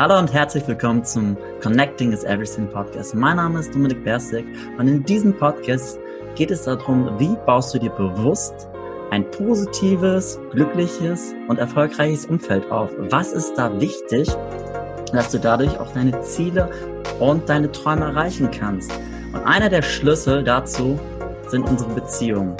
Hallo 0.00 0.16
und 0.16 0.32
herzlich 0.32 0.64
willkommen 0.68 1.04
zum 1.04 1.36
Connecting 1.60 2.12
is 2.12 2.22
Everything 2.22 2.68
Podcast. 2.68 3.16
Mein 3.16 3.34
Name 3.34 3.58
ist 3.58 3.74
Dominik 3.74 4.04
Bersig 4.04 4.46
und 4.78 4.86
in 4.86 5.02
diesem 5.02 5.36
Podcast 5.36 5.98
geht 6.36 6.52
es 6.52 6.62
darum, 6.62 7.18
wie 7.18 7.34
baust 7.44 7.74
du 7.74 7.80
dir 7.80 7.90
bewusst 7.90 8.68
ein 9.10 9.28
positives, 9.32 10.38
glückliches 10.52 11.34
und 11.48 11.58
erfolgreiches 11.58 12.26
Umfeld 12.26 12.70
auf. 12.70 12.92
Was 13.10 13.32
ist 13.32 13.54
da 13.58 13.80
wichtig, 13.80 14.28
dass 15.12 15.32
du 15.32 15.40
dadurch 15.40 15.76
auch 15.80 15.92
deine 15.92 16.20
Ziele 16.20 16.70
und 17.18 17.48
deine 17.48 17.72
Träume 17.72 18.04
erreichen 18.04 18.52
kannst? 18.52 18.92
Und 19.32 19.44
einer 19.46 19.68
der 19.68 19.82
Schlüssel 19.82 20.44
dazu 20.44 20.96
sind 21.48 21.68
unsere 21.68 21.90
Beziehungen. 21.90 22.56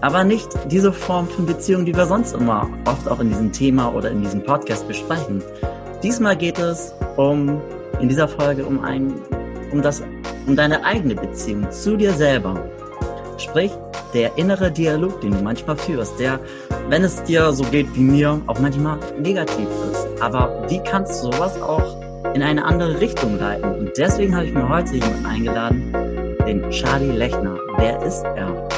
Aber 0.00 0.24
nicht 0.24 0.48
diese 0.70 0.94
Form 0.94 1.28
von 1.28 1.44
Beziehung, 1.44 1.84
die 1.84 1.94
wir 1.94 2.06
sonst 2.06 2.32
immer 2.32 2.66
oft 2.86 3.06
auch 3.10 3.20
in 3.20 3.28
diesem 3.28 3.52
Thema 3.52 3.92
oder 3.92 4.10
in 4.10 4.22
diesem 4.22 4.42
Podcast 4.42 4.88
besprechen. 4.88 5.42
Diesmal 6.06 6.36
geht 6.36 6.60
es 6.60 6.94
um, 7.16 7.60
in 8.00 8.08
dieser 8.08 8.28
Folge 8.28 8.64
um 8.64 8.84
ein, 8.84 9.12
um 9.72 9.82
das, 9.82 10.04
um 10.46 10.54
deine 10.54 10.84
eigene 10.84 11.16
Beziehung 11.16 11.68
zu 11.72 11.96
dir 11.96 12.12
selber. 12.12 12.70
Sprich, 13.38 13.72
der 14.14 14.38
innere 14.38 14.70
Dialog, 14.70 15.20
den 15.20 15.32
du 15.32 15.42
manchmal 15.42 15.76
führst, 15.76 16.20
der, 16.20 16.38
wenn 16.88 17.02
es 17.02 17.20
dir 17.24 17.52
so 17.52 17.64
geht 17.64 17.92
wie 17.96 18.02
mir, 18.02 18.40
auch 18.46 18.60
manchmal 18.60 19.00
negativ 19.20 19.66
ist. 19.90 20.06
Aber 20.22 20.64
wie 20.68 20.78
kannst 20.78 21.24
du 21.24 21.32
sowas 21.32 21.60
auch 21.60 22.00
in 22.34 22.42
eine 22.44 22.64
andere 22.64 23.00
Richtung 23.00 23.36
leiten? 23.36 23.74
Und 23.74 23.98
deswegen 23.98 24.36
habe 24.36 24.46
ich 24.46 24.54
mir 24.54 24.68
heute 24.68 24.94
jemanden 24.94 25.26
eingeladen, 25.26 25.92
den 26.46 26.70
Charlie 26.70 27.10
Lechner. 27.10 27.58
Wer 27.78 28.00
ist 28.02 28.22
er? 28.22 28.68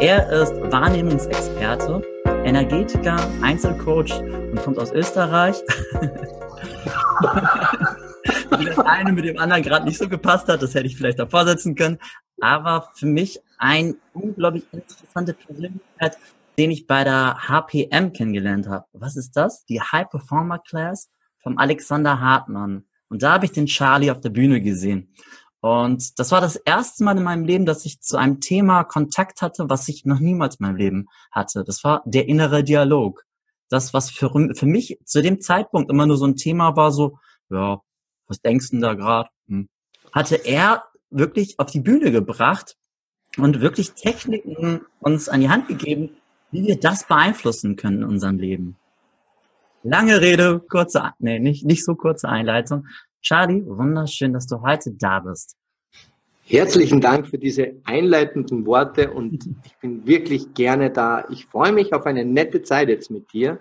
Er 0.00 0.30
ist 0.30 0.52
Wahrnehmungsexperte, 0.70 2.02
Energetiker, 2.44 3.16
Einzelcoach 3.40 4.20
und 4.20 4.62
kommt 4.62 4.78
aus 4.78 4.92
Österreich. 4.92 5.56
Wie 8.58 8.64
das 8.64 8.78
eine 8.78 9.12
mit 9.12 9.24
dem 9.24 9.38
anderen 9.38 9.62
gerade 9.62 9.84
nicht 9.84 9.98
so 9.98 10.08
gepasst 10.08 10.48
hat, 10.48 10.62
das 10.62 10.74
hätte 10.74 10.86
ich 10.86 10.96
vielleicht 10.96 11.18
davor 11.18 11.44
setzen 11.44 11.74
können. 11.74 11.98
Aber 12.40 12.90
für 12.94 13.06
mich 13.06 13.40
ein 13.58 13.96
unglaublich 14.12 14.64
interessante 14.72 15.34
Persönlichkeit, 15.34 16.18
den 16.58 16.70
ich 16.70 16.86
bei 16.86 17.04
der 17.04 17.48
HPM 17.48 18.12
kennengelernt 18.12 18.68
habe. 18.68 18.86
Was 18.92 19.16
ist 19.16 19.32
das? 19.36 19.64
Die 19.66 19.80
High 19.80 20.08
Performer 20.08 20.58
Class 20.58 21.10
vom 21.42 21.58
Alexander 21.58 22.20
Hartmann. 22.20 22.84
Und 23.08 23.22
da 23.22 23.32
habe 23.34 23.44
ich 23.44 23.52
den 23.52 23.66
Charlie 23.66 24.10
auf 24.10 24.20
der 24.20 24.30
Bühne 24.30 24.60
gesehen. 24.60 25.14
Und 25.60 26.18
das 26.18 26.30
war 26.30 26.40
das 26.40 26.56
erste 26.56 27.04
Mal 27.04 27.16
in 27.16 27.22
meinem 27.22 27.44
Leben, 27.44 27.64
dass 27.64 27.86
ich 27.86 28.00
zu 28.00 28.18
einem 28.18 28.40
Thema 28.40 28.84
Kontakt 28.84 29.40
hatte, 29.40 29.70
was 29.70 29.88
ich 29.88 30.04
noch 30.04 30.18
niemals 30.20 30.56
in 30.56 30.66
meinem 30.66 30.76
Leben 30.76 31.06
hatte. 31.30 31.64
Das 31.64 31.84
war 31.84 32.02
der 32.04 32.28
innere 32.28 32.62
Dialog 32.64 33.24
das, 33.68 33.94
was 33.94 34.10
für, 34.10 34.30
für 34.54 34.66
mich 34.66 34.98
zu 35.04 35.22
dem 35.22 35.40
Zeitpunkt 35.40 35.90
immer 35.90 36.06
nur 36.06 36.16
so 36.16 36.26
ein 36.26 36.36
Thema 36.36 36.76
war, 36.76 36.92
so, 36.92 37.18
ja, 37.50 37.80
was 38.26 38.40
denkst 38.40 38.70
du 38.70 38.76
denn 38.76 38.82
da 38.82 38.94
gerade? 38.94 39.28
Hm. 39.48 39.68
Hatte 40.12 40.36
er 40.36 40.84
wirklich 41.10 41.58
auf 41.58 41.70
die 41.70 41.80
Bühne 41.80 42.10
gebracht 42.12 42.76
und 43.36 43.60
wirklich 43.60 43.92
Techniken 43.92 44.82
uns 45.00 45.28
an 45.28 45.40
die 45.40 45.48
Hand 45.48 45.68
gegeben, 45.68 46.10
wie 46.50 46.66
wir 46.66 46.78
das 46.78 47.06
beeinflussen 47.06 47.76
können 47.76 47.98
in 47.98 48.04
unserem 48.04 48.38
Leben. 48.38 48.76
Lange 49.82 50.20
Rede, 50.20 50.60
kurze, 50.60 51.12
nee, 51.18 51.38
nicht, 51.38 51.64
nicht 51.64 51.84
so 51.84 51.94
kurze 51.94 52.28
Einleitung. 52.28 52.86
Charlie, 53.20 53.64
wunderschön, 53.66 54.32
dass 54.32 54.46
du 54.46 54.62
heute 54.62 54.92
da 54.92 55.20
bist. 55.20 55.56
Herzlichen 56.46 57.00
Dank 57.00 57.26
für 57.28 57.38
diese 57.38 57.80
einleitenden 57.84 58.66
Worte 58.66 59.10
und 59.10 59.46
ich 59.64 59.76
bin 59.78 60.06
wirklich 60.06 60.52
gerne 60.52 60.90
da. 60.90 61.26
Ich 61.30 61.46
freue 61.46 61.72
mich 61.72 61.94
auf 61.94 62.04
eine 62.04 62.22
nette 62.22 62.62
Zeit 62.62 62.90
jetzt 62.90 63.10
mit 63.10 63.32
dir 63.32 63.60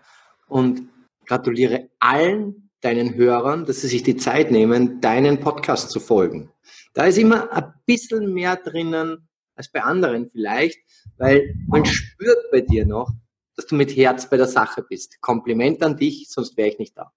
und 0.49 0.89
gratuliere 1.25 1.89
allen 1.99 2.69
deinen 2.81 3.15
Hörern, 3.15 3.65
dass 3.65 3.81
sie 3.81 3.87
sich 3.87 4.03
die 4.03 4.17
Zeit 4.17 4.51
nehmen, 4.51 4.99
deinen 4.99 5.39
Podcast 5.39 5.91
zu 5.91 6.01
folgen. 6.01 6.51
Da 6.93 7.05
ist 7.05 7.17
immer 7.17 7.53
ein 7.53 7.73
bisschen 7.85 8.33
mehr 8.33 8.57
drinnen 8.57 9.29
als 9.55 9.71
bei 9.71 9.81
anderen 9.81 10.29
vielleicht, 10.29 10.79
weil 11.17 11.55
man 11.67 11.85
spürt 11.85 12.51
bei 12.51 12.59
dir 12.59 12.85
noch, 12.85 13.09
dass 13.55 13.65
du 13.65 13.75
mit 13.75 13.95
Herz 13.95 14.29
bei 14.29 14.35
der 14.35 14.47
Sache 14.47 14.83
bist. 14.83 15.21
Kompliment 15.21 15.81
an 15.83 15.95
dich, 15.95 16.27
sonst 16.29 16.57
wäre 16.57 16.67
ich 16.67 16.79
nicht 16.79 16.97
da. 16.97 17.13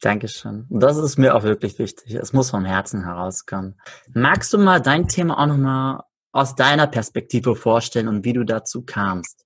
Dankeschön. 0.00 0.66
Das 0.70 0.96
ist 0.96 1.18
mir 1.18 1.34
auch 1.34 1.42
wirklich 1.42 1.78
wichtig. 1.78 2.14
Es 2.14 2.32
muss 2.32 2.50
vom 2.50 2.64
Herzen 2.64 3.04
herauskommen. 3.04 3.74
Magst 4.12 4.52
du 4.52 4.58
mal 4.58 4.80
dein 4.80 5.08
Thema 5.08 5.38
auch 5.38 5.46
nochmal 5.46 6.02
aus 6.30 6.54
deiner 6.54 6.86
Perspektive 6.86 7.56
vorstellen 7.56 8.06
und 8.06 8.24
wie 8.24 8.32
du 8.32 8.44
dazu 8.44 8.82
kamst? 8.82 9.44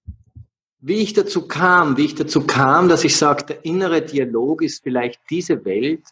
Wie 0.81 0.97
ich 0.97 1.15
dazu 1.15 1.47
kam, 1.47 1.97
wie 1.97 2.05
ich 2.05 2.15
dazu 2.15 2.47
kam, 2.47 2.89
dass 2.89 3.05
ich 3.05 3.17
sage, 3.17 3.47
der 3.47 3.65
innere 3.65 4.03
Dialog 4.03 4.63
ist 4.63 4.83
vielleicht 4.83 5.21
diese 5.31 5.65
Welt, 5.65 6.05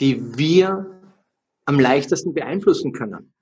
die 0.00 0.38
wir 0.38 0.86
am 1.66 1.80
leichtesten 1.80 2.32
beeinflussen 2.32 2.92
können. 2.92 3.34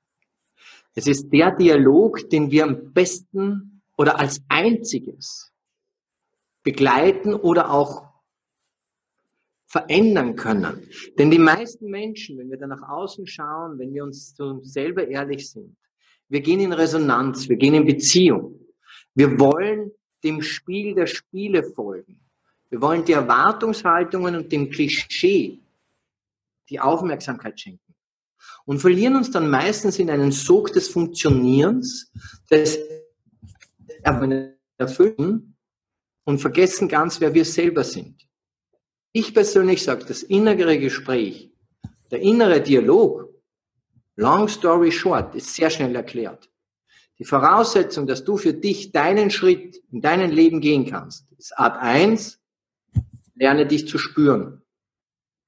Es 0.94 1.06
ist 1.06 1.30
der 1.32 1.52
Dialog, 1.52 2.28
den 2.30 2.50
wir 2.50 2.64
am 2.64 2.92
besten 2.92 3.82
oder 3.96 4.18
als 4.18 4.42
einziges 4.48 5.52
begleiten 6.62 7.34
oder 7.34 7.70
auch 7.70 8.11
verändern 9.72 10.36
können. 10.36 10.86
Denn 11.18 11.30
die 11.30 11.38
meisten 11.38 11.90
Menschen, 11.90 12.36
wenn 12.36 12.50
wir 12.50 12.58
da 12.58 12.66
nach 12.66 12.86
außen 12.86 13.26
schauen, 13.26 13.78
wenn 13.78 13.94
wir 13.94 14.04
uns 14.04 14.36
selber 14.64 15.08
ehrlich 15.08 15.50
sind, 15.50 15.74
wir 16.28 16.42
gehen 16.42 16.60
in 16.60 16.74
Resonanz, 16.74 17.48
wir 17.48 17.56
gehen 17.56 17.72
in 17.72 17.86
Beziehung. 17.86 18.60
Wir 19.14 19.40
wollen 19.40 19.90
dem 20.22 20.42
Spiel 20.42 20.94
der 20.94 21.06
Spiele 21.06 21.64
folgen. 21.64 22.20
Wir 22.68 22.82
wollen 22.82 23.02
die 23.06 23.12
Erwartungshaltungen 23.12 24.36
und 24.36 24.52
dem 24.52 24.68
Klischee 24.68 25.58
die 26.68 26.78
Aufmerksamkeit 26.78 27.58
schenken. 27.58 27.94
Und 28.66 28.78
verlieren 28.78 29.16
uns 29.16 29.30
dann 29.30 29.48
meistens 29.48 29.98
in 29.98 30.10
einen 30.10 30.32
Sog 30.32 30.72
des 30.74 30.88
Funktionierens, 30.88 32.12
des 32.50 32.78
Erfüllen 34.76 35.56
und 36.24 36.38
vergessen 36.40 36.88
ganz, 36.88 37.20
wer 37.22 37.32
wir 37.32 37.44
selber 37.46 37.84
sind. 37.84 38.28
Ich 39.12 39.34
persönlich 39.34 39.82
sage, 39.82 40.06
das 40.06 40.22
innere 40.22 40.78
Gespräch, 40.78 41.50
der 42.10 42.20
innere 42.20 42.62
Dialog, 42.62 43.28
long 44.16 44.48
story 44.48 44.90
short, 44.90 45.34
ist 45.34 45.54
sehr 45.54 45.68
schnell 45.68 45.94
erklärt. 45.94 46.50
Die 47.18 47.24
Voraussetzung, 47.24 48.06
dass 48.06 48.24
du 48.24 48.38
für 48.38 48.54
dich 48.54 48.90
deinen 48.90 49.30
Schritt 49.30 49.82
in 49.92 50.00
deinem 50.00 50.30
Leben 50.30 50.60
gehen 50.60 50.86
kannst, 50.86 51.30
ist 51.32 51.56
Art 51.58 51.76
1, 51.80 52.40
lerne 53.34 53.66
dich 53.66 53.86
zu 53.86 53.98
spüren. 53.98 54.62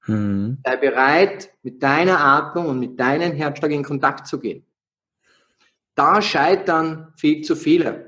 Hm. 0.01 0.59
Sei 0.63 0.77
bereit, 0.77 1.51
mit 1.63 1.81
deiner 1.81 2.19
Atmung 2.19 2.67
und 2.67 2.79
mit 2.79 2.99
deinem 2.99 3.33
Herzschlag 3.33 3.71
in 3.71 3.83
Kontakt 3.83 4.27
zu 4.27 4.39
gehen. 4.39 4.63
Da 5.95 6.21
scheitern 6.21 7.13
viel 7.17 7.41
zu 7.41 7.55
viele. 7.55 8.04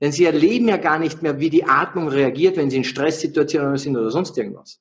Denn 0.00 0.12
sie 0.12 0.24
erleben 0.24 0.68
ja 0.68 0.78
gar 0.78 0.98
nicht 0.98 1.22
mehr, 1.22 1.40
wie 1.40 1.50
die 1.50 1.64
Atmung 1.64 2.08
reagiert, 2.08 2.56
wenn 2.56 2.70
sie 2.70 2.78
in 2.78 2.84
Stresssituationen 2.84 3.76
sind 3.76 3.96
oder 3.96 4.10
sonst 4.10 4.36
irgendwas. 4.38 4.80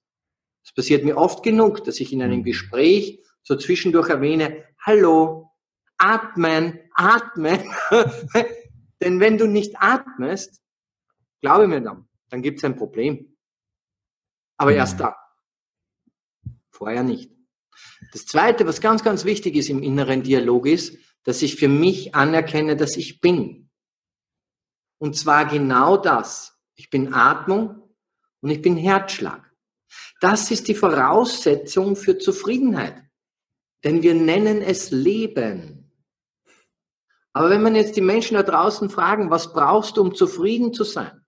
Es 0.64 0.74
passiert 0.74 1.04
mir 1.04 1.18
oft 1.18 1.44
genug, 1.44 1.84
dass 1.84 2.00
ich 2.00 2.14
in 2.14 2.22
einem 2.22 2.40
mhm. 2.40 2.46
Gespräch 2.46 3.20
so 3.44 3.56
zwischendurch 3.56 4.10
erwähne, 4.10 4.64
hallo, 4.80 5.52
atmen, 5.98 6.80
atmen. 6.94 7.60
Denn 9.02 9.20
wenn 9.20 9.38
du 9.38 9.48
nicht 9.48 9.76
atmest, 9.80 10.62
glaube 11.42 11.68
mir 11.68 11.82
dann, 11.82 12.08
dann 12.30 12.42
gibt 12.42 12.60
es 12.60 12.66
ein 12.66 12.76
Problem. 12.76 13.36
Aber 14.58 14.74
erst 14.74 14.96
mhm. 14.96 15.04
da. 15.04 15.18
Vorher 16.70 17.04
nicht. 17.04 17.32
Das 18.14 18.26
Zweite, 18.26 18.66
was 18.66 18.82
ganz, 18.82 19.04
ganz 19.04 19.26
wichtig 19.26 19.56
ist 19.56 19.70
im 19.70 19.84
inneren 19.84 20.24
Dialog, 20.24 20.68
ist, 20.68 20.98
dass 21.24 21.42
ich 21.42 21.56
für 21.56 21.68
mich 21.68 22.16
anerkenne, 22.16 22.76
dass 22.76 22.96
ich 22.96 23.20
bin. 23.20 23.69
Und 25.00 25.16
zwar 25.16 25.46
genau 25.46 25.98
das. 25.98 26.54
Ich 26.76 26.90
bin 26.90 27.14
Atmung 27.14 27.82
und 28.42 28.50
ich 28.52 28.62
bin 28.62 28.78
Herzschlag. 28.78 29.52
Das 30.22 30.52
ist 30.52 30.68
die 30.68 30.76
Voraussetzung 30.76 31.96
für 31.96 32.18
Zufriedenheit. 32.18 33.02
Denn 33.84 34.04
wir 34.04 34.14
nennen 34.14 34.62
es 34.62 34.92
Leben. 34.92 35.92
Aber 37.32 37.50
wenn 37.50 37.64
man 37.64 37.76
jetzt 37.76 37.96
die 37.96 38.02
Menschen 38.02 38.36
da 38.36 38.44
draußen 38.44 38.90
fragen, 38.90 39.30
was 39.30 39.54
brauchst 39.54 39.96
du, 39.98 40.02
um 40.02 40.14
zufrieden 40.14 40.74
zu 40.74 40.84
sein? 40.84 41.26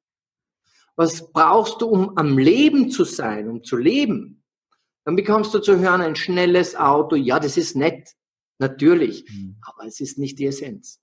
Was 0.97 1.31
brauchst 1.31 1.81
du, 1.81 1.87
um 1.87 2.17
am 2.17 2.37
Leben 2.37 2.89
zu 2.91 3.05
sein, 3.05 3.49
um 3.49 3.63
zu 3.63 3.77
leben? 3.77 4.43
Dann 5.05 5.15
bekommst 5.15 5.53
du 5.53 5.59
zu 5.59 5.79
hören, 5.79 6.01
ein 6.01 6.17
schnelles 6.17 6.75
Auto, 6.75 7.15
ja, 7.15 7.39
das 7.39 7.55
ist 7.55 7.75
nett, 7.75 8.15
natürlich, 8.59 9.25
mhm. 9.29 9.57
aber 9.61 9.87
es 9.87 9.99
ist 10.01 10.17
nicht 10.17 10.37
die 10.37 10.47
Essenz 10.47 11.00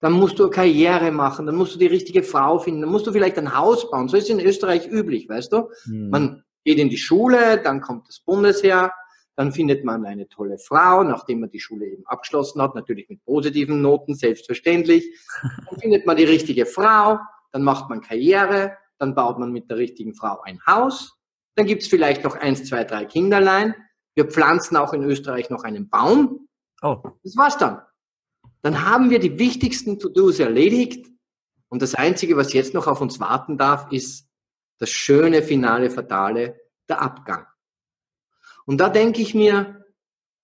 dann 0.00 0.12
musst 0.12 0.38
du 0.38 0.44
eine 0.44 0.50
Karriere 0.50 1.10
machen, 1.12 1.46
dann 1.46 1.56
musst 1.56 1.74
du 1.74 1.78
die 1.78 1.86
richtige 1.86 2.22
Frau 2.22 2.58
finden, 2.58 2.82
dann 2.82 2.90
musst 2.90 3.06
du 3.06 3.12
vielleicht 3.12 3.38
ein 3.38 3.56
Haus 3.56 3.90
bauen. 3.90 4.08
So 4.08 4.16
ist 4.16 4.24
es 4.24 4.30
in 4.30 4.40
Österreich 4.40 4.88
üblich, 4.88 5.28
weißt 5.28 5.52
du? 5.52 5.70
Hm. 5.84 6.10
Man 6.10 6.44
geht 6.64 6.78
in 6.78 6.88
die 6.88 6.98
Schule, 6.98 7.60
dann 7.62 7.80
kommt 7.80 8.08
das 8.08 8.20
Bundesheer, 8.20 8.92
dann 9.36 9.52
findet 9.52 9.84
man 9.84 10.04
eine 10.06 10.28
tolle 10.28 10.58
Frau, 10.58 11.02
nachdem 11.02 11.40
man 11.40 11.50
die 11.50 11.60
Schule 11.60 11.86
eben 11.86 12.06
abgeschlossen 12.06 12.62
hat, 12.62 12.74
natürlich 12.74 13.08
mit 13.08 13.24
positiven 13.24 13.82
Noten, 13.82 14.14
selbstverständlich. 14.14 15.04
Dann 15.42 15.80
findet 15.80 16.06
man 16.06 16.16
die 16.16 16.24
richtige 16.24 16.66
Frau, 16.66 17.18
dann 17.52 17.62
macht 17.62 17.90
man 17.90 18.00
Karriere, 18.00 18.76
dann 18.98 19.14
baut 19.14 19.38
man 19.38 19.52
mit 19.52 19.68
der 19.70 19.78
richtigen 19.78 20.14
Frau 20.14 20.40
ein 20.42 20.60
Haus, 20.66 21.18
dann 21.56 21.66
gibt's 21.66 21.88
vielleicht 21.88 22.24
noch 22.24 22.36
eins, 22.36 22.64
zwei, 22.64 22.84
drei 22.84 23.04
Kinderlein, 23.04 23.74
Wir 24.14 24.26
pflanzen 24.26 24.76
auch 24.76 24.92
in 24.92 25.02
Österreich 25.02 25.50
noch 25.50 25.64
einen 25.64 25.88
Baum. 25.88 26.48
Oh. 26.82 27.02
Das 27.24 27.36
war's 27.36 27.58
dann. 27.58 27.80
Dann 28.64 28.82
haben 28.82 29.10
wir 29.10 29.18
die 29.18 29.38
wichtigsten 29.38 29.98
To-Dos 29.98 30.38
erledigt. 30.38 31.06
Und 31.68 31.82
das 31.82 31.94
Einzige, 31.94 32.34
was 32.38 32.54
jetzt 32.54 32.72
noch 32.72 32.86
auf 32.86 33.02
uns 33.02 33.20
warten 33.20 33.58
darf, 33.58 33.92
ist 33.92 34.26
das 34.78 34.88
schöne 34.88 35.42
Finale 35.42 35.90
Fatale, 35.90 36.58
der 36.88 37.02
Abgang. 37.02 37.46
Und 38.64 38.78
da 38.78 38.88
denke 38.88 39.20
ich 39.20 39.34
mir, 39.34 39.84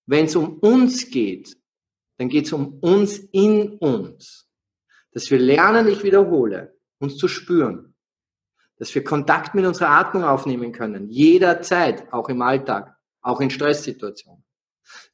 wenn 0.05 0.25
es 0.25 0.35
um 0.35 0.59
uns 0.59 1.09
geht, 1.09 1.57
dann 2.17 2.29
geht 2.29 2.45
es 2.45 2.53
um 2.53 2.77
uns 2.77 3.17
in 3.17 3.79
uns. 3.79 4.47
Dass 5.13 5.31
wir 5.31 5.39
lernen, 5.39 5.87
ich 5.87 6.03
wiederhole, 6.03 6.77
uns 6.99 7.17
zu 7.17 7.27
spüren. 7.27 7.95
Dass 8.77 8.93
wir 8.93 9.03
Kontakt 9.03 9.55
mit 9.55 9.65
unserer 9.65 9.89
Atmung 9.89 10.25
aufnehmen 10.25 10.71
können, 10.73 11.09
jederzeit, 11.09 12.13
auch 12.13 12.29
im 12.29 12.43
Alltag, 12.43 12.95
auch 13.21 13.41
in 13.41 13.49
Stresssituationen. 13.49 14.40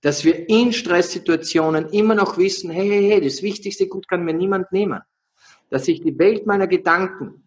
Dass 0.02 0.24
wir 0.24 0.50
in 0.50 0.74
Stresssituationen 0.74 1.90
immer 1.90 2.16
noch 2.16 2.38
wissen, 2.38 2.70
hey, 2.70 2.88
hey, 2.88 3.10
hey, 3.10 3.22
das 3.22 3.42
wichtigste 3.42 3.88
Gut 3.88 4.08
kann 4.08 4.24
mir 4.24 4.34
niemand 4.34 4.72
nehmen. 4.72 5.02
Dass 5.70 5.88
ich 5.88 6.02
die 6.02 6.18
Welt 6.18 6.46
meiner 6.46 6.68
Gedanken 6.68 7.44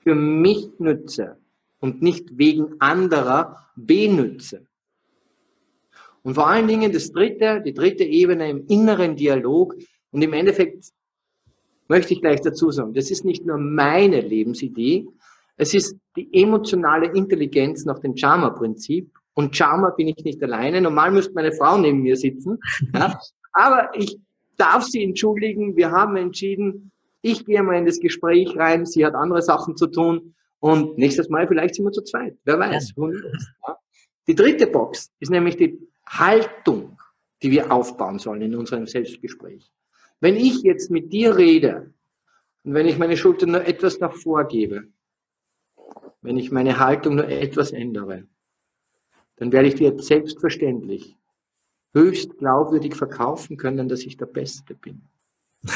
für 0.00 0.14
mich 0.14 0.68
nütze 0.78 1.38
und 1.80 2.02
nicht 2.02 2.38
wegen 2.38 2.80
anderer 2.80 3.68
benütze. 3.76 4.66
Und 6.22 6.34
vor 6.34 6.46
allen 6.46 6.68
Dingen 6.68 6.92
das 6.92 7.10
dritte, 7.10 7.62
die 7.64 7.74
dritte 7.74 8.04
Ebene 8.04 8.48
im 8.48 8.66
inneren 8.68 9.16
Dialog. 9.16 9.74
Und 10.12 10.22
im 10.22 10.32
Endeffekt 10.32 10.92
möchte 11.88 12.14
ich 12.14 12.20
gleich 12.20 12.40
dazu 12.40 12.70
sagen, 12.70 12.94
das 12.94 13.10
ist 13.10 13.24
nicht 13.24 13.44
nur 13.44 13.58
meine 13.58 14.20
Lebensidee, 14.20 15.06
es 15.56 15.74
ist 15.74 15.96
die 16.16 16.28
emotionale 16.32 17.06
Intelligenz 17.06 17.84
nach 17.84 17.98
dem 17.98 18.16
Charma-Prinzip. 18.16 19.10
Und 19.34 19.56
Charma 19.56 19.90
bin 19.90 20.08
ich 20.08 20.24
nicht 20.24 20.42
alleine. 20.42 20.80
Normal 20.80 21.10
müsste 21.10 21.32
meine 21.34 21.52
Frau 21.52 21.78
neben 21.78 22.02
mir 22.02 22.16
sitzen. 22.16 22.58
Ja? 22.94 23.18
Aber 23.54 23.90
ich 23.94 24.18
darf 24.56 24.84
sie 24.84 25.02
entschuldigen. 25.02 25.76
Wir 25.76 25.90
haben 25.90 26.16
entschieden, 26.16 26.92
ich 27.20 27.44
gehe 27.44 27.62
mal 27.62 27.76
in 27.76 27.86
das 27.86 28.00
Gespräch 28.00 28.56
rein. 28.56 28.86
Sie 28.86 29.04
hat 29.04 29.14
andere 29.14 29.42
Sachen 29.42 29.76
zu 29.76 29.86
tun. 29.86 30.34
Und 30.58 30.96
nächstes 30.96 31.28
Mal 31.28 31.46
vielleicht 31.48 31.74
sind 31.74 31.84
wir 31.84 31.92
zu 31.92 32.02
zweit. 32.02 32.36
Wer 32.44 32.58
weiß. 32.58 32.94
Ja. 32.96 33.76
Die 34.28 34.34
dritte 34.34 34.66
Box 34.66 35.10
ist 35.18 35.30
nämlich 35.30 35.56
die 35.56 35.78
Haltung, 36.06 36.98
die 37.42 37.50
wir 37.50 37.72
aufbauen 37.72 38.18
sollen 38.18 38.42
in 38.42 38.54
unserem 38.54 38.86
Selbstgespräch. 38.86 39.72
Wenn 40.20 40.36
ich 40.36 40.62
jetzt 40.62 40.90
mit 40.90 41.12
dir 41.12 41.36
rede 41.36 41.92
und 42.62 42.74
wenn 42.74 42.86
ich 42.86 42.98
meine 42.98 43.16
Schulter 43.16 43.46
nur 43.46 43.66
etwas 43.66 43.98
nach 43.98 44.12
vorgebe, 44.12 44.84
wenn 46.20 46.36
ich 46.36 46.52
meine 46.52 46.78
Haltung 46.78 47.16
nur 47.16 47.28
etwas 47.28 47.72
ändere, 47.72 48.28
dann 49.42 49.50
werde 49.50 49.66
ich 49.66 49.74
dir 49.74 49.92
selbstverständlich 49.98 51.16
höchst 51.92 52.38
glaubwürdig 52.38 52.94
verkaufen 52.94 53.56
können, 53.56 53.88
dass 53.88 54.02
ich 54.02 54.16
der 54.16 54.26
Beste 54.26 54.76
bin. 54.76 55.02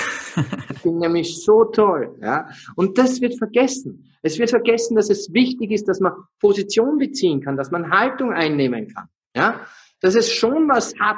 Ich 0.71 0.83
bin 0.83 0.99
nämlich 0.99 1.43
so 1.43 1.65
toll. 1.65 2.15
Ja? 2.21 2.51
Und 2.77 2.99
das 2.99 3.23
wird 3.23 3.39
vergessen. 3.39 4.13
Es 4.23 4.39
wird 4.39 4.51
vergessen, 4.51 4.95
dass 4.95 5.09
es 5.09 5.33
wichtig 5.33 5.71
ist, 5.71 5.89
dass 5.89 5.99
man 5.99 6.13
Position 6.39 6.99
beziehen 6.99 7.41
kann, 7.41 7.57
dass 7.57 7.71
man 7.71 7.91
Haltung 7.91 8.33
einnehmen 8.33 8.87
kann. 8.87 9.09
Ja? 9.35 9.67
Dass 10.01 10.15
es 10.15 10.31
schon 10.31 10.69
was 10.69 10.95
hat, 11.01 11.17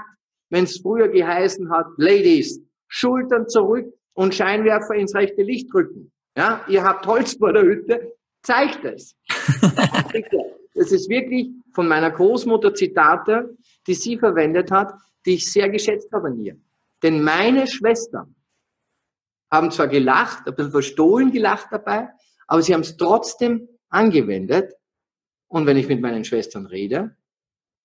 wenn 0.50 0.64
es 0.64 0.78
früher 0.78 1.08
geheißen 1.08 1.68
hat, 1.70 1.86
Ladies, 1.96 2.62
Schultern 2.86 3.48
zurück 3.48 3.92
und 4.14 4.36
Scheinwerfer 4.36 4.94
ins 4.94 5.14
rechte 5.16 5.42
Licht 5.42 5.74
drücken. 5.74 6.12
Ja? 6.36 6.64
Ihr 6.68 6.84
habt 6.84 7.04
Holz 7.06 7.34
vor 7.34 7.52
der 7.52 7.64
Hütte, 7.64 8.12
zeigt 8.42 8.84
es. 8.84 9.16
Das 10.78 10.92
ist 10.92 11.08
wirklich 11.08 11.50
von 11.74 11.88
meiner 11.88 12.12
Großmutter 12.12 12.72
Zitate, 12.72 13.56
die 13.88 13.94
sie 13.94 14.16
verwendet 14.16 14.70
hat, 14.70 14.94
die 15.26 15.34
ich 15.34 15.50
sehr 15.50 15.68
geschätzt 15.68 16.12
habe 16.12 16.28
an 16.28 16.38
ihr. 16.38 16.56
Denn 17.02 17.20
meine 17.20 17.66
Schwestern 17.66 18.36
haben 19.50 19.72
zwar 19.72 19.88
gelacht, 19.88 20.46
ein 20.46 20.54
bisschen 20.54 20.70
verstohlen 20.70 21.32
gelacht 21.32 21.66
dabei, 21.72 22.10
aber 22.46 22.62
sie 22.62 22.74
haben 22.74 22.82
es 22.82 22.96
trotzdem 22.96 23.68
angewendet. 23.88 24.72
Und 25.48 25.66
wenn 25.66 25.76
ich 25.76 25.88
mit 25.88 26.00
meinen 26.00 26.24
Schwestern 26.24 26.66
rede, 26.66 27.16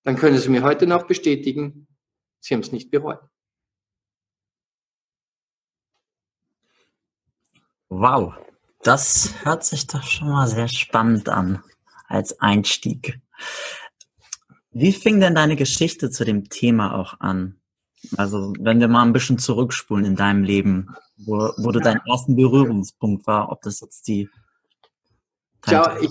dann 0.04 0.14
können 0.14 0.38
sie 0.38 0.50
mir 0.50 0.62
heute 0.62 0.86
noch 0.86 1.08
bestätigen, 1.08 1.88
sie 2.38 2.54
haben 2.54 2.60
es 2.60 2.70
nicht 2.70 2.92
bereut. 2.92 3.20
Wow, 7.88 8.34
das 8.82 9.34
hört 9.44 9.64
sich 9.64 9.88
doch 9.88 10.04
schon 10.04 10.28
mal 10.28 10.46
sehr 10.46 10.68
spannend 10.68 11.28
an 11.28 11.60
als 12.14 12.40
Einstieg. 12.40 13.20
Wie 14.70 14.92
fing 14.92 15.20
denn 15.20 15.34
deine 15.34 15.56
Geschichte 15.56 16.10
zu 16.10 16.24
dem 16.24 16.48
Thema 16.48 16.94
auch 16.94 17.20
an? 17.20 17.56
Also 18.16 18.52
wenn 18.58 18.80
wir 18.80 18.88
mal 18.88 19.02
ein 19.02 19.12
bisschen 19.12 19.38
zurückspulen 19.38 20.04
in 20.04 20.16
deinem 20.16 20.42
Leben, 20.42 20.94
wo, 21.16 21.52
wo 21.56 21.70
du 21.70 21.80
dein 21.80 22.00
ersten 22.08 22.36
Berührungspunkt 22.36 23.26
war, 23.26 23.50
ob 23.50 23.62
das 23.62 23.80
jetzt 23.80 24.08
die 24.08 24.28
Schau, 25.66 25.96
ich, 25.98 26.10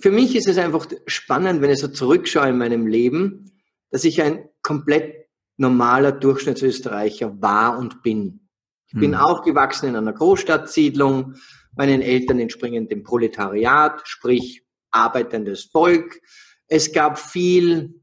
für 0.00 0.10
mich 0.10 0.34
ist 0.36 0.48
es 0.48 0.56
einfach 0.56 0.86
spannend, 1.06 1.60
wenn 1.60 1.70
ich 1.70 1.80
so 1.80 1.88
zurückschaue 1.88 2.48
in 2.48 2.56
meinem 2.56 2.86
Leben, 2.86 3.52
dass 3.90 4.04
ich 4.04 4.22
ein 4.22 4.48
komplett 4.62 5.26
normaler 5.58 6.12
Durchschnittsösterreicher 6.12 7.40
war 7.40 7.78
und 7.78 8.02
bin. 8.02 8.48
Ich 8.86 8.94
bin 8.98 9.18
hm. 9.18 9.20
aufgewachsen 9.20 9.90
in 9.90 9.96
einer 9.96 10.12
Großstadtsiedlung. 10.12 11.34
Meinen 11.76 12.00
Eltern 12.00 12.38
entspringen 12.38 12.88
dem 12.88 13.02
Proletariat, 13.02 14.00
sprich 14.04 14.65
arbeitendes 14.96 15.64
Volk. 15.64 16.20
Es 16.68 16.92
gab 16.92 17.18
viel 17.18 18.02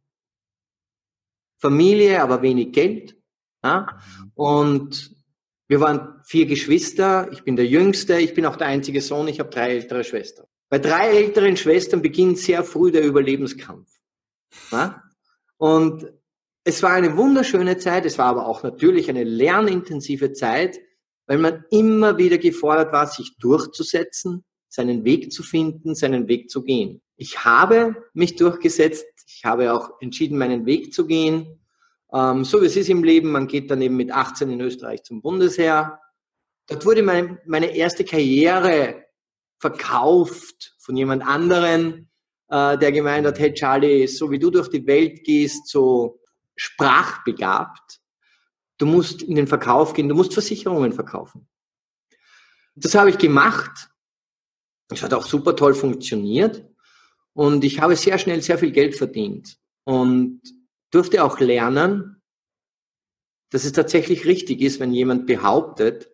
Familie, 1.60 2.22
aber 2.22 2.42
wenig 2.42 2.72
Geld. 2.72 3.16
Ja? 3.64 3.88
Und 4.36 5.12
wir 5.68 5.80
waren 5.80 6.22
vier 6.26 6.46
Geschwister. 6.46 7.32
Ich 7.32 7.44
bin 7.44 7.56
der 7.56 7.66
Jüngste. 7.66 8.20
Ich 8.20 8.34
bin 8.34 8.46
auch 8.46 8.58
der 8.58 8.68
einzige 8.68 9.02
Sohn. 9.02 9.28
Ich 9.28 9.40
habe 9.40 9.50
drei 9.50 9.72
ältere 9.72 10.04
Schwestern. 10.04 10.46
Bei 10.70 10.80
drei 10.80 11.10
älteren 11.10 11.56
Schwestern 11.56 12.02
beginnt 12.02 12.40
sehr 12.40 12.64
früh 12.64 12.92
der 12.92 13.04
Überlebenskampf. 13.04 13.90
Ja? 14.72 15.04
Und 15.58 16.12
es 16.64 16.82
war 16.84 16.92
eine 16.92 17.16
wunderschöne 17.18 17.78
Zeit. 17.78 18.06
Es 18.06 18.18
war 18.18 18.26
aber 18.26 18.48
auch 18.48 18.64
natürlich 18.64 19.10
eine 19.10 19.24
lernintensive 19.24 20.34
Zeit, 20.34 20.80
weil 21.28 21.38
man 21.38 21.64
immer 21.72 22.18
wieder 22.18 22.38
gefordert 22.38 22.92
war, 22.92 23.08
sich 23.08 23.38
durchzusetzen, 23.38 24.44
seinen 24.74 25.06
Weg 25.06 25.32
zu 25.32 25.44
finden, 25.44 25.94
seinen 25.94 26.28
Weg 26.28 26.50
zu 26.50 26.64
gehen. 26.64 27.00
Ich 27.16 27.46
habe 27.46 27.96
mich 28.16 28.36
durchgesetzt. 28.38 29.06
Ich 29.28 29.46
habe 29.46 29.72
auch 29.72 30.02
entschieden, 30.02 30.36
meinen 30.36 30.66
Weg 30.66 30.96
zu 30.96 31.06
gehen. 31.06 31.60
Ähm, 32.12 32.44
so 32.44 32.60
wie 32.60 32.66
es 32.66 32.76
ist 32.76 32.90
im 32.90 33.04
Leben, 33.04 33.32
man 33.32 33.46
geht 33.46 33.70
dann 33.70 33.84
eben 33.84 33.96
mit 33.96 34.12
18 34.12 34.50
in 34.50 34.62
Österreich 34.62 35.04
zum 35.04 35.22
Bundesheer. 35.22 36.00
Dort 36.66 36.88
wurde 36.88 37.04
meine, 37.04 37.40
meine 37.46 37.76
erste 37.76 38.04
Karriere 38.04 39.06
verkauft 39.60 40.76
von 40.80 40.98
jemand 40.98 41.24
anderen, 41.24 42.10
äh, 42.48 42.76
der 42.76 42.92
gemeint 42.92 43.28
hat, 43.28 43.38
hey 43.38 43.54
Charlie, 43.54 44.08
so 44.08 44.32
wie 44.32 44.40
du 44.40 44.50
durch 44.50 44.70
die 44.70 44.88
Welt 44.88 45.24
gehst, 45.24 45.68
so 45.68 46.20
sprachbegabt, 46.56 48.00
du 48.80 48.88
musst 48.88 49.22
in 49.22 49.36
den 49.36 49.48
Verkauf 49.48 49.94
gehen, 49.94 50.10
du 50.10 50.16
musst 50.16 50.34
Versicherungen 50.34 50.94
verkaufen. 50.94 51.48
Das 52.76 52.96
habe 52.96 53.12
ich 53.12 53.20
gemacht. 53.20 53.93
Es 54.94 55.04
hat 55.04 55.14
auch 55.14 55.26
super 55.26 55.56
toll 55.56 55.74
funktioniert. 55.74 56.66
Und 57.34 57.64
ich 57.64 57.80
habe 57.80 57.96
sehr 57.96 58.18
schnell 58.18 58.42
sehr 58.42 58.58
viel 58.58 58.72
Geld 58.72 58.96
verdient. 58.96 59.58
Und 59.84 60.42
durfte 60.92 61.24
auch 61.24 61.40
lernen, 61.40 62.22
dass 63.50 63.66
es 63.66 63.72
tatsächlich 63.72 64.26
richtig 64.26 64.62
ist, 64.62 64.80
wenn 64.80 64.94
jemand 64.94 65.26
behauptet, 65.26 66.10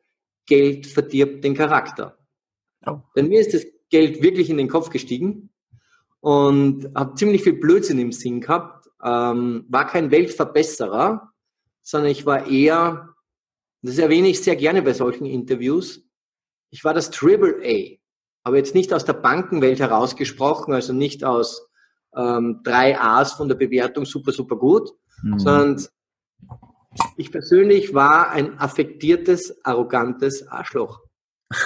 Geld 0.45 0.87
verdirbt 0.87 1.43
den 1.43 1.55
Charakter. 1.55 2.17
Oh. 2.85 2.99
Denn 3.15 3.27
mir 3.27 3.39
ist 3.39 3.53
das 3.53 3.65
Geld 3.89 4.21
wirklich 4.21 4.49
in 4.49 4.57
den 4.57 4.67
Kopf 4.67 4.89
gestiegen 4.89 5.49
und 6.21 6.89
habe 6.95 7.15
ziemlich 7.15 7.43
viel 7.43 7.53
Blödsinn 7.53 7.99
im 7.99 8.11
Sinn 8.11 8.41
gehabt. 8.41 8.89
Ähm, 9.03 9.65
war 9.69 9.87
kein 9.87 10.11
Weltverbesserer, 10.11 11.31
sondern 11.81 12.11
ich 12.11 12.25
war 12.25 12.47
eher, 12.47 13.15
das 13.81 13.97
erwähne 13.97 14.29
ich 14.29 14.41
sehr 14.41 14.55
gerne 14.55 14.81
bei 14.81 14.93
solchen 14.93 15.25
Interviews, 15.25 16.01
ich 16.71 16.83
war 16.83 16.93
das 16.93 17.09
Triple 17.09 17.61
A. 17.63 17.98
Aber 18.43 18.57
jetzt 18.57 18.75
nicht 18.75 18.93
aus 18.93 19.05
der 19.05 19.13
Bankenwelt 19.13 19.79
herausgesprochen, 19.79 20.73
also 20.73 20.93
nicht 20.93 21.23
aus 21.23 21.69
ähm, 22.15 22.61
drei 22.63 22.99
A's 22.99 23.33
von 23.33 23.47
der 23.47 23.55
Bewertung 23.55 24.05
super, 24.05 24.31
super 24.31 24.55
gut, 24.55 24.91
mhm. 25.21 25.39
sondern 25.39 25.85
ich 27.17 27.31
persönlich 27.31 27.93
war 27.93 28.31
ein 28.31 28.59
affektiertes, 28.59 29.63
arrogantes 29.63 30.47
Arschloch. 30.47 31.01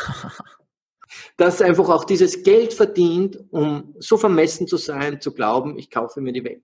das 1.37 1.61
einfach 1.61 1.89
auch 1.89 2.05
dieses 2.05 2.43
Geld 2.43 2.73
verdient, 2.73 3.39
um 3.51 3.95
so 3.99 4.17
vermessen 4.17 4.67
zu 4.67 4.77
sein, 4.77 5.21
zu 5.21 5.33
glauben, 5.33 5.77
ich 5.77 5.89
kaufe 5.89 6.21
mir 6.21 6.33
die 6.33 6.43
Welt. 6.43 6.63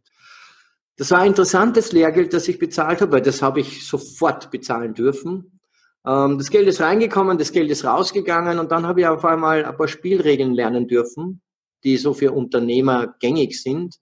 Das 0.98 1.12
war 1.12 1.20
ein 1.20 1.28
interessantes 1.28 1.92
Lehrgeld, 1.92 2.34
das 2.34 2.48
ich 2.48 2.60
bezahlt 2.60 3.02
habe, 3.02 3.14
weil 3.14 3.22
das 3.22 3.42
habe 3.42 3.62
ich 3.62 3.88
sofort 3.88 4.52
bezahlen 4.52 4.94
dürfen. 4.94 5.59
Ähm, 6.06 6.38
das 6.38 6.50
Geld 6.50 6.68
ist 6.68 6.82
reingekommen, 6.82 7.38
das 7.38 7.52
Geld 7.52 7.70
ist 7.70 7.86
rausgegangen 7.86 8.60
und 8.60 8.72
dann 8.72 8.88
habe 8.88 9.02
ich 9.02 9.08
auf 9.08 9.26
einmal 9.26 9.66
ein 9.66 9.76
paar 9.78 9.88
Spielregeln 9.88 10.54
lernen 10.54 10.88
dürfen, 10.88 11.42
die 11.84 11.98
so 11.98 12.14
für 12.14 12.32
Unternehmer 12.32 13.16
gängig 13.20 13.62
sind. 13.62 13.96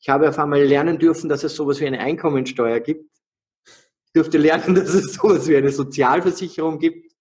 Ich 0.00 0.08
habe 0.08 0.28
auf 0.28 0.38
einmal 0.38 0.62
lernen 0.62 0.98
dürfen, 0.98 1.28
dass 1.28 1.44
es 1.44 1.54
sowas 1.54 1.80
wie 1.80 1.86
eine 1.86 2.00
Einkommensteuer 2.00 2.80
gibt. 2.80 3.10
Ich 4.06 4.12
durfte 4.12 4.38
lernen, 4.38 4.74
dass 4.74 4.94
es 4.94 5.14
sowas 5.14 5.48
wie 5.48 5.56
eine 5.56 5.70
Sozialversicherung 5.70 6.78
gibt. 6.78 7.12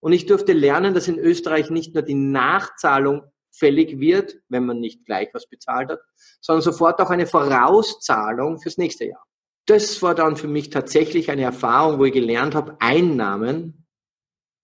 Und 0.00 0.12
ich 0.12 0.26
durfte 0.26 0.54
lernen, 0.54 0.94
dass 0.94 1.08
in 1.08 1.18
Österreich 1.18 1.68
nicht 1.68 1.92
nur 1.94 2.02
die 2.02 2.14
Nachzahlung 2.14 3.24
fällig 3.50 3.98
wird, 4.00 4.38
wenn 4.48 4.64
man 4.64 4.80
nicht 4.80 5.04
gleich 5.04 5.28
was 5.34 5.46
bezahlt 5.48 5.90
hat, 5.90 6.00
sondern 6.40 6.62
sofort 6.62 7.00
auch 7.00 7.10
eine 7.10 7.26
Vorauszahlung 7.26 8.60
fürs 8.60 8.78
nächste 8.78 9.06
Jahr. 9.06 9.26
Das 9.70 10.02
war 10.02 10.16
dann 10.16 10.34
für 10.34 10.48
mich 10.48 10.70
tatsächlich 10.70 11.30
eine 11.30 11.42
Erfahrung, 11.42 12.00
wo 12.00 12.04
ich 12.04 12.12
gelernt 12.12 12.56
habe, 12.56 12.76
Einnahmen 12.80 13.86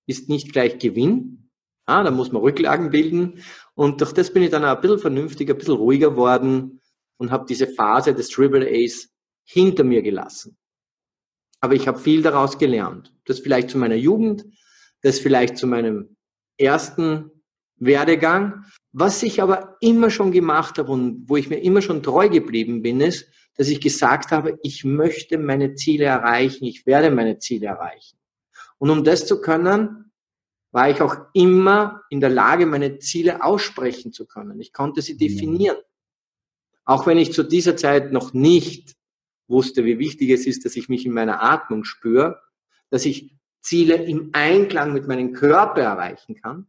ist 0.08 0.28
nicht 0.28 0.52
gleich 0.52 0.80
Gewinn. 0.80 1.48
Ah, 1.84 2.02
da 2.02 2.10
muss 2.10 2.32
man 2.32 2.42
Rücklagen 2.42 2.90
bilden. 2.90 3.40
Und 3.76 4.00
durch 4.00 4.12
das 4.12 4.32
bin 4.32 4.42
ich 4.42 4.50
dann 4.50 4.64
auch 4.64 4.75
ein 4.75 4.80
bisschen 4.80 4.98
vernünftiger, 4.98 5.54
ein 5.54 5.58
bisschen 5.58 5.76
ruhiger 5.76 6.16
worden 6.16 6.80
und 7.18 7.30
habe 7.30 7.46
diese 7.48 7.68
Phase 7.68 8.14
des 8.14 8.30
Triple 8.30 8.68
A's 8.68 9.08
hinter 9.44 9.84
mir 9.84 10.02
gelassen. 10.02 10.56
Aber 11.60 11.75
ich 11.75 11.86
habe 11.86 12.00
viel 12.00 12.22
daraus 12.22 12.58
gelernt. 12.58 13.14
Das 13.26 13.38
vielleicht 13.38 13.70
zu 13.70 13.78
meiner 13.78 13.94
Jugend, 13.94 14.44
das 15.02 15.20
vielleicht 15.20 15.56
zu 15.56 15.68
meinem 15.68 16.16
ersten 16.58 17.30
Werdegang. 17.76 18.64
Was 18.90 19.22
ich 19.22 19.40
aber 19.40 19.76
immer 19.78 20.10
schon 20.10 20.32
gemacht 20.32 20.78
habe 20.78 20.90
und 20.90 21.28
wo 21.28 21.36
ich 21.36 21.48
mir 21.48 21.62
immer 21.62 21.80
schon 21.80 22.02
treu 22.02 22.28
geblieben 22.28 22.82
bin, 22.82 23.00
ist, 23.00 23.30
dass 23.56 23.68
ich 23.68 23.80
gesagt 23.80 24.30
habe, 24.30 24.58
ich 24.62 24.84
möchte 24.84 25.38
meine 25.38 25.75
Ziele 25.75 26.04
erreichen, 26.04 26.64
ich 26.64 26.86
werde 26.86 27.10
meine 27.10 27.38
Ziele 27.38 27.66
erreichen. 27.66 28.18
Und 28.78 28.90
um 28.90 29.04
das 29.04 29.26
zu 29.26 29.40
können, 29.40 30.12
war 30.72 30.90
ich 30.90 31.00
auch 31.00 31.16
immer 31.32 32.02
in 32.10 32.20
der 32.20 32.28
Lage, 32.28 32.66
meine 32.66 32.98
Ziele 32.98 33.42
aussprechen 33.42 34.12
zu 34.12 34.26
können. 34.26 34.60
Ich 34.60 34.72
konnte 34.72 35.00
sie 35.00 35.16
definieren. 35.16 35.78
Auch 36.84 37.06
wenn 37.06 37.18
ich 37.18 37.32
zu 37.32 37.42
dieser 37.42 37.76
Zeit 37.76 38.12
noch 38.12 38.34
nicht 38.34 38.94
wusste, 39.48 39.84
wie 39.84 39.98
wichtig 39.98 40.30
es 40.30 40.46
ist, 40.46 40.64
dass 40.64 40.76
ich 40.76 40.88
mich 40.88 41.06
in 41.06 41.12
meiner 41.12 41.42
Atmung 41.42 41.84
spüre, 41.84 42.42
dass 42.90 43.06
ich 43.06 43.34
Ziele 43.60 43.96
im 43.96 44.30
Einklang 44.32 44.92
mit 44.92 45.08
meinem 45.08 45.32
Körper 45.32 45.80
erreichen 45.80 46.36
kann. 46.36 46.68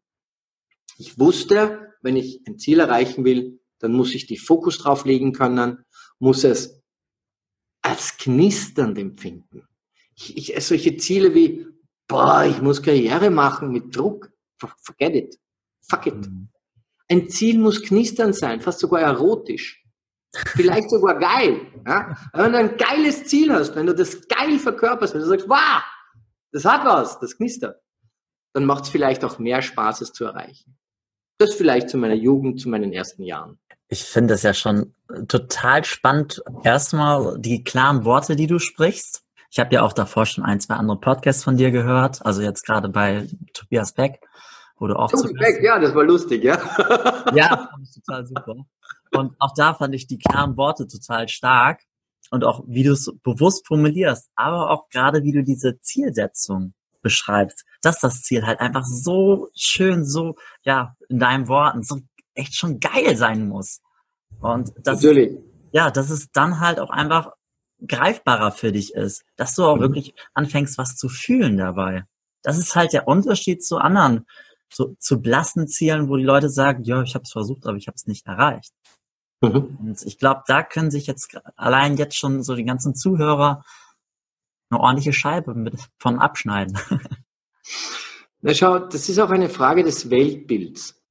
Ich 0.97 1.19
wusste, 1.19 1.93
wenn 2.01 2.15
ich 2.15 2.41
ein 2.47 2.57
Ziel 2.57 2.79
erreichen 2.79 3.25
will, 3.25 3.59
dann 3.79 3.93
muss 3.93 4.15
ich 4.15 4.25
die 4.25 4.37
Fokus 4.37 4.79
drauf 4.79 5.05
legen 5.05 5.33
können, 5.33 5.85
muss 6.17 6.43
es 6.43 6.76
als 7.87 8.17
knisternd 8.17 8.97
empfinden. 8.97 9.67
Ich, 10.15 10.37
ich, 10.37 10.65
solche 10.65 10.97
Ziele 10.97 11.33
wie, 11.33 11.67
boah, 12.07 12.45
ich 12.45 12.61
muss 12.61 12.81
Karriere 12.81 13.29
machen 13.29 13.71
mit 13.71 13.95
Druck, 13.95 14.31
forget 14.57 15.15
it, 15.15 15.39
fuck 15.87 16.07
it. 16.07 16.15
Mhm. 16.15 16.49
Ein 17.09 17.29
Ziel 17.29 17.59
muss 17.59 17.81
knisternd 17.81 18.35
sein, 18.35 18.61
fast 18.61 18.79
sogar 18.79 19.01
erotisch. 19.01 19.83
Vielleicht 20.55 20.89
sogar 20.89 21.17
geil. 21.17 21.61
Ja? 21.85 22.17
Wenn 22.33 22.51
du 22.51 22.57
ein 22.57 22.77
geiles 22.77 23.25
Ziel 23.25 23.51
hast, 23.51 23.75
wenn 23.75 23.85
du 23.85 23.95
das 23.95 24.27
geil 24.27 24.59
verkörperst, 24.59 25.13
wenn 25.13 25.21
du 25.21 25.27
sagst, 25.27 25.47
wow, 25.47 25.81
das 26.51 26.65
hat 26.65 26.85
was, 26.85 27.19
das 27.19 27.37
knistert, 27.37 27.81
dann 28.53 28.65
macht 28.65 28.85
es 28.85 28.89
vielleicht 28.89 29.23
auch 29.23 29.39
mehr 29.39 29.61
Spaß, 29.61 30.01
es 30.01 30.11
zu 30.11 30.25
erreichen. 30.25 30.77
Das 31.37 31.53
vielleicht 31.53 31.89
zu 31.89 31.97
meiner 31.97 32.15
Jugend, 32.15 32.59
zu 32.59 32.69
meinen 32.69 32.91
ersten 32.91 33.23
Jahren. 33.23 33.59
Ich 33.89 34.03
finde 34.03 34.33
es 34.33 34.43
ja 34.43 34.53
schon 34.53 34.93
total 35.27 35.83
spannend. 35.85 36.41
Erstmal 36.63 37.39
die 37.39 37.63
klaren 37.63 38.03
Worte, 38.03 38.35
die 38.35 38.47
du 38.47 38.59
sprichst. 38.59 39.23
Ich 39.49 39.59
habe 39.59 39.73
ja 39.73 39.81
auch 39.81 39.93
davor 39.93 40.25
schon 40.25 40.43
ein, 40.43 40.59
zwei 40.59 40.75
andere 40.75 40.99
Podcasts 40.99 41.43
von 41.43 41.57
dir 41.57 41.71
gehört. 41.71 42.25
Also 42.25 42.41
jetzt 42.41 42.65
gerade 42.65 42.89
bei 42.89 43.27
Tobias 43.53 43.93
Beck, 43.93 44.19
wo 44.77 44.87
du 44.87 44.95
auch 44.95 45.09
Tobias 45.09 45.33
Beck, 45.33 45.63
ja, 45.63 45.79
das 45.79 45.95
war 45.95 46.03
lustig, 46.03 46.43
ja. 46.43 46.55
ja, 47.33 47.69
fand 47.71 47.83
ich 47.83 47.93
total 47.93 48.27
super. 48.27 48.55
Und 49.13 49.35
auch 49.39 49.53
da 49.55 49.73
fand 49.73 49.95
ich 49.95 50.07
die 50.07 50.19
klaren 50.19 50.57
Worte 50.57 50.87
total 50.87 51.29
stark 51.29 51.81
und 52.29 52.43
auch 52.43 52.63
wie 52.67 52.83
du 52.83 52.91
es 52.91 53.09
bewusst 53.23 53.65
formulierst, 53.65 54.29
aber 54.35 54.69
auch 54.69 54.89
gerade 54.89 55.23
wie 55.23 55.31
du 55.31 55.43
diese 55.43 55.79
Zielsetzung 55.79 56.73
beschreibst, 57.01 57.65
dass 57.81 57.99
das 57.99 58.21
Ziel 58.23 58.45
halt 58.45 58.59
einfach 58.59 58.83
so 58.83 59.49
schön, 59.55 60.03
so, 60.05 60.35
ja, 60.63 60.95
in 61.07 61.19
deinen 61.19 61.47
Worten, 61.47 61.83
so 61.83 61.99
echt 62.37 62.55
schon 62.55 62.79
geil 62.79 63.15
sein 63.15 63.47
muss. 63.47 63.81
Und 64.39 64.71
das, 64.83 65.01
Natürlich. 65.01 65.37
ja, 65.71 65.91
dass 65.91 66.09
es 66.09 66.31
dann 66.31 66.59
halt 66.59 66.79
auch 66.79 66.89
einfach 66.89 67.31
greifbarer 67.85 68.51
für 68.51 68.71
dich 68.71 68.93
ist, 68.93 69.23
dass 69.35 69.55
du 69.55 69.63
auch 69.63 69.77
mhm. 69.77 69.81
wirklich 69.81 70.15
anfängst, 70.33 70.77
was 70.77 70.95
zu 70.95 71.09
fühlen 71.09 71.57
dabei. 71.57 72.03
Das 72.41 72.57
ist 72.57 72.75
halt 72.75 72.93
der 72.93 73.07
Unterschied 73.07 73.63
zu 73.63 73.77
anderen, 73.77 74.25
zu, 74.69 74.95
zu 74.99 75.21
blassen 75.21 75.67
Zielen, 75.67 76.09
wo 76.09 76.17
die 76.17 76.23
Leute 76.23 76.49
sagen, 76.49 76.83
ja, 76.83 77.01
ich 77.01 77.15
habe 77.15 77.23
es 77.23 77.31
versucht, 77.31 77.65
aber 77.65 77.77
ich 77.77 77.87
habe 77.87 77.95
es 77.95 78.05
nicht 78.05 78.25
erreicht. 78.25 78.73
Mhm. 79.41 79.77
Und 79.79 80.03
ich 80.03 80.17
glaube, 80.17 80.43
da 80.47 80.63
können 80.63 80.91
sich 80.91 81.07
jetzt 81.07 81.37
allein 81.55 81.97
jetzt 81.97 82.17
schon 82.17 82.43
so 82.43 82.55
die 82.55 82.65
ganzen 82.65 82.95
Zuhörer 82.95 83.63
eine 84.69 84.79
ordentliche 84.79 85.13
Scheibe 85.13 85.53
mit, 85.53 85.75
von 85.99 86.19
abschneiden. 86.19 86.77
Na 88.41 88.53
schau, 88.53 88.79
das 88.79 89.09
ist 89.09 89.19
auch 89.19 89.29
eine 89.29 89.49
Frage 89.49 89.83
des 89.83 90.09
Weltbilds. 90.09 91.01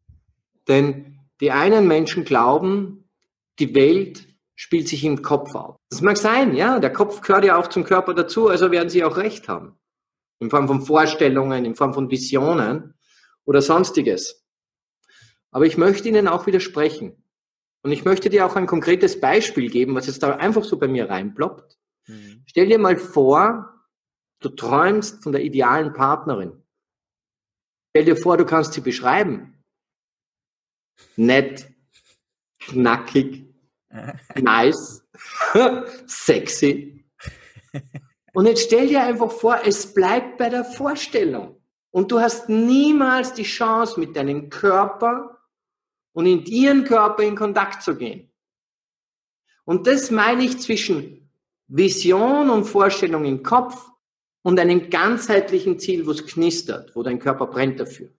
Denn 0.68 1.15
die 1.40 1.50
einen 1.50 1.86
Menschen 1.86 2.24
glauben, 2.24 3.08
die 3.58 3.74
Welt 3.74 4.26
spielt 4.54 4.88
sich 4.88 5.04
im 5.04 5.22
Kopf 5.22 5.54
ab. 5.54 5.76
Das 5.90 6.00
mag 6.00 6.16
sein, 6.16 6.54
ja, 6.54 6.78
der 6.78 6.92
Kopf 6.92 7.20
gehört 7.20 7.44
ja 7.44 7.56
auch 7.56 7.68
zum 7.68 7.84
Körper 7.84 8.14
dazu, 8.14 8.48
also 8.48 8.70
werden 8.70 8.88
sie 8.88 9.04
auch 9.04 9.16
recht 9.16 9.48
haben. 9.48 9.78
In 10.38 10.50
Form 10.50 10.66
von 10.66 10.82
Vorstellungen, 10.82 11.64
in 11.64 11.74
Form 11.74 11.94
von 11.94 12.10
Visionen 12.10 12.94
oder 13.44 13.62
sonstiges. 13.62 14.44
Aber 15.50 15.66
ich 15.66 15.78
möchte 15.78 16.08
Ihnen 16.08 16.28
auch 16.28 16.46
widersprechen. 16.46 17.22
Und 17.82 17.92
ich 17.92 18.04
möchte 18.04 18.28
dir 18.28 18.44
auch 18.44 18.56
ein 18.56 18.66
konkretes 18.66 19.20
Beispiel 19.20 19.70
geben, 19.70 19.94
was 19.94 20.06
jetzt 20.06 20.22
da 20.22 20.36
einfach 20.36 20.64
so 20.64 20.76
bei 20.76 20.88
mir 20.88 21.08
reinploppt. 21.08 21.78
Mhm. 22.08 22.42
Stell 22.46 22.68
dir 22.68 22.78
mal 22.78 22.96
vor, 22.96 23.72
du 24.40 24.48
träumst 24.48 25.22
von 25.22 25.32
der 25.32 25.44
idealen 25.44 25.92
Partnerin. 25.92 26.62
Stell 27.90 28.04
dir 28.04 28.16
vor, 28.16 28.36
du 28.36 28.44
kannst 28.44 28.72
sie 28.72 28.80
beschreiben. 28.80 29.55
Nett, 31.16 31.68
knackig, 32.58 33.44
nice, 34.40 35.02
sexy. 36.06 37.04
Und 38.32 38.46
jetzt 38.46 38.64
stell 38.64 38.88
dir 38.88 39.02
einfach 39.02 39.30
vor, 39.30 39.60
es 39.64 39.94
bleibt 39.94 40.36
bei 40.36 40.50
der 40.50 40.64
Vorstellung. 40.64 41.56
Und 41.90 42.12
du 42.12 42.20
hast 42.20 42.50
niemals 42.50 43.32
die 43.32 43.44
Chance, 43.44 43.98
mit 43.98 44.14
deinem 44.14 44.50
Körper 44.50 45.38
und 46.12 46.26
in 46.26 46.44
ihren 46.44 46.84
Körper 46.84 47.22
in 47.22 47.34
Kontakt 47.34 47.82
zu 47.82 47.96
gehen. 47.96 48.30
Und 49.64 49.86
das 49.86 50.10
meine 50.10 50.44
ich 50.44 50.60
zwischen 50.60 51.30
Vision 51.68 52.50
und 52.50 52.64
Vorstellung 52.64 53.24
im 53.24 53.42
Kopf 53.42 53.90
und 54.42 54.60
einem 54.60 54.90
ganzheitlichen 54.90 55.78
Ziel, 55.78 56.06
wo 56.06 56.12
es 56.12 56.26
knistert, 56.26 56.94
wo 56.94 57.02
dein 57.02 57.18
Körper 57.18 57.46
brennt 57.46 57.80
dafür. 57.80 58.10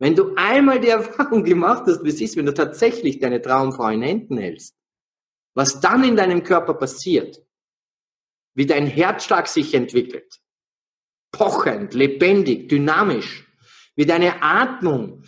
Wenn 0.00 0.16
du 0.16 0.34
einmal 0.34 0.80
die 0.80 0.88
Erfahrung 0.98 1.44
gemacht 1.44 1.84
hast, 1.86 2.02
wie 2.02 2.08
es 2.08 2.20
ist, 2.20 2.36
wenn 2.36 2.46
du 2.46 2.54
tatsächlich 2.54 3.20
deine 3.20 3.40
Traumfrau 3.40 3.88
in 3.88 4.02
Händen 4.02 4.38
hältst, 4.38 4.74
was 5.54 5.80
dann 5.80 6.02
in 6.02 6.16
deinem 6.16 6.42
Körper 6.42 6.74
passiert, 6.74 7.40
wie 8.54 8.66
dein 8.66 8.86
Herzschlag 8.86 9.46
sich 9.46 9.74
entwickelt, 9.74 10.40
pochend, 11.30 11.94
lebendig, 11.94 12.68
dynamisch, 12.68 13.46
wie 13.94 14.06
deine 14.06 14.42
Atmung 14.42 15.22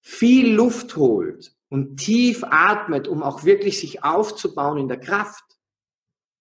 viel 0.00 0.54
Luft 0.54 0.96
holt 0.96 1.52
und 1.68 1.96
tief 1.98 2.44
atmet, 2.44 3.08
um 3.08 3.22
auch 3.22 3.44
wirklich 3.44 3.78
sich 3.78 4.02
aufzubauen 4.04 4.78
in 4.78 4.88
der 4.88 5.00
Kraft. 5.00 5.44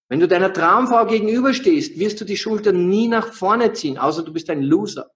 Wenn 0.08 0.20
du 0.20 0.28
deiner 0.28 0.54
Traumfrau 0.54 1.06
gegenüberstehst, 1.06 2.00
wirst 2.00 2.22
du 2.22 2.26
die 2.26 2.38
Schultern 2.38 2.90
nie 2.90 3.08
nach 3.08 3.34
vorne 3.34 3.74
ziehen, 3.74 3.98
außer 3.98 4.24
du 4.24 4.34
bist 4.34 4.50
ein 4.50 4.62
Loser. 4.62 5.12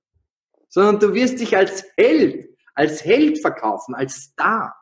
Sondern 0.74 1.00
du 1.00 1.14
wirst 1.14 1.40
dich 1.40 1.56
als 1.56 1.86
Held, 1.98 2.50
als 2.74 3.06
Held 3.06 3.40
verkaufen, 3.40 3.94
als 3.94 4.16
Star. 4.16 4.76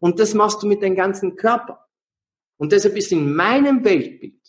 Und 0.00 0.18
das 0.18 0.32
machst 0.32 0.62
du 0.62 0.66
mit 0.66 0.82
deinem 0.82 0.96
ganzen 0.96 1.36
Körper. 1.36 1.86
Und 2.56 2.72
deshalb 2.72 2.96
ist 2.96 3.12
in 3.12 3.34
meinem 3.34 3.84
Weltbild 3.84 4.40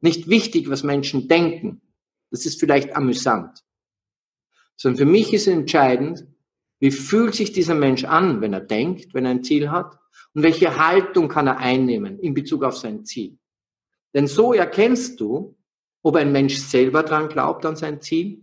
nicht 0.00 0.28
wichtig, 0.28 0.68
was 0.68 0.82
Menschen 0.82 1.28
denken. 1.28 1.80
Das 2.30 2.44
ist 2.44 2.60
vielleicht 2.60 2.94
amüsant. 2.94 3.64
Sondern 4.76 4.98
für 4.98 5.10
mich 5.10 5.32
ist 5.32 5.46
entscheidend, 5.46 6.26
wie 6.78 6.90
fühlt 6.90 7.34
sich 7.34 7.52
dieser 7.52 7.74
Mensch 7.74 8.04
an, 8.04 8.42
wenn 8.42 8.52
er 8.52 8.60
denkt, 8.60 9.14
wenn 9.14 9.24
er 9.24 9.30
ein 9.30 9.42
Ziel 9.42 9.70
hat? 9.70 9.98
Und 10.34 10.42
welche 10.42 10.76
Haltung 10.76 11.28
kann 11.28 11.46
er 11.46 11.56
einnehmen 11.56 12.18
in 12.18 12.34
Bezug 12.34 12.64
auf 12.64 12.76
sein 12.76 13.06
Ziel? 13.06 13.38
Denn 14.12 14.26
so 14.26 14.52
erkennst 14.52 15.18
du, 15.20 15.56
ob 16.02 16.16
ein 16.16 16.32
Mensch 16.32 16.58
selber 16.58 17.02
dran 17.02 17.30
glaubt 17.30 17.64
an 17.64 17.76
sein 17.76 18.02
Ziel 18.02 18.41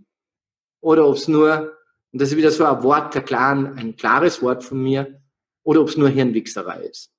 oder 0.81 1.07
ob 1.07 1.15
es 1.15 1.27
nur, 1.27 1.73
und 2.11 2.21
das 2.21 2.29
ist 2.29 2.37
wieder 2.37 2.51
so 2.51 2.65
ein 2.65 2.83
Wort, 2.83 3.13
der 3.13 3.21
klaren, 3.21 3.77
ein 3.77 3.95
klares 3.95 4.41
Wort 4.41 4.63
von 4.63 4.81
mir, 4.81 5.21
oder 5.63 5.81
ob 5.81 5.89
es 5.89 5.97
nur 5.97 6.09
Hirnwichserei 6.09 6.81
ist. 6.83 7.11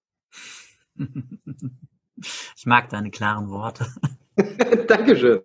Ich 2.54 2.66
mag 2.66 2.90
deine 2.90 3.10
klaren 3.10 3.48
Worte. 3.48 3.86
Dankeschön. 4.88 5.40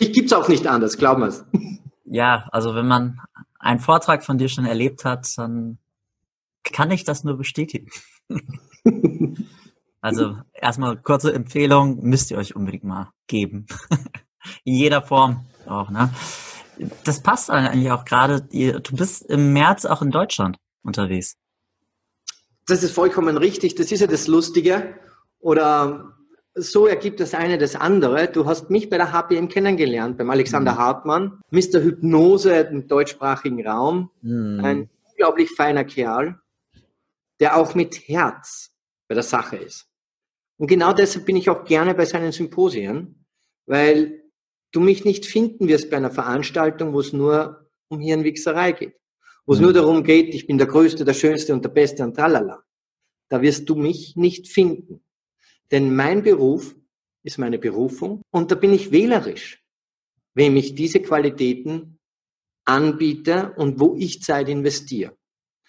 Ich 0.00 0.12
gibt's 0.12 0.32
auch 0.32 0.48
nicht 0.48 0.66
anders, 0.66 0.98
glaub 0.98 1.18
mir's. 1.18 1.44
Ja, 2.04 2.48
also 2.50 2.74
wenn 2.74 2.88
man 2.88 3.20
einen 3.60 3.78
Vortrag 3.78 4.24
von 4.24 4.36
dir 4.36 4.48
schon 4.48 4.66
erlebt 4.66 5.04
hat, 5.04 5.28
dann 5.38 5.78
kann 6.64 6.90
ich 6.90 7.04
das 7.04 7.22
nur 7.22 7.36
bestätigen. 7.36 7.88
Also 10.02 10.38
erstmal 10.54 10.96
kurze 10.96 11.34
Empfehlung, 11.34 12.02
müsst 12.02 12.30
ihr 12.30 12.38
euch 12.38 12.56
unbedingt 12.56 12.84
mal 12.84 13.12
geben. 13.26 13.66
In 14.64 14.74
jeder 14.74 15.02
Form 15.02 15.44
auch, 15.66 15.90
ne? 15.90 16.10
Das 17.04 17.22
passt 17.22 17.50
eigentlich 17.50 17.90
auch 17.90 18.04
gerade. 18.04 18.42
Du 18.42 18.96
bist 18.96 19.22
im 19.22 19.52
März 19.52 19.84
auch 19.84 20.02
in 20.02 20.10
Deutschland 20.10 20.56
unterwegs. 20.82 21.36
Das 22.66 22.82
ist 22.82 22.92
vollkommen 22.92 23.36
richtig. 23.36 23.74
Das 23.74 23.92
ist 23.92 24.00
ja 24.00 24.06
das 24.06 24.26
Lustige. 24.28 24.94
Oder 25.40 26.14
so 26.54 26.86
ergibt 26.86 27.20
das 27.20 27.34
eine 27.34 27.58
das 27.58 27.76
andere. 27.76 28.28
Du 28.28 28.46
hast 28.46 28.70
mich 28.70 28.90
bei 28.90 28.96
der 28.96 29.12
HPM 29.12 29.48
kennengelernt, 29.48 30.18
beim 30.18 30.30
Alexander 30.30 30.72
mhm. 30.72 30.78
Hartmann, 30.78 31.40
Mr. 31.50 31.80
Hypnose 31.80 32.52
im 32.52 32.88
deutschsprachigen 32.88 33.66
Raum. 33.66 34.10
Mhm. 34.22 34.60
Ein 34.64 34.90
unglaublich 35.10 35.50
feiner 35.50 35.84
Kerl, 35.84 36.40
der 37.40 37.56
auch 37.56 37.74
mit 37.74 38.08
Herz 38.08 38.70
bei 39.08 39.14
der 39.14 39.24
Sache 39.24 39.56
ist. 39.56 39.86
Und 40.58 40.66
genau 40.66 40.92
deshalb 40.92 41.24
bin 41.24 41.36
ich 41.36 41.48
auch 41.48 41.64
gerne 41.64 41.94
bei 41.94 42.04
seinen 42.04 42.32
Symposien, 42.32 43.24
weil 43.66 44.19
du 44.72 44.80
mich 44.80 45.04
nicht 45.04 45.26
finden 45.26 45.68
wirst 45.68 45.90
bei 45.90 45.96
einer 45.96 46.10
Veranstaltung, 46.10 46.92
wo 46.92 47.00
es 47.00 47.12
nur 47.12 47.70
um 47.88 48.00
Hirnwichserei 48.00 48.72
geht. 48.72 48.94
Wo 49.46 49.54
es 49.54 49.58
mhm. 49.58 49.64
nur 49.64 49.72
darum 49.72 50.04
geht, 50.04 50.34
ich 50.34 50.46
bin 50.46 50.58
der 50.58 50.66
Größte, 50.66 51.04
der 51.04 51.14
Schönste 51.14 51.52
und 51.52 51.64
der 51.64 51.70
Beste 51.70 52.04
und 52.04 52.14
tralala. 52.14 52.62
Da 53.28 53.42
wirst 53.42 53.68
du 53.68 53.74
mich 53.74 54.16
nicht 54.16 54.48
finden. 54.48 55.04
Denn 55.70 55.94
mein 55.94 56.22
Beruf 56.22 56.74
ist 57.22 57.38
meine 57.38 57.58
Berufung 57.58 58.22
und 58.30 58.50
da 58.50 58.54
bin 58.54 58.72
ich 58.72 58.92
wählerisch, 58.92 59.62
wem 60.34 60.56
ich 60.56 60.74
diese 60.74 61.00
Qualitäten 61.00 61.98
anbiete 62.64 63.52
und 63.56 63.78
wo 63.80 63.96
ich 63.96 64.22
Zeit 64.22 64.48
investiere. 64.48 65.16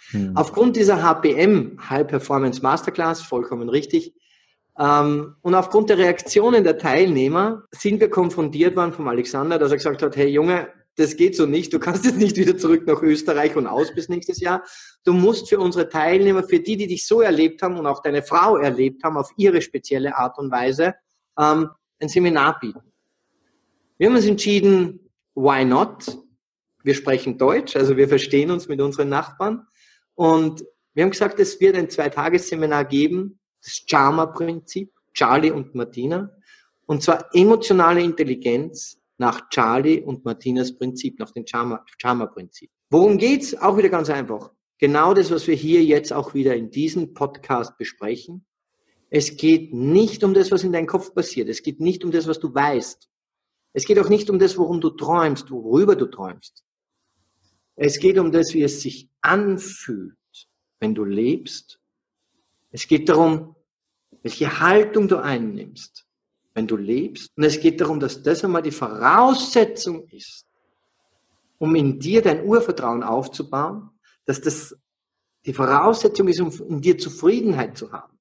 Hm. 0.10 0.36
Aufgrund 0.36 0.75
dieser 0.75 1.03
HPM, 1.03 1.77
High 1.89 2.08
Performance 2.08 2.62
Masterclass, 2.62 3.22
vollkommen 3.22 3.70
richtig, 3.70 4.13
und 4.74 5.54
aufgrund 5.56 5.90
der 5.90 5.98
Reaktionen 5.98 6.63
der 6.63 6.78
Teilnehmer 6.78 7.63
sind 7.72 8.00
wir 8.00 8.10
konfrontiert 8.10 8.75
worden 8.75 8.94
vom 8.94 9.08
Alexander, 9.08 9.60
dass 9.60 9.72
er 9.72 9.78
gesagt 9.78 10.01
hat, 10.01 10.16
hey 10.16 10.30
Junge, 10.30 10.70
das 10.96 11.16
geht 11.16 11.36
so 11.36 11.46
nicht. 11.46 11.74
Du 11.74 11.80
kannst 11.80 12.06
jetzt 12.06 12.18
nicht 12.18 12.38
wieder 12.38 12.58
zurück 12.58 12.86
nach 12.86 13.01
Österreich 13.01 13.56
und 13.56 13.68
aus 13.68 13.94
bis 13.94 14.10
nächstes 14.10 14.40
Jahr. 14.40 14.63
Du 15.04 15.13
musst 15.13 15.50
für 15.50 15.60
unsere 15.60 15.90
Teilnehmer, 15.90 16.44
für 16.44 16.60
die, 16.60 16.78
die 16.78 16.88
dich 16.88 17.06
so 17.06 17.22
erlebt 17.22 17.62
haben 17.62 17.78
und 17.78 17.86
auch 17.86 18.01
deine 18.01 18.24
Frau 18.24 18.58
erlebt 18.58 19.04
haben, 19.04 19.18
auf 19.18 19.32
ihre 19.38 19.62
spezielle 19.62 20.16
Art 20.16 20.38
und 20.38 20.51
Weise, 20.51 20.96
ähm, 21.38 21.70
ein 22.00 22.10
Seminar 22.10 22.60
bieten. 22.60 22.82
Wir 23.98 24.08
haben 24.08 24.16
uns 24.16 24.25
entschieden, 24.25 25.12
why 25.36 25.63
not? 25.63 26.18
Wir 26.84 26.96
sprechen 26.96 27.38
Deutsch, 27.38 27.75
also 27.75 27.96
wir 27.96 28.08
verstehen 28.08 28.50
uns 28.50 28.68
mit 28.68 28.82
unseren 28.82 29.10
Nachbarn. 29.10 29.68
Und 30.16 30.63
wir 30.94 31.04
haben 31.04 31.12
gesagt, 31.12 31.40
es 31.40 31.60
wird 31.60 31.75
ein 31.75 31.90
Zweitagesseminar 31.90 32.86
geben, 32.86 33.40
das 33.63 33.84
Charma-Prinzip, 33.86 34.91
Charlie 35.13 35.51
und 35.51 35.75
Martina. 35.75 36.32
Und 36.86 37.03
zwar 37.03 37.34
emotionale 37.34 38.01
Intelligenz 38.01 38.98
nach 39.18 39.50
Charlie 39.50 40.01
und 40.01 40.25
Martinas 40.25 40.75
Prinzip, 40.77 41.20
nach 41.20 41.32
dem 41.32 41.46
Charma-Prinzip. 41.46 42.72
Worum 42.89 43.18
geht's? 43.18 43.56
Auch 43.56 43.77
wieder 43.77 43.89
ganz 43.89 44.10
einfach. 44.10 44.51
Genau 44.80 45.13
das, 45.13 45.30
was 45.30 45.48
wir 45.48 45.56
hier 45.56 45.84
jetzt 45.84 46.12
auch 46.12 46.34
wieder 46.34 46.56
in 46.56 46.72
diesem 46.72 47.13
Podcast 47.13 47.77
besprechen. 47.77 48.46
Es 49.12 49.38
geht 49.38 49.74
nicht 49.74 50.24
um 50.24 50.34
das, 50.34 50.51
was 50.51 50.63
in 50.63 50.72
deinem 50.72 50.88
Kopf 50.88 51.13
passiert. 51.13 51.50
Es 51.50 51.62
geht 51.62 51.80
nicht 51.80 52.03
um 52.03 52.12
das, 52.12 52.27
was 52.27 52.39
du 52.39 52.53
weißt. 52.53 53.10
Es 53.74 53.86
geht 53.86 54.00
auch 54.00 54.10
nicht 54.10 54.30
um 54.30 54.39
das, 54.39 54.58
worum 54.58 54.82
du 54.82 54.89
träumst, 54.89 55.51
worüber 55.51 55.96
du 55.96 56.08
träumst. 56.08 56.63
Es 57.75 58.00
geht 58.00 58.18
um 58.18 58.32
das, 58.32 58.53
wie 58.53 58.63
es 58.63 58.82
sich 58.82 59.10
anfühlt, 59.22 60.18
wenn 60.80 60.96
du 60.96 61.03
lebst. 61.03 61.81
Es 62.72 62.88
geht 62.88 63.10
darum, 63.10 63.56
welche 64.24 64.60
Haltung 64.60 65.08
du 65.08 65.18
einnimmst 65.18 66.06
wenn 66.54 66.68
du 66.68 66.75
lebst. 66.75 67.32
Und 67.36 67.44
es 67.44 67.60
geht 67.60 67.82
darum, 67.82 68.00
dass 68.00 68.22
das 68.22 68.44
einmal 68.44 68.62
die 68.62 68.72
Voraussetzung 68.72 70.07
ist, 70.10 70.46
um 71.57 71.75
in 71.75 72.00
dir 72.00 72.22
dein 72.22 72.44
Urvertrauen 72.46 73.03
aufzubauen, 73.03 73.90
dass 74.25 74.42
das 74.42 74.75
die 75.46 75.53
Voraussetzung 75.53 76.27
ist, 76.27 76.42
um 76.42 76.51
in 76.68 76.81
dir 76.81 76.98
Zufriedenheit 76.98 77.77
zu 77.77 77.92
haben. 77.92 78.18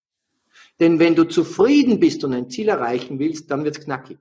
Denn 0.78 0.98
wenn 0.98 1.14
du 1.14 1.24
zufrieden 1.24 2.00
bist 2.00 2.24
und 2.24 2.32
ein 2.32 2.48
Ziel 2.48 2.68
erreichen 2.68 3.18
willst, 3.18 3.50
dann 3.50 3.64
wird 3.64 3.78
es 3.78 3.84
knackig. 3.84 4.18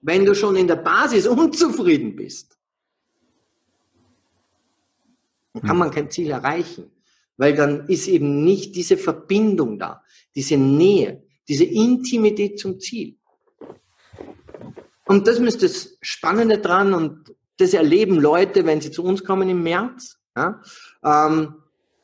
Wenn 0.00 0.24
du 0.24 0.34
schon 0.34 0.56
in 0.56 0.66
der 0.66 0.76
Basis 0.76 1.26
unzufrieden 1.26 2.16
bist, 2.16 2.58
dann 5.52 5.62
kann 5.62 5.78
man 5.78 5.90
kein 5.92 6.10
Ziel 6.10 6.30
erreichen, 6.30 6.90
weil 7.36 7.54
dann 7.54 7.88
ist 7.88 8.08
eben 8.08 8.44
nicht 8.44 8.76
diese 8.76 8.96
Verbindung 8.96 9.78
da, 9.78 10.02
diese 10.34 10.56
Nähe, 10.56 11.22
diese 11.48 11.64
Intimität 11.64 12.58
zum 12.58 12.80
Ziel. 12.80 13.16
Und 15.06 15.26
das 15.26 15.38
ist 15.38 15.62
das 15.62 15.98
Spannende 16.00 16.58
dran 16.58 16.94
und 16.94 17.34
das 17.58 17.74
erleben 17.74 18.16
Leute, 18.16 18.64
wenn 18.66 18.80
sie 18.80 18.90
zu 18.90 19.04
uns 19.04 19.24
kommen 19.24 19.48
im 19.48 19.62
März, 19.62 20.18
ja, 20.36 20.60
ähm, 21.04 21.54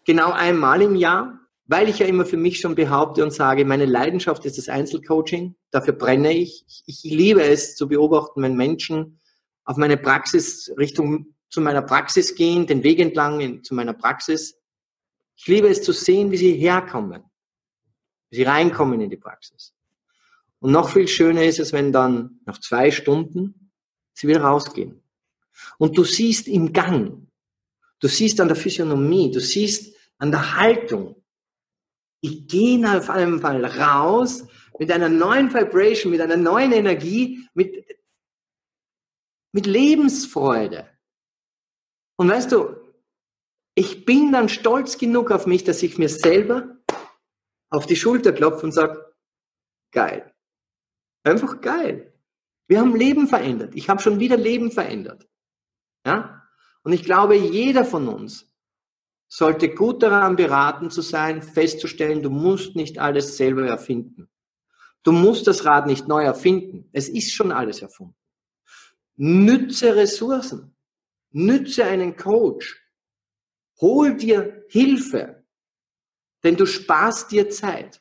genau 0.04 0.32
einmal 0.32 0.82
im 0.82 0.94
Jahr, 0.94 1.40
weil 1.66 1.88
ich 1.88 1.98
ja 1.98 2.06
immer 2.06 2.24
für 2.24 2.36
mich 2.36 2.60
schon 2.60 2.74
behaupte 2.74 3.22
und 3.22 3.32
sage, 3.32 3.64
meine 3.64 3.86
Leidenschaft 3.86 4.44
ist 4.44 4.58
das 4.58 4.68
Einzelcoaching, 4.68 5.54
dafür 5.70 5.94
brenne 5.94 6.32
ich. 6.32 6.64
Ich 6.86 7.02
liebe 7.04 7.42
es 7.42 7.76
zu 7.76 7.88
beobachten, 7.88 8.42
wenn 8.42 8.56
Menschen 8.56 9.18
auf 9.64 9.76
meine 9.76 9.96
Praxis, 9.96 10.72
Richtung 10.78 11.34
zu 11.48 11.60
meiner 11.60 11.82
Praxis 11.82 12.34
gehen, 12.34 12.66
den 12.66 12.82
Weg 12.82 12.98
entlang 13.00 13.40
in, 13.40 13.64
zu 13.64 13.74
meiner 13.74 13.92
Praxis. 13.92 14.59
Ich 15.40 15.46
liebe 15.46 15.68
es 15.68 15.82
zu 15.82 15.92
sehen, 15.92 16.30
wie 16.30 16.36
sie 16.36 16.52
herkommen 16.52 17.24
wie 18.30 18.36
sie 18.36 18.42
reinkommen 18.44 19.00
in 19.00 19.10
die 19.10 19.16
Praxis. 19.16 19.74
Und 20.60 20.72
noch 20.72 20.90
viel 20.90 21.08
schöner 21.08 21.44
ist 21.44 21.58
es, 21.58 21.72
wenn 21.72 21.92
dann 21.92 22.40
nach 22.46 22.58
zwei 22.58 22.90
Stunden 22.90 23.72
sie 24.12 24.28
wieder 24.28 24.42
rausgehen. 24.42 25.02
Und 25.78 25.98
du 25.98 26.04
siehst 26.04 26.48
im 26.48 26.72
Gang, 26.72 27.26
du 27.98 28.08
siehst 28.08 28.40
an 28.40 28.48
der 28.48 28.56
Physiognomie, 28.56 29.30
du 29.30 29.40
siehst 29.40 29.96
an 30.18 30.30
der 30.30 30.56
Haltung, 30.56 31.22
die 32.22 32.46
gehen 32.46 32.86
auf 32.86 33.08
jeden 33.08 33.40
Fall 33.40 33.64
raus 33.64 34.46
mit 34.78 34.92
einer 34.92 35.08
neuen 35.08 35.52
Vibration, 35.52 36.12
mit 36.12 36.20
einer 36.20 36.36
neuen 36.36 36.72
Energie, 36.72 37.48
mit, 37.54 37.84
mit 39.52 39.66
Lebensfreude. 39.66 40.88
Und 42.16 42.28
weißt 42.28 42.52
du, 42.52 42.76
ich 43.74 44.04
bin 44.04 44.32
dann 44.32 44.48
stolz 44.48 44.98
genug 44.98 45.30
auf 45.30 45.46
mich, 45.46 45.64
dass 45.64 45.82
ich 45.82 45.98
mir 45.98 46.08
selber 46.08 46.76
auf 47.70 47.86
die 47.86 47.96
Schulter 47.96 48.32
klopfe 48.32 48.66
und 48.66 48.72
sage, 48.72 49.14
geil. 49.92 50.34
Einfach 51.22 51.60
geil. 51.60 52.12
Wir 52.66 52.80
haben 52.80 52.96
Leben 52.96 53.28
verändert. 53.28 53.74
Ich 53.74 53.88
habe 53.88 54.00
schon 54.00 54.20
wieder 54.20 54.36
Leben 54.36 54.70
verändert. 54.70 55.28
Ja? 56.06 56.48
Und 56.82 56.92
ich 56.92 57.04
glaube, 57.04 57.36
jeder 57.36 57.84
von 57.84 58.08
uns 58.08 58.50
sollte 59.28 59.72
gut 59.74 60.02
daran 60.02 60.36
beraten 60.36 60.90
zu 60.90 61.02
sein, 61.02 61.42
festzustellen, 61.42 62.22
du 62.22 62.30
musst 62.30 62.74
nicht 62.74 62.98
alles 62.98 63.36
selber 63.36 63.66
erfinden. 63.66 64.28
Du 65.02 65.12
musst 65.12 65.46
das 65.46 65.64
Rad 65.64 65.86
nicht 65.86 66.08
neu 66.08 66.22
erfinden. 66.22 66.88
Es 66.92 67.08
ist 67.08 67.32
schon 67.32 67.52
alles 67.52 67.80
erfunden. 67.80 68.16
Nütze 69.16 69.96
Ressourcen. 69.96 70.76
Nütze 71.30 71.84
einen 71.84 72.16
Coach. 72.16 72.80
Hol 73.80 74.16
dir 74.16 74.64
Hilfe. 74.68 75.44
Denn 76.42 76.56
du 76.56 76.66
sparst 76.66 77.32
dir 77.32 77.50
Zeit. 77.50 78.00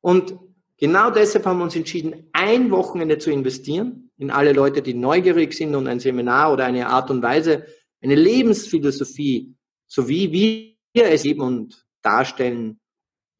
Und 0.00 0.38
genau 0.76 1.10
deshalb 1.10 1.46
haben 1.46 1.58
wir 1.58 1.64
uns 1.64 1.76
entschieden, 1.76 2.28
ein 2.32 2.70
Wochenende 2.70 3.18
zu 3.18 3.30
investieren 3.30 4.10
in 4.18 4.30
alle 4.30 4.52
Leute, 4.52 4.82
die 4.82 4.94
neugierig 4.94 5.52
sind 5.52 5.74
und 5.74 5.86
ein 5.88 6.00
Seminar 6.00 6.52
oder 6.52 6.64
eine 6.64 6.88
Art 6.88 7.10
und 7.10 7.22
Weise, 7.22 7.66
eine 8.00 8.14
Lebensphilosophie, 8.14 9.54
so 9.86 10.08
wie 10.08 10.32
wir 10.32 11.04
es 11.06 11.24
eben 11.24 11.40
und 11.40 11.86
darstellen, 12.02 12.80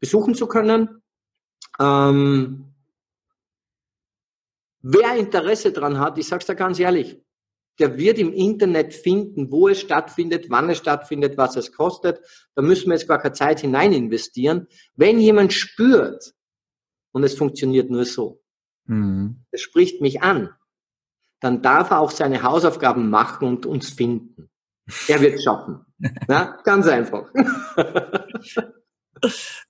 besuchen 0.00 0.34
zu 0.34 0.46
können. 0.46 1.02
Ähm, 1.78 2.74
wer 4.80 5.16
Interesse 5.16 5.72
daran 5.72 5.98
hat, 5.98 6.18
ich 6.18 6.26
sage 6.26 6.40
es 6.40 6.46
da 6.46 6.54
ganz 6.54 6.78
ehrlich, 6.78 7.20
der 7.78 7.98
wird 7.98 8.18
im 8.18 8.32
Internet 8.32 8.94
finden, 8.94 9.50
wo 9.50 9.68
es 9.68 9.80
stattfindet, 9.80 10.46
wann 10.48 10.70
es 10.70 10.78
stattfindet, 10.78 11.36
was 11.36 11.56
es 11.56 11.72
kostet. 11.72 12.20
Da 12.54 12.62
müssen 12.62 12.86
wir 12.86 12.94
jetzt 12.94 13.08
gar 13.08 13.18
keine 13.18 13.34
Zeit 13.34 13.60
hinein 13.60 13.92
investieren. 13.92 14.66
Wenn 14.94 15.18
jemand 15.18 15.52
spürt, 15.52 16.34
und 17.12 17.24
es 17.24 17.34
funktioniert 17.34 17.90
nur 17.90 18.04
so, 18.04 18.42
mhm. 18.84 19.44
es 19.50 19.62
spricht 19.62 20.02
mich 20.02 20.22
an, 20.22 20.50
dann 21.40 21.62
darf 21.62 21.90
er 21.90 22.00
auch 22.00 22.10
seine 22.10 22.42
Hausaufgaben 22.42 23.08
machen 23.08 23.48
und 23.48 23.64
uns 23.64 23.88
finden. 23.88 24.50
Er 25.08 25.20
wird 25.20 25.42
schaffen. 25.42 25.82
Ja, 26.28 26.58
ganz 26.62 26.86
einfach. 26.86 27.30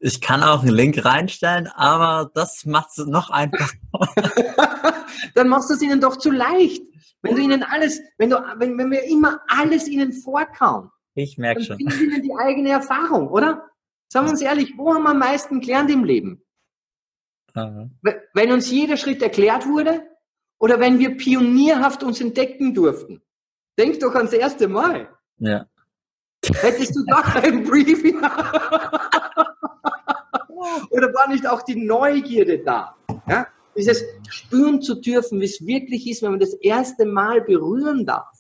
Ich 0.01 0.21
kann 0.21 0.43
auch 0.43 0.63
einen 0.63 0.75
Link 0.75 1.05
reinstellen, 1.05 1.69
aber 1.69 2.33
das 2.35 2.65
macht 2.65 2.91
es 2.97 3.07
noch 3.07 3.31
einfacher. 3.31 3.77
Dann 5.35 5.49
machst 5.49 5.71
du 5.71 5.75
es 5.75 5.83
ihnen 5.83 6.01
doch 6.01 6.17
zu 6.17 6.31
leicht. 6.31 6.83
Wenn 7.23 7.37
du 7.37 7.43
ihnen 7.43 7.63
alles, 7.63 8.01
wenn 8.19 8.31
du, 8.31 8.37
wenn, 8.57 8.79
wenn 8.79 8.91
wir 8.91 9.05
immer 9.05 9.41
alles 9.49 9.89
ihnen 9.89 10.13
vorkauen, 10.13 10.91
ich 11.15 11.39
merke 11.39 11.63
schon. 11.63 11.79
Dann 11.79 11.99
ihnen 12.01 12.23
die 12.23 12.35
eigene 12.35 12.69
Erfahrung, 12.71 13.29
oder? 13.29 13.71
Sagen 14.09 14.27
wir 14.27 14.33
uns 14.33 14.43
ehrlich, 14.43 14.75
wo 14.77 14.95
haben 14.95 15.03
wir 15.05 15.11
am 15.11 15.19
meisten 15.19 15.61
gelernt 15.61 15.91
im 15.91 16.05
Leben? 16.05 16.43
Aha. 17.55 17.89
Wenn 18.35 18.53
uns 18.53 18.71
jeder 18.71 18.97
Schritt 18.99 19.23
erklärt 19.23 19.67
wurde 19.67 20.07
oder 20.59 20.79
wenn 20.79 20.99
wir 20.99 21.17
pionierhaft 21.17 22.03
uns 22.03 22.21
entdecken 22.21 22.75
durften? 22.75 23.23
Denk 23.79 23.99
doch 24.01 24.15
ans 24.15 24.33
erste 24.33 24.69
Mal. 24.69 25.09
Ja. 25.39 25.67
Hättest 26.45 26.95
du 26.95 27.05
doch 27.07 27.35
ein 27.35 27.65
Briefing? 27.65 28.19
oder 30.91 31.15
war 31.15 31.29
nicht 31.29 31.47
auch 31.49 31.63
die 31.63 31.77
Neugierde 31.77 32.59
da? 32.59 32.95
Ja? 33.27 33.47
Dieses 33.77 34.05
spüren 34.29 34.83
zu 34.83 34.95
dürfen, 34.97 35.41
wie 35.41 35.45
es 35.45 35.65
wirklich 35.67 36.09
ist, 36.09 36.23
wenn 36.23 36.31
man 36.31 36.41
das 36.41 36.55
erste 36.55 37.07
Mal 37.07 37.43
berühren 37.43 38.07
darf. 38.07 38.37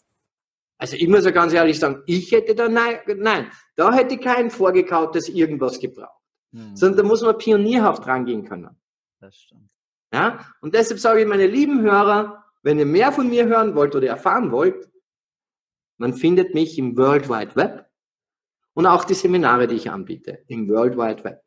Also 0.79 0.97
ich 0.97 1.09
muss 1.09 1.25
ja 1.25 1.31
ganz 1.31 1.53
ehrlich 1.53 1.79
sagen, 1.79 2.03
ich 2.07 2.33
hätte 2.33 2.55
da 2.55 2.69
nein, 2.69 2.99
nein 3.07 3.51
da 3.77 3.93
hätte 3.93 4.19
kein 4.19 4.51
vorgekautes 4.51 5.29
irgendwas 5.29 5.79
gebraucht. 5.79 6.21
Mhm. 6.53 6.77
Sondern 6.77 6.99
da 6.99 7.03
muss 7.05 7.23
man 7.23 7.39
pionierhaft 7.39 8.07
rangehen 8.07 8.45
können. 8.45 8.77
Das 9.21 9.37
stimmt. 9.37 9.71
Ja? 10.13 10.47
Und 10.61 10.75
deshalb 10.75 11.01
sage 11.01 11.23
ich, 11.23 11.27
meine 11.27 11.47
lieben 11.47 11.81
Hörer, 11.83 12.45
wenn 12.63 12.79
ihr 12.79 12.87
mehr 12.87 13.13
von 13.13 13.29
mir 13.29 13.47
hören 13.47 13.75
wollt 13.75 13.95
oder 13.95 14.09
erfahren 14.09 14.51
wollt, 14.51 14.91
man 15.99 16.15
findet 16.15 16.55
mich 16.55 16.79
im 16.79 16.97
World 16.97 17.29
Wide 17.29 17.57
Web 17.57 17.87
und 18.75 18.87
auch 18.87 19.05
die 19.05 19.15
Seminare, 19.15 19.67
die 19.67 19.77
ich 19.77 19.91
anbiete, 19.91 20.45
im 20.49 20.69
World 20.69 20.97
Wide 20.99 21.25
Web. 21.25 21.43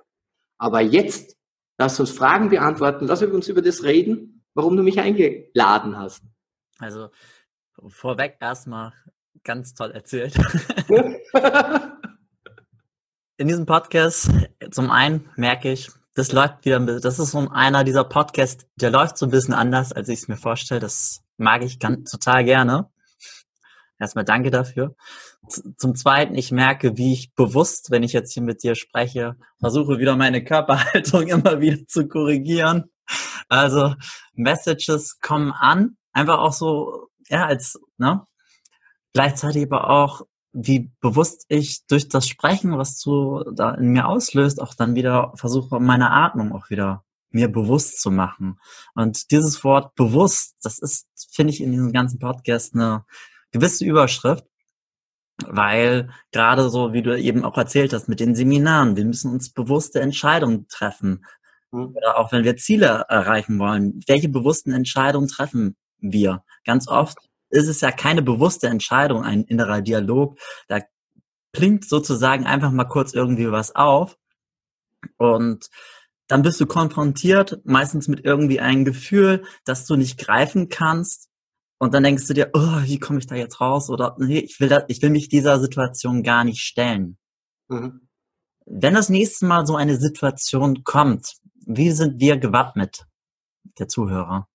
Aber 0.57 0.81
jetzt, 0.81 1.37
lass 1.79 1.99
uns 1.99 2.11
Fragen 2.11 2.49
beantworten, 2.49 3.07
lass 3.07 3.23
uns 3.23 3.47
über 3.47 3.63
das 3.63 3.83
reden, 3.83 4.43
warum 4.53 4.77
du 4.77 4.83
mich 4.83 4.99
eingeladen 4.99 5.97
hast. 5.97 6.21
Also 6.77 7.09
vorweg 7.87 8.37
erstmal 8.39 8.93
ganz 9.43 9.73
toll 9.73 9.91
erzählt. 9.91 10.35
In 13.37 13.47
diesem 13.47 13.65
Podcast, 13.65 14.29
zum 14.69 14.91
einen 14.91 15.29
merke 15.37 15.71
ich, 15.71 15.89
das 16.13 16.33
läuft 16.33 16.65
wieder, 16.65 16.79
das 16.99 17.19
ist 17.19 17.31
so 17.31 17.47
einer 17.49 17.85
dieser 17.85 18.03
Podcasts, 18.03 18.67
der 18.75 18.91
läuft 18.91 19.17
so 19.17 19.25
ein 19.25 19.31
bisschen 19.31 19.53
anders, 19.53 19.93
als 19.93 20.09
ich 20.09 20.19
es 20.19 20.27
mir 20.27 20.35
vorstelle. 20.35 20.81
Das 20.81 21.23
mag 21.37 21.63
ich 21.63 21.79
ganz, 21.79 22.11
total 22.11 22.43
gerne. 22.43 22.91
Erstmal 23.99 24.23
danke 24.23 24.49
dafür. 24.49 24.95
Zum 25.77 25.95
Zweiten, 25.95 26.35
ich 26.35 26.51
merke, 26.51 26.97
wie 26.97 27.13
ich 27.13 27.33
bewusst, 27.35 27.91
wenn 27.91 28.03
ich 28.03 28.13
jetzt 28.13 28.33
hier 28.33 28.43
mit 28.43 28.63
dir 28.63 28.75
spreche, 28.75 29.35
versuche 29.59 29.99
wieder 29.99 30.15
meine 30.15 30.43
Körperhaltung 30.43 31.27
immer 31.27 31.59
wieder 31.59 31.85
zu 31.85 32.07
korrigieren. 32.07 32.85
Also 33.49 33.95
Messages 34.33 35.19
kommen 35.19 35.51
an, 35.51 35.97
einfach 36.13 36.39
auch 36.39 36.53
so, 36.53 37.09
ja, 37.27 37.45
als, 37.45 37.79
ne? 37.97 38.25
Gleichzeitig 39.13 39.63
aber 39.63 39.89
auch, 39.89 40.21
wie 40.53 40.91
bewusst 41.01 41.45
ich 41.49 41.85
durch 41.87 42.07
das 42.07 42.27
Sprechen, 42.27 42.77
was 42.77 42.99
du 42.99 43.43
da 43.53 43.71
in 43.71 43.89
mir 43.89 44.07
auslöst, 44.07 44.61
auch 44.61 44.73
dann 44.73 44.95
wieder 44.95 45.33
versuche, 45.35 45.79
meine 45.79 46.11
Atmung 46.11 46.53
auch 46.53 46.69
wieder 46.69 47.03
mir 47.31 47.47
bewusst 47.51 48.01
zu 48.01 48.11
machen. 48.11 48.59
Und 48.95 49.31
dieses 49.31 49.63
Wort 49.63 49.95
bewusst, 49.95 50.55
das 50.63 50.79
ist, 50.79 51.07
finde 51.31 51.53
ich, 51.53 51.61
in 51.61 51.71
diesem 51.71 51.91
ganzen 51.91 52.19
Podcast 52.19 52.73
eine 52.73 53.05
gewisse 53.51 53.85
Überschrift, 53.85 54.45
weil 55.45 56.09
gerade 56.31 56.69
so, 56.69 56.93
wie 56.93 57.01
du 57.01 57.17
eben 57.17 57.45
auch 57.45 57.57
erzählt 57.57 57.93
hast, 57.93 58.09
mit 58.09 58.19
den 58.19 58.35
Seminaren, 58.35 58.95
wir 58.95 59.05
müssen 59.05 59.31
uns 59.31 59.51
bewusste 59.51 60.01
Entscheidungen 60.01 60.67
treffen. 60.67 61.25
Mhm. 61.71 61.95
Oder 61.95 62.17
auch 62.17 62.31
wenn 62.31 62.43
wir 62.43 62.57
Ziele 62.57 63.05
erreichen 63.07 63.59
wollen, 63.59 64.01
welche 64.07 64.29
bewussten 64.29 64.73
Entscheidungen 64.73 65.27
treffen 65.27 65.75
wir? 65.99 66.43
Ganz 66.65 66.87
oft 66.87 67.17
ist 67.49 67.67
es 67.67 67.81
ja 67.81 67.91
keine 67.91 68.21
bewusste 68.21 68.67
Entscheidung, 68.67 69.23
ein 69.23 69.43
innerer 69.43 69.81
Dialog. 69.81 70.37
Da 70.67 70.81
klingt 71.53 71.87
sozusagen 71.87 72.45
einfach 72.45 72.71
mal 72.71 72.85
kurz 72.85 73.13
irgendwie 73.13 73.51
was 73.51 73.75
auf 73.75 74.17
und 75.17 75.69
dann 76.27 76.43
bist 76.43 76.61
du 76.61 76.67
konfrontiert, 76.67 77.59
meistens 77.63 78.07
mit 78.07 78.23
irgendwie 78.23 78.59
einem 78.59 78.85
Gefühl, 78.85 79.43
das 79.65 79.85
du 79.85 79.95
nicht 79.95 80.19
greifen 80.19 80.69
kannst. 80.69 81.28
Und 81.79 81.93
dann 81.93 82.03
denkst 82.03 82.27
du 82.27 82.33
dir, 82.33 82.51
oh, 82.53 82.81
wie 82.83 82.99
komme 82.99 83.19
ich 83.19 83.27
da 83.27 83.35
jetzt 83.35 83.59
raus? 83.61 83.89
Oder 83.89 84.15
nee, 84.19 84.39
ich 84.39 84.59
will, 84.59 84.69
da, 84.69 84.83
ich 84.87 85.01
will 85.01 85.09
mich 85.09 85.29
dieser 85.29 85.59
Situation 85.59 86.23
gar 86.23 86.43
nicht 86.43 86.61
stellen. 86.61 87.17
Mhm. 87.69 88.07
Wenn 88.65 88.93
das 88.93 89.09
nächste 89.09 89.45
Mal 89.45 89.65
so 89.65 89.75
eine 89.75 89.95
Situation 89.95 90.83
kommt, 90.83 91.37
wie 91.65 91.91
sind 91.91 92.19
wir 92.19 92.37
gewappnet, 92.37 93.05
der 93.79 93.87
Zuhörer? 93.87 94.47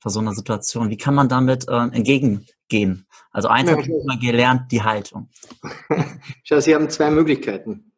vor 0.00 0.10
so 0.10 0.20
einer 0.20 0.34
Situation? 0.34 0.90
Wie 0.90 0.96
kann 0.96 1.14
man 1.14 1.28
damit 1.28 1.68
äh, 1.68 1.76
entgegengehen? 1.76 3.06
Also 3.30 3.48
eins 3.48 3.68
ja, 3.68 3.76
habe 3.76 3.82
ich 3.82 3.88
mal 4.04 4.18
gelernt, 4.18 4.72
die 4.72 4.82
Haltung. 4.82 5.28
Schau, 6.42 6.60
Sie 6.60 6.74
haben 6.74 6.90
zwei 6.90 7.10
Möglichkeiten. 7.10 7.92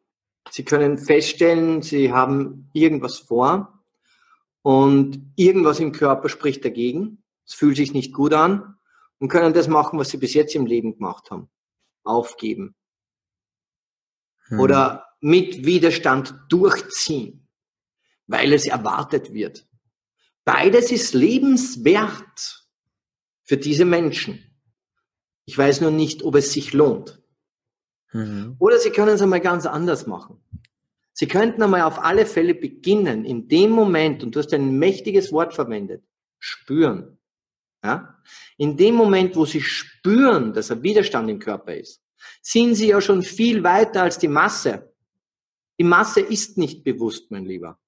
Sie 0.51 0.65
können 0.65 0.97
feststellen, 0.97 1.81
Sie 1.81 2.11
haben 2.11 2.69
irgendwas 2.73 3.17
vor 3.17 3.83
und 4.61 5.31
irgendwas 5.35 5.79
im 5.79 5.93
Körper 5.93 6.29
spricht 6.29 6.63
dagegen. 6.65 7.22
Es 7.45 7.53
fühlt 7.53 7.77
sich 7.77 7.93
nicht 7.93 8.13
gut 8.13 8.33
an 8.33 8.77
und 9.19 9.29
können 9.29 9.53
das 9.53 9.67
machen, 9.67 9.99
was 9.99 10.09
Sie 10.09 10.17
bis 10.17 10.33
jetzt 10.33 10.55
im 10.55 10.65
Leben 10.65 10.95
gemacht 10.95 11.31
haben. 11.31 11.49
Aufgeben. 12.03 12.75
Hm. 14.47 14.59
Oder 14.59 15.07
mit 15.19 15.65
Widerstand 15.65 16.35
durchziehen, 16.49 17.47
weil 18.27 18.51
es 18.53 18.65
erwartet 18.65 19.33
wird. 19.33 19.67
Beides 20.43 20.91
ist 20.91 21.13
lebenswert 21.13 22.67
für 23.43 23.57
diese 23.57 23.85
Menschen. 23.85 24.43
Ich 25.45 25.57
weiß 25.57 25.81
nur 25.81 25.91
nicht, 25.91 26.23
ob 26.23 26.35
es 26.35 26.51
sich 26.51 26.73
lohnt. 26.73 27.21
Mhm. 28.11 28.55
Oder 28.59 28.79
Sie 28.79 28.91
können 28.91 29.15
es 29.15 29.21
einmal 29.21 29.41
ganz 29.41 29.65
anders 29.65 30.07
machen. 30.07 30.43
Sie 31.13 31.27
könnten 31.27 31.61
einmal 31.61 31.81
auf 31.81 31.99
alle 31.99 32.25
Fälle 32.25 32.55
beginnen, 32.55 33.23
in 33.25 33.47
dem 33.47 33.69
Moment, 33.71 34.23
und 34.23 34.35
du 34.35 34.39
hast 34.39 34.53
ein 34.53 34.77
mächtiges 34.79 35.31
Wort 35.31 35.53
verwendet, 35.53 36.03
spüren. 36.39 37.19
Ja? 37.83 38.17
In 38.57 38.77
dem 38.77 38.95
Moment, 38.95 39.35
wo 39.35 39.45
Sie 39.45 39.61
spüren, 39.61 40.53
dass 40.53 40.71
ein 40.71 40.83
Widerstand 40.83 41.29
im 41.29 41.39
Körper 41.39 41.75
ist, 41.75 42.01
sind 42.41 42.75
Sie 42.75 42.87
ja 42.87 43.01
schon 43.01 43.23
viel 43.23 43.63
weiter 43.63 44.03
als 44.03 44.17
die 44.17 44.27
Masse. 44.27 44.93
Die 45.79 45.83
Masse 45.83 46.21
ist 46.21 46.57
nicht 46.57 46.83
bewusst, 46.83 47.29
mein 47.31 47.45
Lieber. 47.45 47.79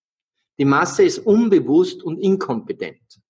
Die 0.58 0.66
Masse 0.66 1.04
ist 1.04 1.20
unbewusst 1.20 2.04
und 2.04 2.20
inkompetent. 2.20 3.22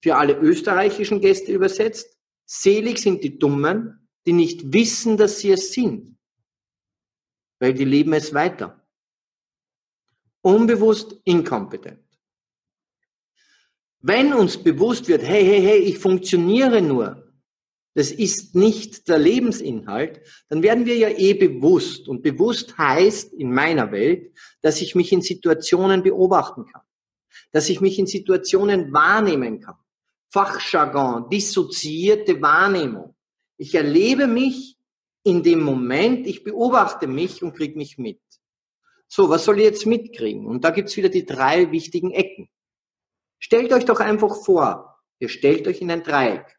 Für 0.00 0.16
alle 0.16 0.36
österreichischen 0.38 1.20
Gäste 1.20 1.52
übersetzt, 1.52 2.18
selig 2.44 2.98
sind 2.98 3.22
die 3.22 3.38
Dummen, 3.38 4.08
die 4.26 4.32
nicht 4.32 4.72
wissen, 4.72 5.16
dass 5.16 5.40
sie 5.40 5.50
es 5.50 5.72
sind, 5.72 6.18
weil 7.60 7.74
die 7.74 7.84
leben 7.84 8.12
es 8.12 8.34
weiter. 8.34 8.86
Unbewusst 10.40 11.16
inkompetent. 11.24 12.11
Wenn 14.02 14.34
uns 14.34 14.56
bewusst 14.56 15.08
wird, 15.08 15.22
hey, 15.22 15.44
hey, 15.44 15.62
hey, 15.62 15.78
ich 15.78 15.98
funktioniere 15.98 16.82
nur, 16.82 17.32
das 17.94 18.10
ist 18.10 18.54
nicht 18.54 19.08
der 19.08 19.18
Lebensinhalt, 19.18 20.22
dann 20.48 20.62
werden 20.62 20.86
wir 20.86 20.96
ja 20.96 21.08
eh 21.08 21.34
bewusst. 21.34 22.08
Und 22.08 22.22
bewusst 22.22 22.76
heißt 22.78 23.34
in 23.34 23.52
meiner 23.52 23.92
Welt, 23.92 24.32
dass 24.62 24.80
ich 24.80 24.94
mich 24.94 25.12
in 25.12 25.22
Situationen 25.22 26.02
beobachten 26.02 26.66
kann, 26.66 26.82
dass 27.52 27.68
ich 27.68 27.80
mich 27.80 27.98
in 27.98 28.06
Situationen 28.06 28.92
wahrnehmen 28.92 29.60
kann. 29.60 29.76
Fachjargon, 30.30 31.28
dissoziierte 31.28 32.40
Wahrnehmung. 32.40 33.14
Ich 33.58 33.74
erlebe 33.74 34.26
mich 34.26 34.78
in 35.22 35.42
dem 35.42 35.62
Moment, 35.62 36.26
ich 36.26 36.42
beobachte 36.42 37.06
mich 37.06 37.42
und 37.42 37.54
kriege 37.54 37.76
mich 37.76 37.98
mit. 37.98 38.20
So, 39.06 39.28
was 39.28 39.44
soll 39.44 39.58
ich 39.58 39.64
jetzt 39.64 39.86
mitkriegen? 39.86 40.46
Und 40.46 40.64
da 40.64 40.70
gibt's 40.70 40.96
wieder 40.96 41.10
die 41.10 41.26
drei 41.26 41.70
wichtigen 41.70 42.10
Ecken. 42.10 42.48
Stellt 43.42 43.72
euch 43.72 43.84
doch 43.84 44.00
einfach 44.00 44.44
vor, 44.44 45.00
ihr 45.18 45.28
stellt 45.28 45.66
euch 45.66 45.80
in 45.80 45.90
ein 45.90 46.02
Dreieck 46.02 46.56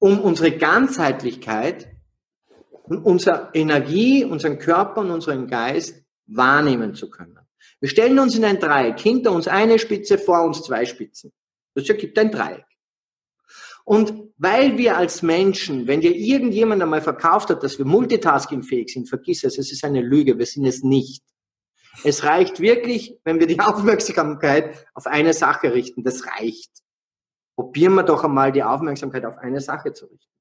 um 0.00 0.20
unsere 0.20 0.56
Ganzheitlichkeit 0.56 1.88
unsere 2.84 3.50
Energie, 3.52 4.24
unseren 4.24 4.58
Körper 4.58 5.02
und 5.02 5.10
unseren 5.10 5.46
Geist 5.46 6.02
wahrnehmen 6.26 6.94
zu 6.94 7.10
können. 7.10 7.38
Wir 7.80 7.88
stellen 7.88 8.18
uns 8.18 8.34
in 8.34 8.44
ein 8.44 8.58
Dreieck, 8.58 8.98
hinter 8.98 9.32
uns 9.32 9.46
eine 9.46 9.78
Spitze, 9.78 10.18
vor 10.18 10.42
uns 10.44 10.62
zwei 10.62 10.86
Spitzen. 10.86 11.32
Das 11.74 11.88
ergibt 11.88 12.18
ein 12.18 12.30
Dreieck. 12.30 12.64
Und 13.84 14.32
weil 14.36 14.78
wir 14.78 14.96
als 14.96 15.22
Menschen, 15.22 15.86
wenn 15.86 16.00
dir 16.00 16.14
irgendjemand 16.14 16.82
einmal 16.82 17.02
verkauft 17.02 17.50
hat, 17.50 17.62
dass 17.62 17.78
wir 17.78 17.84
multitaskingfähig 17.84 18.92
sind, 18.92 19.08
vergiss 19.08 19.44
es, 19.44 19.58
es 19.58 19.70
ist 19.70 19.84
eine 19.84 20.00
Lüge, 20.00 20.38
wir 20.38 20.46
sind 20.46 20.66
es 20.66 20.82
nicht. 20.82 21.22
Es 22.04 22.24
reicht 22.24 22.60
wirklich, 22.60 23.18
wenn 23.24 23.40
wir 23.40 23.46
die 23.46 23.60
Aufmerksamkeit 23.60 24.86
auf 24.94 25.06
eine 25.06 25.32
Sache 25.32 25.72
richten, 25.74 26.04
das 26.04 26.26
reicht 26.26 26.70
probieren 27.58 27.94
wir 27.94 28.04
doch 28.04 28.22
einmal 28.22 28.52
die 28.52 28.62
Aufmerksamkeit 28.62 29.24
auf 29.24 29.36
eine 29.38 29.60
Sache 29.60 29.92
zu 29.92 30.06
richten. 30.06 30.32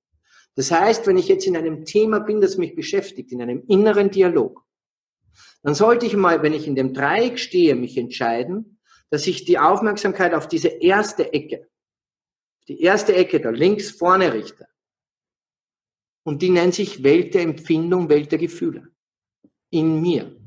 Das 0.53 0.69
heißt, 0.69 1.07
wenn 1.07 1.17
ich 1.17 1.27
jetzt 1.27 1.47
in 1.47 1.57
einem 1.57 1.83
Thema 1.83 2.19
bin, 2.19 2.41
das 2.41 2.57
mich 2.57 2.75
beschäftigt, 2.75 3.31
in 3.31 3.41
einem 3.41 3.63
inneren 3.67 4.11
Dialog, 4.11 4.63
dann 5.63 5.73
sollte 5.73 6.05
ich 6.05 6.15
mal, 6.15 6.43
wenn 6.43 6.53
ich 6.53 6.67
in 6.67 6.75
dem 6.75 6.93
Dreieck 6.93 7.39
stehe, 7.39 7.73
mich 7.73 7.97
entscheiden, 7.97 8.79
dass 9.09 9.25
ich 9.25 9.45
die 9.45 9.57
Aufmerksamkeit 9.57 10.35
auf 10.35 10.47
diese 10.47 10.67
erste 10.67 11.33
Ecke, 11.33 11.67
die 12.67 12.81
erste 12.83 13.15
Ecke 13.15 13.41
da 13.41 13.49
links 13.49 13.89
vorne 13.89 14.31
richte. 14.31 14.67
Und 16.21 16.43
die 16.43 16.51
nennt 16.51 16.75
sich 16.75 17.01
Welt 17.01 17.33
der 17.33 17.41
Empfindung, 17.41 18.09
Welt 18.09 18.31
der 18.31 18.37
Gefühle. 18.37 18.89
In 19.71 20.01
mir. 20.01 20.39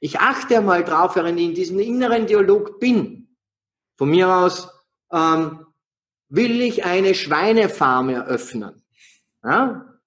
Ich 0.00 0.20
achte 0.20 0.60
mal 0.60 0.84
drauf, 0.84 1.16
während 1.16 1.38
ich 1.38 1.46
in 1.46 1.54
diesem 1.54 1.78
inneren 1.78 2.26
Dialog 2.26 2.80
bin. 2.80 3.36
Von 3.96 4.10
mir 4.10 4.28
aus 4.28 4.68
ähm, 5.12 5.66
will 6.28 6.60
ich 6.60 6.84
eine 6.84 7.14
Schweinefarm 7.14 8.10
eröffnen. 8.10 8.82
Ja? 9.42 9.98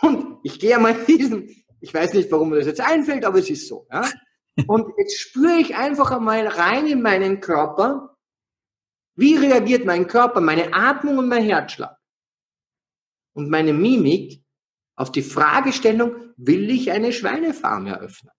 Und 0.00 0.38
ich 0.42 0.58
gehe 0.58 0.78
mal 0.78 0.94
diesen, 1.06 1.48
ich 1.80 1.92
weiß 1.92 2.14
nicht, 2.14 2.30
warum 2.30 2.50
mir 2.50 2.56
das 2.56 2.66
jetzt 2.66 2.80
einfällt, 2.80 3.24
aber 3.24 3.38
es 3.38 3.50
ist 3.50 3.68
so. 3.68 3.86
Ja? 3.90 4.08
Und 4.66 4.92
jetzt 4.98 5.20
spüre 5.20 5.58
ich 5.58 5.76
einfach 5.76 6.10
einmal 6.10 6.46
rein 6.46 6.86
in 6.86 7.02
meinen 7.02 7.40
Körper, 7.40 8.16
wie 9.14 9.36
reagiert 9.36 9.84
mein 9.84 10.06
Körper, 10.06 10.40
meine 10.40 10.72
Atmung 10.74 11.18
und 11.18 11.28
mein 11.28 11.42
Herzschlag 11.42 11.96
und 13.32 13.48
meine 13.48 13.72
Mimik 13.72 14.42
auf 14.94 15.10
die 15.10 15.22
Fragestellung, 15.22 16.34
will 16.36 16.70
ich 16.70 16.90
eine 16.90 17.12
Schweinefarm 17.12 17.86
eröffnen? 17.86 18.32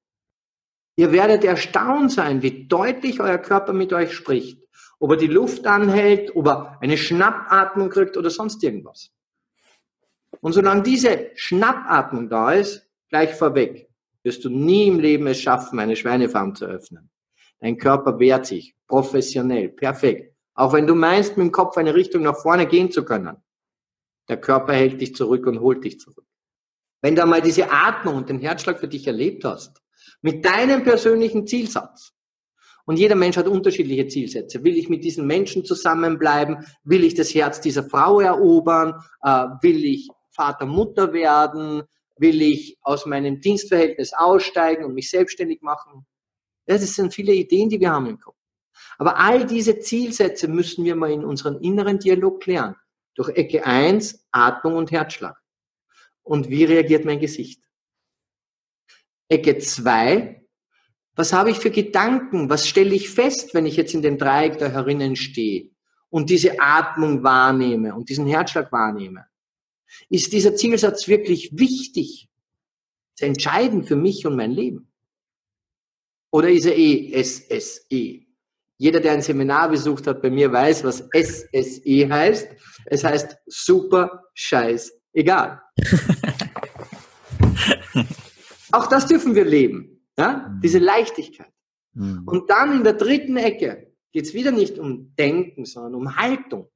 Ihr 0.97 1.11
werdet 1.11 1.43
erstaunt 1.43 2.11
sein, 2.11 2.41
wie 2.41 2.67
deutlich 2.67 3.21
euer 3.21 3.37
Körper 3.37 3.71
mit 3.71 3.93
euch 3.93 4.13
spricht. 4.13 4.59
Ob 4.99 5.11
er 5.11 5.17
die 5.17 5.27
Luft 5.27 5.67
anhält, 5.67 6.35
ob 6.35 6.47
er 6.47 6.77
eine 6.81 6.97
Schnappatmung 6.97 7.89
kriegt 7.91 8.17
oder 8.17 8.31
sonst 8.31 8.63
irgendwas. 8.63 9.11
Und 10.41 10.53
solange 10.53 10.81
diese 10.81 11.29
Schnappatmung 11.35 12.29
da 12.29 12.51
ist, 12.51 12.89
gleich 13.09 13.35
vorweg, 13.35 13.87
wirst 14.23 14.43
du 14.43 14.49
nie 14.49 14.87
im 14.87 14.99
Leben 14.99 15.27
es 15.27 15.39
schaffen, 15.39 15.79
eine 15.79 15.95
Schweinefarm 15.95 16.55
zu 16.55 16.65
öffnen. 16.65 17.11
Dein 17.59 17.77
Körper 17.77 18.17
wehrt 18.17 18.47
sich, 18.47 18.75
professionell, 18.87 19.69
perfekt. 19.69 20.35
Auch 20.55 20.73
wenn 20.73 20.87
du 20.87 20.95
meinst, 20.95 21.37
mit 21.37 21.45
dem 21.45 21.51
Kopf 21.51 21.77
eine 21.77 21.93
Richtung 21.93 22.23
nach 22.23 22.37
vorne 22.37 22.65
gehen 22.65 22.91
zu 22.91 23.05
können. 23.05 23.37
Der 24.29 24.37
Körper 24.37 24.73
hält 24.73 24.99
dich 24.99 25.15
zurück 25.15 25.45
und 25.45 25.59
holt 25.59 25.83
dich 25.83 25.99
zurück. 25.99 26.25
Wenn 27.01 27.15
du 27.15 27.21
einmal 27.21 27.41
diese 27.41 27.71
Atmung 27.71 28.15
und 28.15 28.29
den 28.29 28.39
Herzschlag 28.39 28.79
für 28.79 28.87
dich 28.87 29.05
erlebt 29.05 29.45
hast, 29.45 29.76
mit 30.21 30.45
deinem 30.45 30.83
persönlichen 30.83 31.45
Zielsatz, 31.47 32.13
und 32.87 32.97
jeder 32.97 33.15
Mensch 33.15 33.35
hat 33.35 33.47
unterschiedliche 33.47 34.07
Zielsätze. 34.07 34.63
Will 34.63 34.77
ich 34.77 34.87
mit 34.87 35.03
diesen 35.03 35.27
Menschen 35.27 35.65
zusammenbleiben? 35.65 36.65
Will 36.85 37.03
ich 37.03 37.15
das 37.15 37.35
Herz 37.35 37.59
dieser 37.59 37.83
Frau 37.83 38.21
erobern? 38.21 38.93
Äh, 39.21 39.47
will 39.61 39.83
ich 39.83 40.07
Vater, 40.31 40.65
Mutter 40.65 41.11
werden? 41.11 41.83
Will 42.17 42.41
ich 42.41 42.77
aus 42.81 43.05
meinem 43.05 43.41
Dienstverhältnis 43.41 44.13
aussteigen 44.13 44.85
und 44.85 44.93
mich 44.93 45.09
selbstständig 45.09 45.61
machen? 45.61 46.07
Das 46.65 46.81
sind 46.95 47.13
viele 47.13 47.33
Ideen, 47.33 47.67
die 47.67 47.79
wir 47.81 47.91
haben 47.91 48.05
im 48.05 48.19
Kopf. 48.19 48.37
Aber 48.97 49.19
all 49.19 49.45
diese 49.45 49.79
Zielsätze 49.79 50.47
müssen 50.47 50.85
wir 50.85 50.95
mal 50.95 51.11
in 51.11 51.25
unseren 51.25 51.59
inneren 51.59 51.99
Dialog 51.99 52.41
klären. 52.41 52.77
Durch 53.15 53.29
Ecke 53.29 53.65
1, 53.65 54.27
Atmung 54.31 54.75
und 54.75 54.91
Herzschlag. 54.91 55.35
Und 56.23 56.49
wie 56.49 56.63
reagiert 56.63 57.03
mein 57.03 57.19
Gesicht? 57.19 57.66
Ecke 59.29 59.57
2, 59.57 60.37
was 61.15 61.33
habe 61.33 61.49
ich 61.49 61.57
für 61.57 61.71
Gedanken? 61.71 62.49
Was 62.49 62.67
stelle 62.67 62.93
ich 62.93 63.09
fest, 63.09 63.53
wenn 63.53 63.65
ich 63.65 63.75
jetzt 63.75 63.93
in 63.93 64.01
dem 64.01 64.17
Dreieck 64.17 64.59
da 64.59 64.67
herinnen 64.67 65.15
stehe 65.15 65.71
und 66.09 66.29
diese 66.29 66.59
Atmung 66.59 67.23
wahrnehme 67.23 67.95
und 67.95 68.09
diesen 68.09 68.27
Herzschlag 68.27 68.71
wahrnehme? 68.71 69.25
Ist 70.09 70.31
dieser 70.31 70.55
Zielsatz 70.55 71.07
wirklich 71.07 71.57
wichtig? 71.57 72.29
Entscheidend 73.19 73.87
für 73.87 73.95
mich 73.95 74.25
und 74.27 74.35
mein 74.35 74.51
Leben? 74.51 74.91
Oder 76.31 76.51
ist 76.51 76.65
er 76.65 76.77
eh 76.77 77.23
SSE? 77.23 78.27
Jeder, 78.77 78.99
der 78.99 79.13
ein 79.13 79.23
Seminar 79.23 79.69
besucht 79.69 80.05
hat 80.05 80.21
bei 80.21 80.29
mir, 80.29 80.51
weiß, 80.51 80.83
was 80.83 81.09
SSE 81.11 82.09
heißt. 82.09 82.47
Es 82.85 83.03
heißt 83.03 83.37
super, 83.47 84.25
scheiß, 84.35 84.93
egal. 85.13 85.61
Auch 88.77 88.85
das 88.85 89.07
dürfen 89.07 89.33
wir 89.33 89.43
leben. 89.43 90.05
Ja? 90.19 90.49
Mhm. 90.49 90.61
Diese 90.61 90.77
Leichtigkeit. 90.77 91.51
Mhm. 91.93 92.27
Und 92.27 92.49
dann 92.51 92.73
in 92.77 92.83
der 92.83 92.93
dritten 92.93 93.35
Ecke 93.35 93.91
geht 94.11 94.25
es 94.25 94.35
wieder 94.35 94.51
nicht 94.51 94.77
um 94.77 95.15
Denken, 95.15 95.65
sondern 95.65 95.95
um 95.95 96.15
Haltung. 96.15 96.69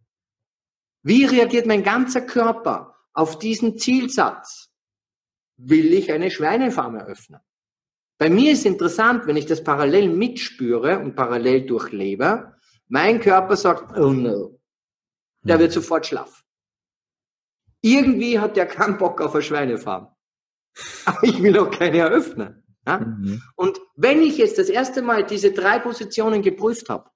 Wie 1.03 1.25
reagiert 1.25 1.67
mein 1.67 1.83
ganzer 1.83 2.21
Körper 2.21 2.95
auf 3.13 3.37
diesen 3.37 3.77
Zielsatz? 3.77 4.71
Will 5.57 5.93
ich 5.93 6.11
eine 6.11 6.31
Schweinefarm 6.31 6.95
eröffnen? 6.95 7.39
Bei 8.17 8.31
mir 8.31 8.51
ist 8.53 8.65
interessant, 8.65 9.27
wenn 9.27 9.37
ich 9.37 9.45
das 9.45 9.63
parallel 9.63 10.09
mitspüre 10.09 10.97
und 10.99 11.15
parallel 11.15 11.67
durchlebe, 11.67 12.55
mein 12.87 13.19
Körper 13.19 13.55
sagt, 13.55 13.95
oh 13.95 14.11
no, 14.11 14.59
der 15.43 15.59
wird 15.59 15.71
sofort 15.71 16.07
schlaff. 16.07 16.43
Irgendwie 17.81 18.39
hat 18.39 18.57
der 18.57 18.65
keinen 18.65 18.97
Bock 18.97 19.21
auf 19.21 19.35
eine 19.35 19.43
Schweinefarm. 19.43 20.15
Aber 21.05 21.23
ich 21.23 21.41
will 21.41 21.57
auch 21.57 21.69
keine 21.69 21.99
eröffnen. 21.99 22.63
Ja? 22.85 22.99
Mhm. 22.99 23.41
Und 23.55 23.79
wenn 23.95 24.21
ich 24.21 24.37
jetzt 24.37 24.57
das 24.57 24.69
erste 24.69 25.01
Mal 25.01 25.25
diese 25.25 25.51
drei 25.51 25.79
Positionen 25.79 26.41
geprüft 26.41 26.89
habe, 26.89 27.09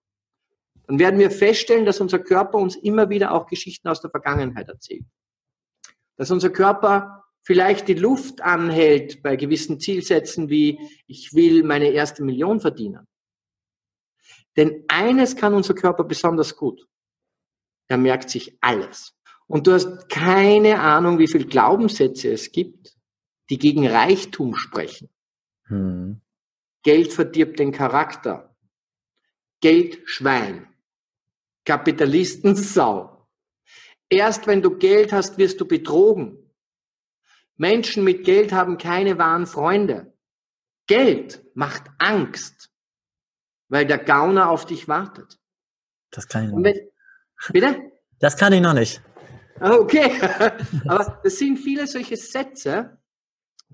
dann 0.87 0.99
werden 0.99 1.19
wir 1.19 1.31
feststellen, 1.31 1.85
dass 1.85 1.99
unser 1.99 2.19
Körper 2.19 2.57
uns 2.57 2.75
immer 2.75 3.09
wieder 3.09 3.31
auch 3.31 3.47
Geschichten 3.47 3.87
aus 3.87 4.01
der 4.01 4.11
Vergangenheit 4.11 4.69
erzählt. 4.69 5.05
Dass 6.17 6.31
unser 6.31 6.51
Körper 6.51 7.23
vielleicht 7.41 7.87
die 7.87 7.95
Luft 7.95 8.41
anhält 8.41 9.21
bei 9.23 9.35
gewissen 9.35 9.79
Zielsätzen 9.79 10.49
wie 10.49 10.79
ich 11.07 11.33
will 11.33 11.63
meine 11.63 11.89
erste 11.89 12.23
Million 12.23 12.59
verdienen. 12.59 13.07
Denn 14.57 14.85
eines 14.87 15.35
kann 15.35 15.53
unser 15.53 15.73
Körper 15.73 16.03
besonders 16.03 16.55
gut. 16.55 16.87
Er 17.87 17.97
merkt 17.97 18.29
sich 18.29 18.57
alles. 18.61 19.13
Und 19.47 19.67
du 19.67 19.73
hast 19.73 20.09
keine 20.09 20.79
Ahnung, 20.79 21.19
wie 21.19 21.27
viele 21.27 21.45
Glaubenssätze 21.45 22.31
es 22.31 22.51
gibt, 22.51 22.94
die 23.49 23.57
gegen 23.57 23.87
Reichtum 23.87 24.55
sprechen. 24.55 25.09
Hm. 25.67 26.21
Geld 26.83 27.13
verdirbt 27.13 27.59
den 27.59 27.71
Charakter. 27.71 28.55
Geld 29.61 30.01
Schwein. 30.05 30.67
Kapitalisten 31.65 32.55
Sau. 32.55 33.27
Erst 34.09 34.45
wenn 34.45 34.61
du 34.61 34.77
Geld 34.77 35.11
hast, 35.11 35.37
wirst 35.37 35.59
du 35.59 35.67
betrogen. 35.67 36.37
Menschen 37.57 38.03
mit 38.03 38.23
Geld 38.23 38.51
haben 38.51 38.77
keine 38.77 39.17
wahren 39.17 39.47
Freunde. 39.47 40.13
Geld 40.87 41.43
macht 41.55 41.83
Angst, 41.97 42.69
weil 43.69 43.87
der 43.87 43.97
Gauner 43.97 44.49
auf 44.49 44.65
dich 44.65 44.87
wartet. 44.87 45.39
Das 46.11 46.27
kann 46.27 46.45
ich 46.45 46.51
noch 46.51 46.59
nicht. 46.59 46.81
Bitte? 47.51 47.91
Das 48.19 48.37
kann 48.37 48.53
ich 48.53 48.61
noch 48.61 48.73
nicht. 48.73 49.01
Okay, 49.59 50.11
aber 50.87 51.19
das 51.23 51.37
sind 51.37 51.57
viele 51.57 51.87
solche 51.87 52.17
Sätze, 52.17 52.99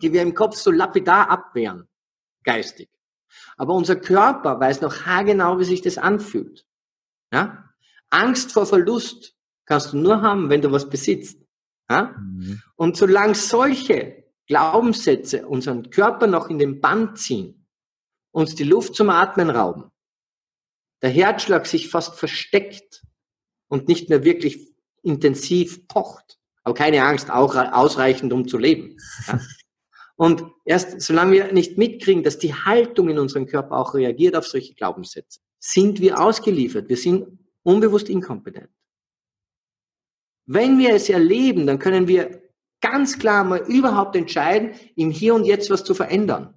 die 0.02 0.14
wir 0.14 0.22
im 0.22 0.34
Kopf 0.34 0.56
so 0.56 0.72
lapidar 0.72 1.30
abwehren, 1.30 1.88
geistig. 2.44 2.90
Aber 3.58 3.74
unser 3.74 3.96
Körper 3.96 4.60
weiß 4.60 4.82
noch 4.82 5.06
haargenau, 5.06 5.60
wie 5.60 5.66
sich 5.66 5.82
das 5.82 5.98
anfühlt. 5.98 6.66
Ja? 7.32 7.70
Angst 8.10 8.52
vor 8.52 8.66
Verlust 8.66 9.36
kannst 9.66 9.94
du 9.94 9.98
nur 9.98 10.22
haben, 10.22 10.50
wenn 10.50 10.62
du 10.62 10.72
was 10.72 10.90
besitzt. 10.90 11.40
Ja? 11.90 12.16
Mhm. 12.18 12.62
Und 12.76 12.98
solange 12.98 13.36
solche 13.36 14.26
Glaubenssätze 14.48 15.48
unseren 15.48 15.90
Körper 15.90 16.28
noch 16.28 16.50
in 16.50 16.60
den 16.60 16.82
Band 16.82 17.18
ziehen, 17.18 17.68
uns 18.32 18.56
die 18.56 18.64
Luft 18.64 18.96
zum 18.96 19.10
Atmen 19.10 19.50
rauben, 19.50 19.92
der 21.02 21.10
Herzschlag 21.10 21.66
sich 21.66 21.90
fast 21.90 22.16
versteckt 22.16 23.04
und 23.68 23.88
nicht 23.88 24.10
mehr 24.10 24.24
wirklich 24.24 24.74
intensiv 25.04 25.88
pocht, 25.88 26.40
aber 26.64 26.76
keine 26.76 27.04
Angst, 27.04 27.32
auch 27.32 27.56
ausreichend, 27.56 28.34
um 28.34 28.48
zu 28.48 28.58
leben. 28.58 28.98
Ja? 29.28 29.40
Und 30.22 30.44
erst 30.66 31.02
solange 31.02 31.32
wir 31.32 31.52
nicht 31.52 31.80
mitkriegen, 31.80 32.22
dass 32.22 32.38
die 32.38 32.54
Haltung 32.54 33.10
in 33.10 33.18
unserem 33.18 33.48
Körper 33.48 33.76
auch 33.76 33.96
reagiert 33.96 34.36
auf 34.36 34.46
solche 34.46 34.76
Glaubenssätze, 34.76 35.40
sind 35.58 36.00
wir 36.00 36.20
ausgeliefert. 36.20 36.88
Wir 36.90 36.98
sind 36.98 37.40
unbewusst 37.64 38.08
inkompetent. 38.08 38.70
Wenn 40.46 40.78
wir 40.78 40.94
es 40.94 41.10
erleben, 41.10 41.66
dann 41.66 41.80
können 41.80 42.08
wir 42.08 42.40
ganz 42.82 43.18
klar 43.18 43.44
mal 43.44 43.66
überhaupt 43.68 44.16
entscheiden, 44.16 44.76
im 44.96 45.10
Hier 45.10 45.34
und 45.34 45.46
Jetzt 45.46 45.72
was 45.72 45.84
zu 45.84 45.96
verändern. 45.96 46.54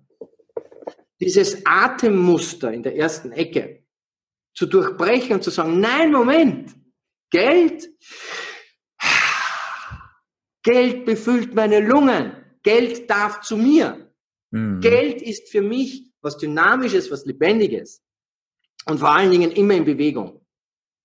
Dieses 1.18 1.64
Atemmuster 1.64 2.70
in 2.70 2.82
der 2.82 2.96
ersten 2.96 3.32
Ecke 3.32 3.82
zu 4.52 4.66
durchbrechen 4.66 5.36
und 5.36 5.42
zu 5.42 5.48
sagen, 5.48 5.80
nein, 5.80 6.12
Moment, 6.12 6.74
Geld, 7.30 7.88
Geld 10.62 11.06
befüllt 11.06 11.54
meine 11.54 11.80
Lungen. 11.80 12.43
Geld 12.64 13.08
darf 13.08 13.42
zu 13.42 13.56
mir. 13.56 14.10
Mhm. 14.50 14.80
Geld 14.80 15.22
ist 15.22 15.50
für 15.50 15.62
mich 15.62 16.12
was 16.20 16.36
Dynamisches, 16.38 17.10
was 17.10 17.24
Lebendiges. 17.24 18.02
Und 18.86 18.98
vor 18.98 19.10
allen 19.10 19.30
Dingen 19.30 19.52
immer 19.52 19.74
in 19.74 19.84
Bewegung. 19.84 20.44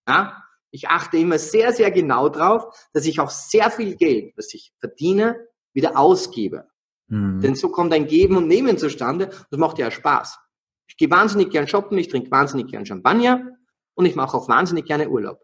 Ja? 0.07 0.43
Ich 0.71 0.87
achte 0.87 1.17
immer 1.17 1.37
sehr, 1.37 1.73
sehr 1.73 1.91
genau 1.91 2.29
drauf, 2.29 2.89
dass 2.93 3.05
ich 3.05 3.19
auch 3.19 3.29
sehr 3.29 3.69
viel 3.69 3.95
Geld, 3.95 4.33
was 4.37 4.53
ich 4.53 4.73
verdiene, 4.79 5.47
wieder 5.73 5.97
ausgebe. 5.97 6.67
Mhm. 7.07 7.41
Denn 7.41 7.55
so 7.55 7.69
kommt 7.69 7.93
ein 7.93 8.07
Geben 8.07 8.37
und 8.37 8.47
Nehmen 8.47 8.77
zustande. 8.77 9.27
Das 9.27 9.59
macht 9.59 9.77
ja 9.77 9.91
Spaß. 9.91 10.39
Ich 10.87 10.97
gehe 10.97 11.09
wahnsinnig 11.09 11.51
gern 11.51 11.67
shoppen, 11.67 11.97
ich 11.97 12.07
trinke 12.07 12.31
wahnsinnig 12.31 12.67
gern 12.67 12.85
Champagner 12.85 13.57
und 13.93 14.05
ich 14.05 14.15
mache 14.15 14.35
auch 14.35 14.47
wahnsinnig 14.47 14.85
gerne 14.85 15.09
Urlaub. 15.09 15.39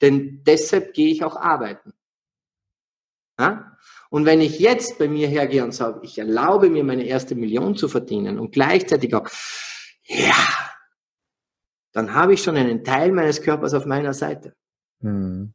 Denn 0.00 0.42
deshalb 0.44 0.94
gehe 0.94 1.12
ich 1.12 1.24
auch 1.24 1.36
arbeiten. 1.36 1.92
Ja? 3.38 3.76
Und 4.10 4.26
wenn 4.26 4.40
ich 4.40 4.58
jetzt 4.58 4.98
bei 4.98 5.08
mir 5.08 5.28
hergehe 5.28 5.64
und 5.64 5.72
sage, 5.72 6.00
ich 6.02 6.18
erlaube 6.18 6.68
mir 6.68 6.82
meine 6.82 7.04
erste 7.04 7.36
Million 7.36 7.76
zu 7.76 7.88
verdienen 7.88 8.40
und 8.40 8.50
gleichzeitig 8.50 9.14
auch, 9.14 9.28
ja, 10.04 10.34
dann 11.92 12.12
habe 12.14 12.34
ich 12.34 12.42
schon 12.42 12.56
einen 12.56 12.84
Teil 12.84 13.12
meines 13.12 13.40
Körpers 13.40 13.72
auf 13.72 13.86
meiner 13.86 14.12
Seite. 14.12 14.54
Hm. 15.00 15.54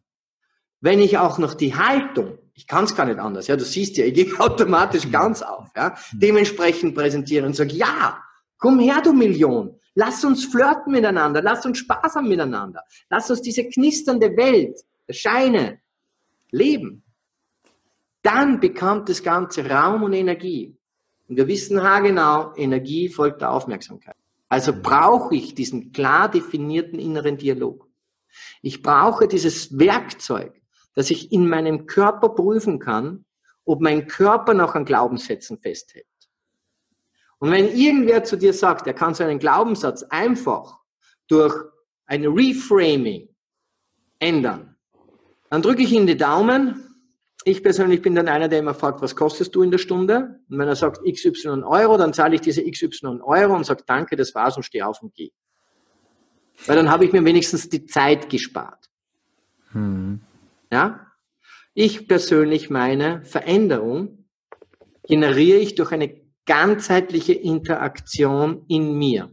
Wenn 0.80 1.00
ich 1.00 1.18
auch 1.18 1.38
noch 1.38 1.54
die 1.54 1.76
Haltung, 1.76 2.38
ich 2.54 2.66
kann 2.66 2.86
es 2.86 2.96
gar 2.96 3.06
nicht 3.06 3.20
anders, 3.20 3.48
ja, 3.48 3.58
du 3.58 3.66
siehst 3.66 3.98
ja, 3.98 4.06
ich 4.06 4.14
gehe 4.14 4.32
automatisch 4.40 5.12
ganz 5.12 5.42
auf, 5.42 5.70
ja, 5.76 5.96
dementsprechend 6.14 6.96
präsentiere 6.96 7.46
und 7.46 7.56
sage, 7.56 7.74
ja, 7.74 8.24
komm 8.58 8.80
her, 8.80 9.02
du 9.04 9.12
Million, 9.12 9.78
lass 9.96 10.24
uns 10.24 10.46
flirten 10.46 10.94
miteinander, 10.94 11.42
lass 11.42 11.66
uns 11.66 11.80
Spaß 11.80 12.16
haben 12.16 12.30
miteinander, 12.30 12.84
lass 13.10 13.30
uns 13.30 13.42
diese 13.42 13.66
knisternde 13.68 14.36
Welt, 14.38 14.80
der 15.08 15.14
Scheine, 15.14 15.80
leben. 16.52 17.05
Dann 18.26 18.60
bekommt 18.60 19.08
das 19.08 19.22
Ganze 19.22 19.70
Raum 19.70 20.02
und 20.02 20.14
Energie. 20.14 20.76
Und 21.28 21.38
wir 21.38 21.48
wissen 21.48 21.84
haargenau, 21.84 22.56
Energie 22.56 23.08
folgt 23.08 23.42
der 23.42 23.52
Aufmerksamkeit. 23.52 24.16
Also 24.50 24.74
brauche 24.74 25.36
ich 25.36 25.54
diesen 25.54 25.92
klar 25.92 26.28
definierten 26.28 26.98
inneren 26.98 27.38
Dialog. 27.38 27.88
Ich 28.64 28.82
brauche 28.82 29.28
dieses 29.28 29.78
Werkzeug, 29.78 30.60
dass 30.96 31.12
ich 31.12 31.32
in 31.32 31.48
meinem 31.48 31.86
Körper 31.86 32.30
prüfen 32.30 32.80
kann, 32.80 33.26
ob 33.64 33.80
mein 33.80 34.08
Körper 34.08 34.56
noch 34.56 34.74
an 34.74 34.86
Glaubenssätzen 34.86 35.60
festhält. 35.60 36.08
Und 37.38 37.52
wenn 37.52 37.68
irgendwer 37.68 38.24
zu 38.24 38.38
dir 38.38 38.54
sagt, 38.54 38.88
er 38.88 38.96
kann 38.96 39.14
so 39.14 39.24
einen 39.24 39.38
Glaubenssatz 39.38 40.02
einfach 40.02 40.80
durch 41.28 41.54
ein 42.08 42.26
Reframing 42.26 43.30
ändern, 44.18 44.76
dann 45.52 45.62
drücke 45.62 45.84
ich 45.84 45.92
ihm 45.92 46.08
die 46.08 46.18
Daumen. 46.18 46.85
Ich 47.48 47.62
persönlich 47.62 48.02
bin 48.02 48.16
dann 48.16 48.28
einer, 48.28 48.48
der 48.48 48.58
immer 48.58 48.74
fragt, 48.74 49.04
was 49.04 49.16
kostest 49.16 49.54
du 49.54 49.62
in 49.62 49.70
der 49.70 49.78
Stunde? 49.78 50.40
Und 50.50 50.58
wenn 50.58 50.68
er 50.68 50.76
sagt 50.76 51.02
XY 51.06 51.62
Euro, 51.64 51.96
dann 51.96 52.12
zahle 52.12 52.34
ich 52.34 52.42
diese 52.42 52.64
XY 52.64 53.20
Euro 53.22 53.56
und 53.56 53.68
sage, 53.68 53.84
danke, 53.86 54.16
das 54.16 54.34
war's 54.34 54.58
und 54.58 54.64
stehe 54.64 54.86
auf 54.86 55.00
und 55.04 55.14
gehe. 55.14 55.30
Weil 56.66 56.76
dann 56.76 56.90
habe 56.90 57.06
ich 57.06 57.14
mir 57.14 57.24
wenigstens 57.24 57.70
die 57.70 57.86
Zeit 57.86 58.32
gespart. 58.32 58.90
Hm. 59.74 60.22
Ja? 60.72 61.12
Ich 61.76 62.08
persönlich 62.08 62.72
meine, 62.72 63.24
Veränderung 63.26 64.26
generiere 65.04 65.60
ich 65.60 65.76
durch 65.76 65.92
eine 65.92 66.20
ganzheitliche 66.48 67.34
Interaktion 67.34 68.66
in 68.68 68.98
mir, 68.98 69.30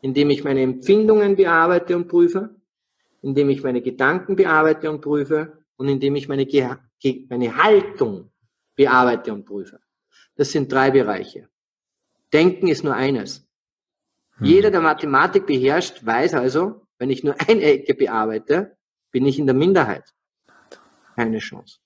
indem 0.00 0.30
ich 0.30 0.44
meine 0.44 0.62
Empfindungen 0.62 1.36
bearbeite 1.36 1.94
und 1.94 2.08
prüfe, 2.08 2.56
indem 3.20 3.50
ich 3.50 3.62
meine 3.62 3.82
Gedanken 3.82 4.34
bearbeite 4.34 4.90
und 4.90 5.02
prüfe 5.02 5.62
und 5.76 5.88
indem 5.88 6.16
ich 6.16 6.26
meine, 6.26 6.46
Ge 6.46 6.70
meine 7.28 7.56
Haltung 7.56 8.30
bearbeite 8.76 9.32
und 9.32 9.44
prüfe. 9.44 9.80
Das 10.36 10.52
sind 10.52 10.70
drei 10.70 10.90
Bereiche. 10.90 11.48
Denken 12.32 12.68
ist 12.68 12.84
nur 12.84 12.94
eines. 12.94 13.46
Hm. 14.36 14.46
Jeder, 14.46 14.70
der 14.70 14.80
Mathematik 14.80 15.46
beherrscht, 15.46 16.04
weiß 16.04 16.34
also, 16.34 16.86
wenn 16.98 17.10
ich 17.10 17.22
nur 17.24 17.34
eine 17.40 17.62
Ecke 17.62 17.94
bearbeite, 17.94 18.76
bin 19.10 19.26
ich 19.26 19.38
in 19.38 19.46
der 19.46 19.54
Minderheit 19.54 20.14
keine 21.14 21.38
Chance. 21.38 21.78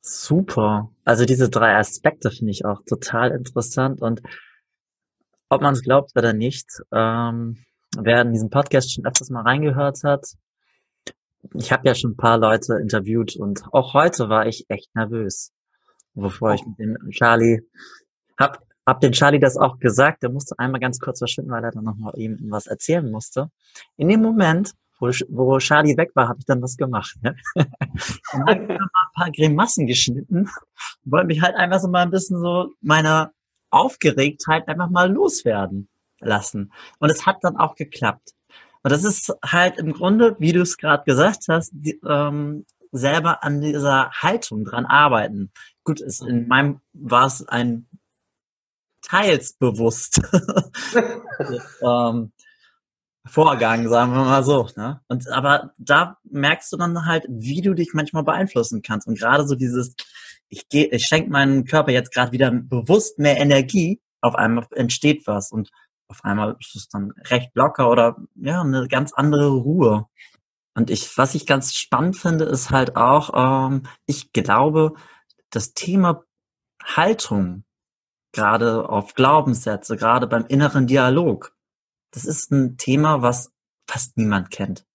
Super. 0.00 0.90
Also 1.04 1.24
diese 1.24 1.50
drei 1.50 1.76
Aspekte 1.76 2.30
finde 2.30 2.52
ich 2.52 2.64
auch 2.64 2.82
total 2.84 3.32
interessant 3.32 4.00
und 4.00 4.22
ob 5.48 5.62
man 5.62 5.74
es 5.74 5.82
glaubt 5.82 6.12
oder 6.16 6.32
nicht, 6.32 6.66
ähm, 6.92 7.58
wer 7.98 8.22
in 8.22 8.32
diesem 8.32 8.50
Podcast 8.50 8.94
schon 8.94 9.04
öfters 9.04 9.30
mal 9.30 9.42
reingehört 9.42 10.02
hat, 10.04 10.24
ich 11.54 11.72
habe 11.72 11.88
ja 11.88 11.94
schon 11.94 12.12
ein 12.12 12.16
paar 12.16 12.38
Leute 12.38 12.74
interviewt 12.74 13.36
und 13.36 13.62
auch 13.72 13.94
heute 13.94 14.28
war 14.28 14.46
ich 14.46 14.66
echt 14.68 14.94
nervös, 14.94 15.52
bevor 16.14 16.54
ich 16.54 16.64
mit 16.66 16.78
dem 16.78 16.96
Charlie 17.10 17.60
hab, 18.38 18.62
hab 18.86 19.00
den 19.00 19.12
Charlie 19.12 19.40
das 19.40 19.56
auch 19.56 19.78
gesagt, 19.78 20.22
der 20.22 20.30
musste 20.30 20.58
einmal 20.58 20.80
ganz 20.80 20.98
kurz 20.98 21.18
verschwinden, 21.18 21.50
weil 21.50 21.64
er 21.64 21.70
dann 21.70 21.84
nochmal 21.84 22.12
ihm 22.16 22.38
was 22.50 22.66
erzählen 22.66 23.10
musste. 23.10 23.50
In 23.96 24.08
dem 24.08 24.22
Moment 24.22 24.74
wo, 25.00 25.08
wo 25.30 25.58
Charlie 25.58 25.96
weg 25.96 26.10
war, 26.14 26.28
habe 26.28 26.38
ich 26.38 26.44
dann 26.44 26.62
was 26.62 26.76
gemacht. 26.76 27.16
Ne? 27.22 27.34
dann 27.54 28.46
habe 28.46 28.62
ich 28.62 28.68
mal 28.68 28.78
ein 28.78 29.14
paar 29.14 29.30
Grimassen 29.32 29.86
geschnitten 29.86 30.50
und 31.04 31.12
wollte 31.12 31.26
mich 31.26 31.40
halt 31.42 31.56
einfach 31.56 31.80
so 31.80 31.88
mal 31.88 32.02
ein 32.02 32.10
bisschen 32.10 32.38
so 32.38 32.68
meiner 32.80 33.32
Aufgeregtheit 33.70 34.68
einfach 34.68 34.90
mal 34.90 35.10
loswerden 35.10 35.88
lassen. 36.20 36.72
Und 36.98 37.10
es 37.10 37.26
hat 37.26 37.38
dann 37.42 37.56
auch 37.56 37.74
geklappt. 37.74 38.34
Und 38.82 38.92
das 38.92 39.04
ist 39.04 39.32
halt 39.44 39.78
im 39.78 39.92
Grunde, 39.92 40.36
wie 40.38 40.52
du 40.52 40.62
es 40.62 40.76
gerade 40.76 41.04
gesagt 41.04 41.44
hast, 41.48 41.70
die, 41.74 42.00
ähm, 42.06 42.64
selber 42.92 43.44
an 43.44 43.60
dieser 43.60 44.10
Haltung 44.10 44.64
dran 44.64 44.86
arbeiten. 44.86 45.52
Gut, 45.84 46.00
ist 46.00 46.22
in 46.22 46.48
meinem 46.48 46.80
war 46.92 47.26
es 47.26 47.46
ein 47.46 47.86
teils 49.02 49.52
bewusst. 49.54 50.20
ähm, 51.82 52.32
Vorgang, 53.26 53.88
sagen 53.88 54.12
wir 54.12 54.24
mal 54.24 54.42
so. 54.42 54.68
Ne? 54.76 55.00
Und 55.08 55.28
aber 55.28 55.72
da 55.78 56.18
merkst 56.24 56.72
du 56.72 56.76
dann 56.76 57.06
halt, 57.06 57.26
wie 57.28 57.60
du 57.60 57.74
dich 57.74 57.90
manchmal 57.92 58.24
beeinflussen 58.24 58.82
kannst. 58.82 59.06
Und 59.06 59.18
gerade 59.18 59.46
so 59.46 59.54
dieses, 59.54 59.94
ich 60.48 60.68
gehe, 60.68 60.86
ich 60.86 61.06
schenke 61.06 61.30
meinem 61.30 61.64
Körper 61.64 61.92
jetzt 61.92 62.12
gerade 62.12 62.32
wieder 62.32 62.50
bewusst 62.50 63.18
mehr 63.18 63.38
Energie, 63.38 64.00
auf 64.22 64.34
einmal 64.34 64.66
entsteht 64.72 65.26
was 65.26 65.52
und 65.52 65.70
auf 66.10 66.24
einmal 66.24 66.56
ist 66.58 66.74
es 66.74 66.88
dann 66.88 67.12
recht 67.30 67.50
locker 67.54 67.88
oder 67.88 68.16
ja, 68.34 68.60
eine 68.60 68.88
ganz 68.88 69.12
andere 69.12 69.48
Ruhe. 69.48 70.06
Und 70.74 70.90
ich, 70.90 71.16
was 71.16 71.34
ich 71.34 71.46
ganz 71.46 71.74
spannend 71.74 72.16
finde, 72.16 72.44
ist 72.44 72.70
halt 72.70 72.96
auch, 72.96 73.30
ähm, 73.68 73.84
ich 74.06 74.32
glaube, 74.32 74.94
das 75.50 75.72
Thema 75.72 76.24
Haltung, 76.82 77.64
gerade 78.32 78.88
auf 78.88 79.14
Glaubenssätze, 79.14 79.96
gerade 79.96 80.26
beim 80.26 80.46
inneren 80.46 80.86
Dialog, 80.86 81.54
das 82.12 82.24
ist 82.24 82.50
ein 82.50 82.76
Thema, 82.76 83.22
was 83.22 83.52
fast 83.86 84.16
niemand 84.16 84.50
kennt. 84.50 84.86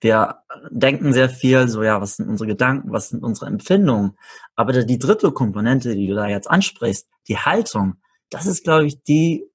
Wir 0.00 0.42
denken 0.70 1.12
sehr 1.12 1.30
viel, 1.30 1.68
so 1.68 1.82
ja, 1.82 2.00
was 2.00 2.16
sind 2.16 2.28
unsere 2.28 2.48
Gedanken, 2.48 2.92
was 2.92 3.08
sind 3.08 3.22
unsere 3.22 3.46
Empfindungen. 3.46 4.18
Aber 4.54 4.72
die 4.72 4.98
dritte 4.98 5.32
Komponente, 5.32 5.94
die 5.94 6.08
du 6.08 6.14
da 6.14 6.26
jetzt 6.26 6.50
ansprichst, 6.50 7.08
die 7.28 7.38
Haltung, 7.38 7.96
das 8.30 8.46
ist, 8.46 8.64
glaube 8.64 8.86
ich, 8.86 9.02
die 9.02 9.48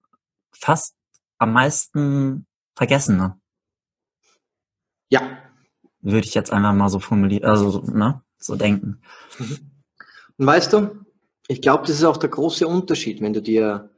fast 0.59 0.95
am 1.37 1.53
meisten 1.53 2.45
vergessene. 2.75 3.39
Ja. 5.09 5.37
Würde 6.01 6.27
ich 6.27 6.33
jetzt 6.33 6.51
einfach 6.51 6.73
mal 6.73 6.89
so 6.89 6.99
formulieren, 6.99 7.45
also 7.45 7.81
ne, 7.81 8.21
so 8.37 8.55
denken. 8.55 9.01
Mhm. 9.37 9.57
Und 10.37 10.45
weißt 10.45 10.73
du, 10.73 11.05
ich 11.47 11.61
glaube, 11.61 11.85
das 11.87 11.97
ist 11.97 12.03
auch 12.03 12.17
der 12.17 12.29
große 12.29 12.67
Unterschied, 12.67 13.21
wenn 13.21 13.33
du 13.33 13.41
dir 13.41 13.89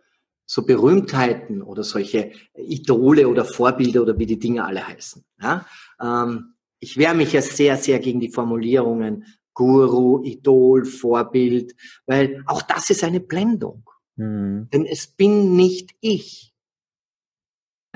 so 0.45 0.63
Berühmtheiten 0.63 1.62
oder 1.62 1.84
solche 1.84 2.32
Idole 2.56 3.28
oder 3.28 3.45
Vorbilder 3.45 4.02
oder 4.02 4.17
wie 4.17 4.26
die 4.26 4.39
Dinge 4.39 4.65
alle 4.65 4.86
heißen. 4.86 5.24
Ja? 5.41 5.65
Ähm, 6.02 6.56
ich 6.80 6.97
wehre 6.97 7.13
mich 7.13 7.34
ja 7.34 7.41
sehr, 7.41 7.78
sehr 7.78 8.00
gegen 8.00 8.19
die 8.19 8.32
Formulierungen 8.32 9.26
Guru, 9.54 10.24
Idol, 10.24 10.86
Vorbild, 10.86 11.76
weil 12.06 12.43
auch 12.47 12.62
das 12.62 12.89
ist 12.89 13.04
eine 13.04 13.19
Blendung. 13.19 13.84
Mhm. 14.15 14.69
Denn 14.74 14.86
es 14.86 15.08
bin 15.08 15.56
nicht 15.56 15.91
ich. 16.00 16.51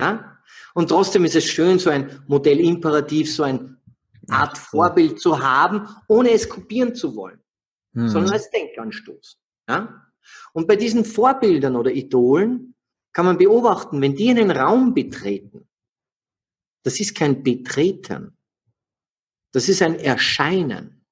Ja? 0.00 0.38
Und 0.74 0.88
trotzdem 0.88 1.24
ist 1.24 1.36
es 1.36 1.44
schön, 1.46 1.78
so 1.78 1.90
ein 1.90 2.22
Modellimperativ, 2.26 3.32
so 3.32 3.42
ein 3.42 3.76
Art 4.28 4.58
Vorbild 4.58 5.20
zu 5.20 5.42
haben, 5.42 5.88
ohne 6.08 6.30
es 6.30 6.48
kopieren 6.48 6.94
zu 6.94 7.14
wollen, 7.14 7.40
mhm. 7.92 8.08
sondern 8.08 8.32
als 8.32 8.50
Denkanstoß. 8.50 9.38
Ja? 9.68 10.06
Und 10.52 10.66
bei 10.66 10.76
diesen 10.76 11.04
Vorbildern 11.04 11.76
oder 11.76 11.90
Idolen 11.90 12.74
kann 13.12 13.26
man 13.26 13.38
beobachten, 13.38 14.00
wenn 14.00 14.14
die 14.14 14.30
einen 14.30 14.50
Raum 14.50 14.94
betreten, 14.94 15.68
das 16.82 17.00
ist 17.00 17.14
kein 17.14 17.42
Betreten, 17.42 18.36
das 19.52 19.68
ist 19.68 19.82
ein 19.82 19.98
Erscheinen. 19.98 21.04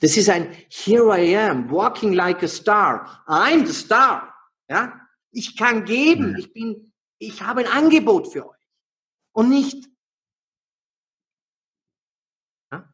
Das 0.00 0.16
ist 0.16 0.28
ein 0.28 0.50
Here 0.70 1.16
I 1.16 1.36
am, 1.36 1.70
walking 1.70 2.12
like 2.12 2.42
a 2.42 2.48
star. 2.48 3.22
I'm 3.26 3.66
the 3.66 3.72
star. 3.72 4.34
Ja? 4.68 5.00
Ich 5.30 5.56
kann 5.56 5.84
geben, 5.84 6.36
ich 6.38 6.52
bin, 6.52 6.87
ich 7.18 7.42
habe 7.42 7.60
ein 7.60 7.66
Angebot 7.66 8.32
für 8.32 8.48
euch. 8.48 8.56
Und 9.32 9.50
nicht. 9.50 9.88
Ja? 12.72 12.92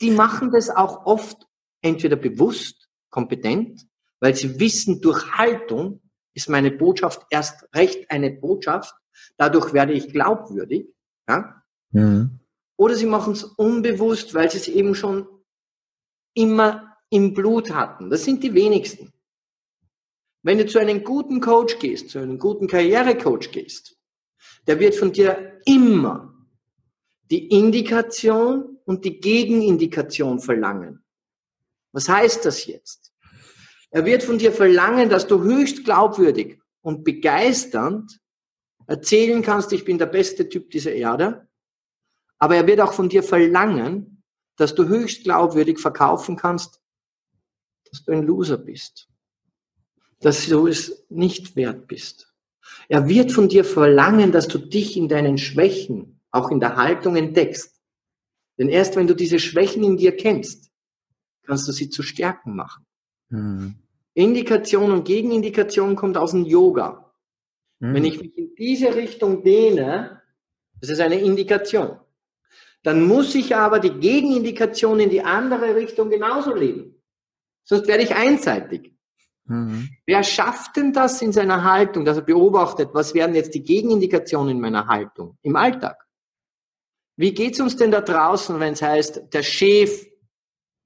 Die 0.00 0.10
machen 0.10 0.50
das 0.50 0.70
auch 0.70 1.06
oft 1.06 1.46
entweder 1.82 2.16
bewusst, 2.16 2.88
kompetent 3.10 3.86
weil 4.20 4.36
sie 4.36 4.60
wissen, 4.60 5.00
durch 5.00 5.32
Haltung 5.32 6.02
ist 6.34 6.48
meine 6.48 6.70
Botschaft 6.70 7.26
erst 7.30 7.66
recht 7.74 8.10
eine 8.10 8.30
Botschaft, 8.30 8.94
dadurch 9.36 9.72
werde 9.72 9.94
ich 9.94 10.12
glaubwürdig. 10.12 10.86
Ja? 11.28 11.62
Mhm. 11.90 12.38
Oder 12.76 12.94
sie 12.94 13.06
machen 13.06 13.32
es 13.32 13.44
unbewusst, 13.44 14.32
weil 14.34 14.50
sie 14.50 14.58
es 14.58 14.68
eben 14.68 14.94
schon 14.94 15.26
immer 16.34 16.96
im 17.10 17.34
Blut 17.34 17.70
hatten. 17.72 18.08
Das 18.10 18.24
sind 18.24 18.42
die 18.42 18.54
wenigsten. 18.54 19.12
Wenn 20.42 20.58
du 20.58 20.66
zu 20.66 20.78
einem 20.78 21.04
guten 21.04 21.40
Coach 21.40 21.78
gehst, 21.78 22.10
zu 22.10 22.18
einem 22.18 22.38
guten 22.38 22.66
Karrierecoach 22.66 23.50
gehst, 23.52 23.98
der 24.66 24.78
wird 24.78 24.94
von 24.94 25.12
dir 25.12 25.60
immer 25.66 26.34
die 27.30 27.48
Indikation 27.48 28.78
und 28.84 29.04
die 29.04 29.20
Gegenindikation 29.20 30.40
verlangen. 30.40 31.04
Was 31.92 32.08
heißt 32.08 32.44
das 32.44 32.66
jetzt? 32.66 33.12
Er 33.90 34.04
wird 34.04 34.22
von 34.22 34.38
dir 34.38 34.52
verlangen, 34.52 35.08
dass 35.08 35.26
du 35.26 35.42
höchst 35.42 35.84
glaubwürdig 35.84 36.58
und 36.80 37.04
begeisternd 37.04 38.20
erzählen 38.86 39.42
kannst, 39.42 39.72
ich 39.72 39.84
bin 39.84 39.98
der 39.98 40.06
beste 40.06 40.48
Typ 40.48 40.70
dieser 40.70 40.92
Erde. 40.92 41.48
Aber 42.38 42.56
er 42.56 42.66
wird 42.66 42.80
auch 42.80 42.92
von 42.92 43.08
dir 43.08 43.22
verlangen, 43.22 44.22
dass 44.56 44.74
du 44.74 44.88
höchst 44.88 45.24
glaubwürdig 45.24 45.78
verkaufen 45.78 46.36
kannst, 46.36 46.80
dass 47.90 48.02
du 48.04 48.12
ein 48.12 48.22
Loser 48.22 48.56
bist. 48.56 49.09
Dass 50.20 50.46
du 50.46 50.66
es 50.66 51.04
nicht 51.08 51.56
wert 51.56 51.88
bist. 51.88 52.32
Er 52.88 53.08
wird 53.08 53.32
von 53.32 53.48
dir 53.48 53.64
verlangen, 53.64 54.32
dass 54.32 54.48
du 54.48 54.58
dich 54.58 54.96
in 54.96 55.08
deinen 55.08 55.38
Schwächen, 55.38 56.20
auch 56.30 56.50
in 56.50 56.60
der 56.60 56.76
Haltung 56.76 57.16
entdeckst. 57.16 57.80
Denn 58.58 58.68
erst 58.68 58.96
wenn 58.96 59.06
du 59.06 59.14
diese 59.14 59.38
Schwächen 59.38 59.82
in 59.82 59.96
dir 59.96 60.16
kennst, 60.16 60.70
kannst 61.44 61.66
du 61.66 61.72
sie 61.72 61.88
zu 61.88 62.02
Stärken 62.02 62.54
machen. 62.54 62.84
Mhm. 63.30 63.76
Indikation 64.14 64.92
und 64.92 65.04
Gegenindikation 65.04 65.96
kommt 65.96 66.16
aus 66.16 66.32
dem 66.32 66.44
Yoga. 66.44 67.12
Mhm. 67.78 67.94
Wenn 67.94 68.04
ich 68.04 68.20
mich 68.20 68.36
in 68.36 68.54
diese 68.54 68.94
Richtung 68.94 69.42
dehne, 69.42 70.20
das 70.80 70.90
ist 70.90 71.00
eine 71.00 71.20
Indikation. 71.20 71.98
Dann 72.82 73.06
muss 73.06 73.34
ich 73.34 73.54
aber 73.54 73.78
die 73.78 74.00
Gegenindikation 74.00 75.00
in 75.00 75.10
die 75.10 75.22
andere 75.22 75.74
Richtung 75.74 76.10
genauso 76.10 76.54
leben. 76.54 76.94
Sonst 77.64 77.86
werde 77.86 78.02
ich 78.02 78.14
einseitig. 78.14 78.94
Mhm. 79.50 79.88
Wer 80.06 80.22
schafft 80.22 80.76
denn 80.76 80.92
das 80.92 81.20
in 81.22 81.32
seiner 81.32 81.64
Haltung, 81.64 82.04
dass 82.04 82.16
er 82.16 82.22
beobachtet, 82.22 82.90
was 82.92 83.14
werden 83.14 83.34
jetzt 83.34 83.52
die 83.52 83.64
Gegenindikationen 83.64 84.52
in 84.52 84.60
meiner 84.60 84.86
Haltung 84.86 85.36
im 85.42 85.56
Alltag? 85.56 86.06
Wie 87.16 87.34
geht's 87.34 87.60
uns 87.60 87.74
denn 87.74 87.90
da 87.90 88.00
draußen, 88.00 88.60
wenn 88.60 88.74
es 88.74 88.82
heißt, 88.82 89.32
der 89.32 89.42
Chef 89.42 90.06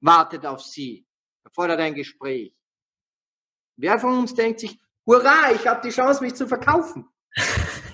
wartet 0.00 0.46
auf 0.46 0.62
Sie, 0.62 1.06
er 1.44 1.50
fordert 1.50 1.78
ein 1.80 1.94
Gespräch? 1.94 2.54
Wer 3.76 3.98
von 3.98 4.18
uns 4.18 4.34
denkt 4.34 4.60
sich, 4.60 4.80
hurra, 5.06 5.52
ich 5.54 5.66
habe 5.66 5.82
die 5.86 5.92
Chance, 5.92 6.22
mich 6.22 6.34
zu 6.34 6.48
verkaufen? 6.48 7.06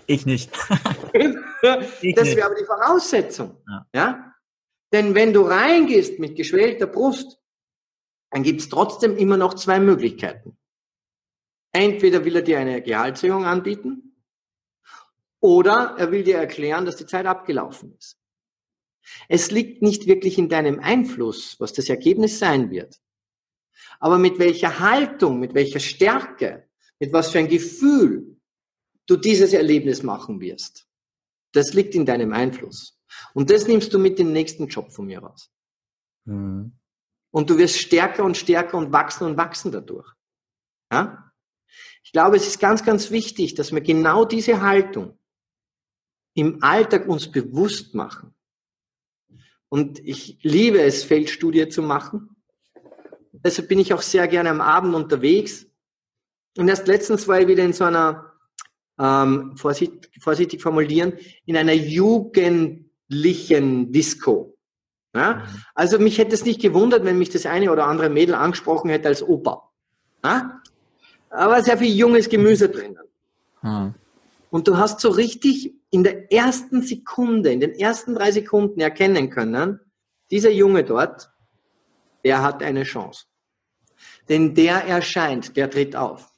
Ich 0.07 0.27
nicht. 0.27 0.51
das 0.68 2.35
wäre 2.35 2.47
aber 2.47 2.57
die 2.57 2.64
Voraussetzung. 2.64 3.62
Ja. 3.68 3.87
ja. 3.95 4.35
Denn 4.93 5.14
wenn 5.14 5.33
du 5.33 5.43
reingehst 5.43 6.18
mit 6.18 6.35
geschwellter 6.35 6.89
Brust, 6.89 7.39
dann 8.33 8.43
gibt 8.43 8.61
es 8.61 8.68
trotzdem 8.68 9.16
immer 9.16 9.37
noch 9.37 9.55
zwei 9.55 9.79
Möglichkeiten. 9.79 10.59
Entweder 11.73 12.25
will 12.25 12.37
er 12.37 12.43
dir 12.43 12.59
eine 12.59 12.83
Gehaltserhöhung 12.83 13.45
anbieten 13.45 14.16
oder 15.41 15.95
er 15.99 16.11
will 16.11 16.25
dir 16.25 16.37
erklären, 16.37 16.85
dass 16.85 16.97
die 16.97 17.07
Zeit 17.07 17.27
abgelaufen 17.27 17.95
ist. 17.97 18.18
Es 19.29 19.51
liegt 19.51 19.83
nicht 19.83 20.07
wirklich 20.07 20.39
in 20.39 20.49
deinem 20.49 20.81
Einfluss, 20.81 21.59
was 21.59 21.73
das 21.73 21.89
Ergebnis 21.89 22.39
sein 22.39 22.71
wird. 22.71 23.01
Aber 23.99 24.18
mit 24.18 24.39
welcher 24.39 24.79
Haltung, 24.81 25.41
mit 25.41 25.55
welcher 25.55 25.81
Stärke, 25.81 26.68
mit 26.99 27.12
was 27.12 27.31
für 27.31 27.39
ein 27.39 27.49
Gefühl 27.49 28.37
du 29.07 29.16
dieses 29.16 29.53
Erlebnis 29.53 30.03
machen 30.03 30.41
wirst. 30.41 30.87
Das 31.53 31.73
liegt 31.73 31.95
in 31.95 32.07
deinem 32.07 32.33
Einfluss. 32.33 32.99
Und 33.35 33.51
das 33.51 33.66
nimmst 33.66 33.93
du 33.93 33.99
mit 33.99 34.18
dem 34.18 34.33
nächsten 34.33 34.68
Job 34.68 34.93
von 34.93 35.07
mir 35.07 35.21
raus. 35.21 35.51
Mhm. 36.25 36.73
Und 37.33 37.51
du 37.51 37.59
wirst 37.59 37.79
stärker 37.79 38.25
und 38.25 38.37
stärker 38.37 38.77
und 38.77 38.93
wachsen 38.93 39.27
und 39.27 39.37
wachsen 39.37 39.73
dadurch. 39.73 40.09
Ja? 40.93 41.30
Ich 42.11 42.12
glaube, 42.12 42.36
es 42.36 42.48
ist 42.48 42.58
ganz, 42.58 42.84
ganz 42.84 43.12
wichtig, 43.12 43.54
dass 43.54 43.70
wir 43.70 43.80
genau 43.80 44.24
diese 44.24 44.62
Haltung 44.62 45.16
im 46.34 46.61
Alltag 46.61 47.06
uns 47.06 47.30
bewusst 47.30 47.94
machen. 47.94 48.34
Und 49.68 50.00
ich 50.00 50.40
liebe 50.42 50.82
es, 50.82 51.04
Feldstudie 51.04 51.68
zu 51.68 51.82
machen. 51.82 52.34
Deshalb 53.30 53.68
bin 53.68 53.78
ich 53.78 53.94
auch 53.94 54.02
sehr 54.02 54.26
gerne 54.26 54.50
am 54.50 54.61
Abend 54.61 54.96
unterwegs. 54.96 55.66
Und 56.58 56.66
erst 56.66 56.88
letztens 56.88 57.28
war 57.28 57.40
ich 57.40 57.46
wieder 57.46 57.62
in 57.62 57.74
so 57.74 57.84
einer 57.84 58.32
ähm, 58.98 59.56
vorsichtig, 59.56 60.11
vorsichtig 60.20 60.61
formulieren, 60.61 61.12
in 61.46 61.56
einer 61.56 61.74
jugendlichen 61.74 63.92
Disco. 63.92 64.58
Ja? 65.14 65.34
Mhm. 65.34 65.42
Also 65.76 66.00
mich 66.00 66.18
hätte 66.18 66.34
es 66.34 66.44
nicht 66.44 66.61
gewundert, 66.61 67.04
wenn 67.04 67.18
mich 67.18 67.30
das 67.30 67.46
eine 67.46 67.70
oder 67.70 67.86
andere 67.86 68.11
Mädel 68.11 68.34
angesprochen 68.34 68.90
hätte 68.90 69.06
als 69.06 69.22
Opa. 69.22 69.70
Ja? 70.24 70.61
Aber 71.31 71.62
sehr 71.62 71.78
viel 71.78 71.95
junges 71.95 72.28
Gemüse 72.28 72.68
drinnen. 72.68 72.99
Mhm. 73.62 73.95
Und 74.51 74.66
du 74.66 74.76
hast 74.76 75.01
so 75.01 75.11
richtig 75.11 75.72
in 75.91 76.05
der 76.05 76.33
ersten 76.33 76.83
Sekunde, 76.83 77.53
in 77.53 77.61
den 77.61 77.72
ersten 77.72 78.14
drei 78.14 78.33
Sekunden 78.33 78.81
erkennen 78.81 79.31
können, 79.31 79.81
dieser 80.31 80.51
Junge 80.51 80.85
dort, 80.85 81.31
der 82.24 82.43
hat 82.43 82.62
eine 82.62 82.83
Chance. 82.83 83.26
Denn 84.28 84.55
der 84.55 84.85
erscheint, 84.85 85.57
der 85.57 85.70
tritt 85.70 85.97
auf. 85.97 86.31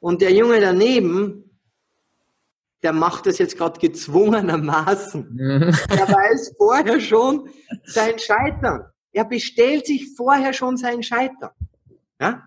Und 0.00 0.20
der 0.20 0.32
Junge 0.32 0.60
daneben, 0.60 1.58
der 2.82 2.92
macht 2.92 3.24
das 3.24 3.38
jetzt 3.38 3.56
gerade 3.56 3.80
gezwungenermaßen. 3.80 5.30
Mhm. 5.32 5.62
Er 5.90 6.08
weiß 6.08 6.54
vorher 6.58 7.00
schon 7.00 7.48
sein 7.84 8.18
Scheitern. 8.18 8.84
Er 9.12 9.24
bestellt 9.24 9.86
sich 9.86 10.14
vorher 10.14 10.52
schon 10.52 10.76
sein 10.76 11.02
Scheitern. 11.02 11.52
Ja? 12.20 12.42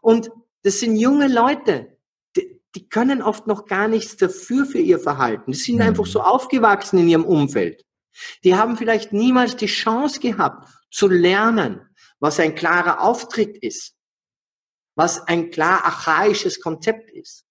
Und 0.00 0.32
das 0.62 0.80
sind 0.80 0.96
junge 0.96 1.28
Leute, 1.28 1.96
die, 2.36 2.60
die 2.74 2.88
können 2.88 3.22
oft 3.22 3.46
noch 3.46 3.66
gar 3.66 3.88
nichts 3.88 4.16
dafür 4.16 4.66
für 4.66 4.78
ihr 4.78 4.98
Verhalten. 4.98 5.52
Die 5.52 5.58
sind 5.58 5.76
mhm. 5.76 5.82
einfach 5.82 6.06
so 6.06 6.20
aufgewachsen 6.20 6.98
in 6.98 7.08
ihrem 7.08 7.24
Umfeld. 7.24 7.84
Die 8.44 8.56
haben 8.56 8.76
vielleicht 8.76 9.12
niemals 9.12 9.56
die 9.56 9.66
Chance 9.66 10.20
gehabt 10.20 10.68
zu 10.90 11.08
lernen, 11.08 11.80
was 12.18 12.40
ein 12.40 12.54
klarer 12.54 13.00
Auftritt 13.00 13.56
ist, 13.58 13.94
was 14.94 15.26
ein 15.26 15.50
klar 15.50 15.84
archaisches 15.84 16.60
Konzept 16.60 17.10
ist. 17.10 17.46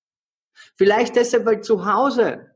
Vielleicht 0.78 1.16
deshalb, 1.16 1.46
weil 1.46 1.62
zu 1.62 1.86
Hause, 1.86 2.56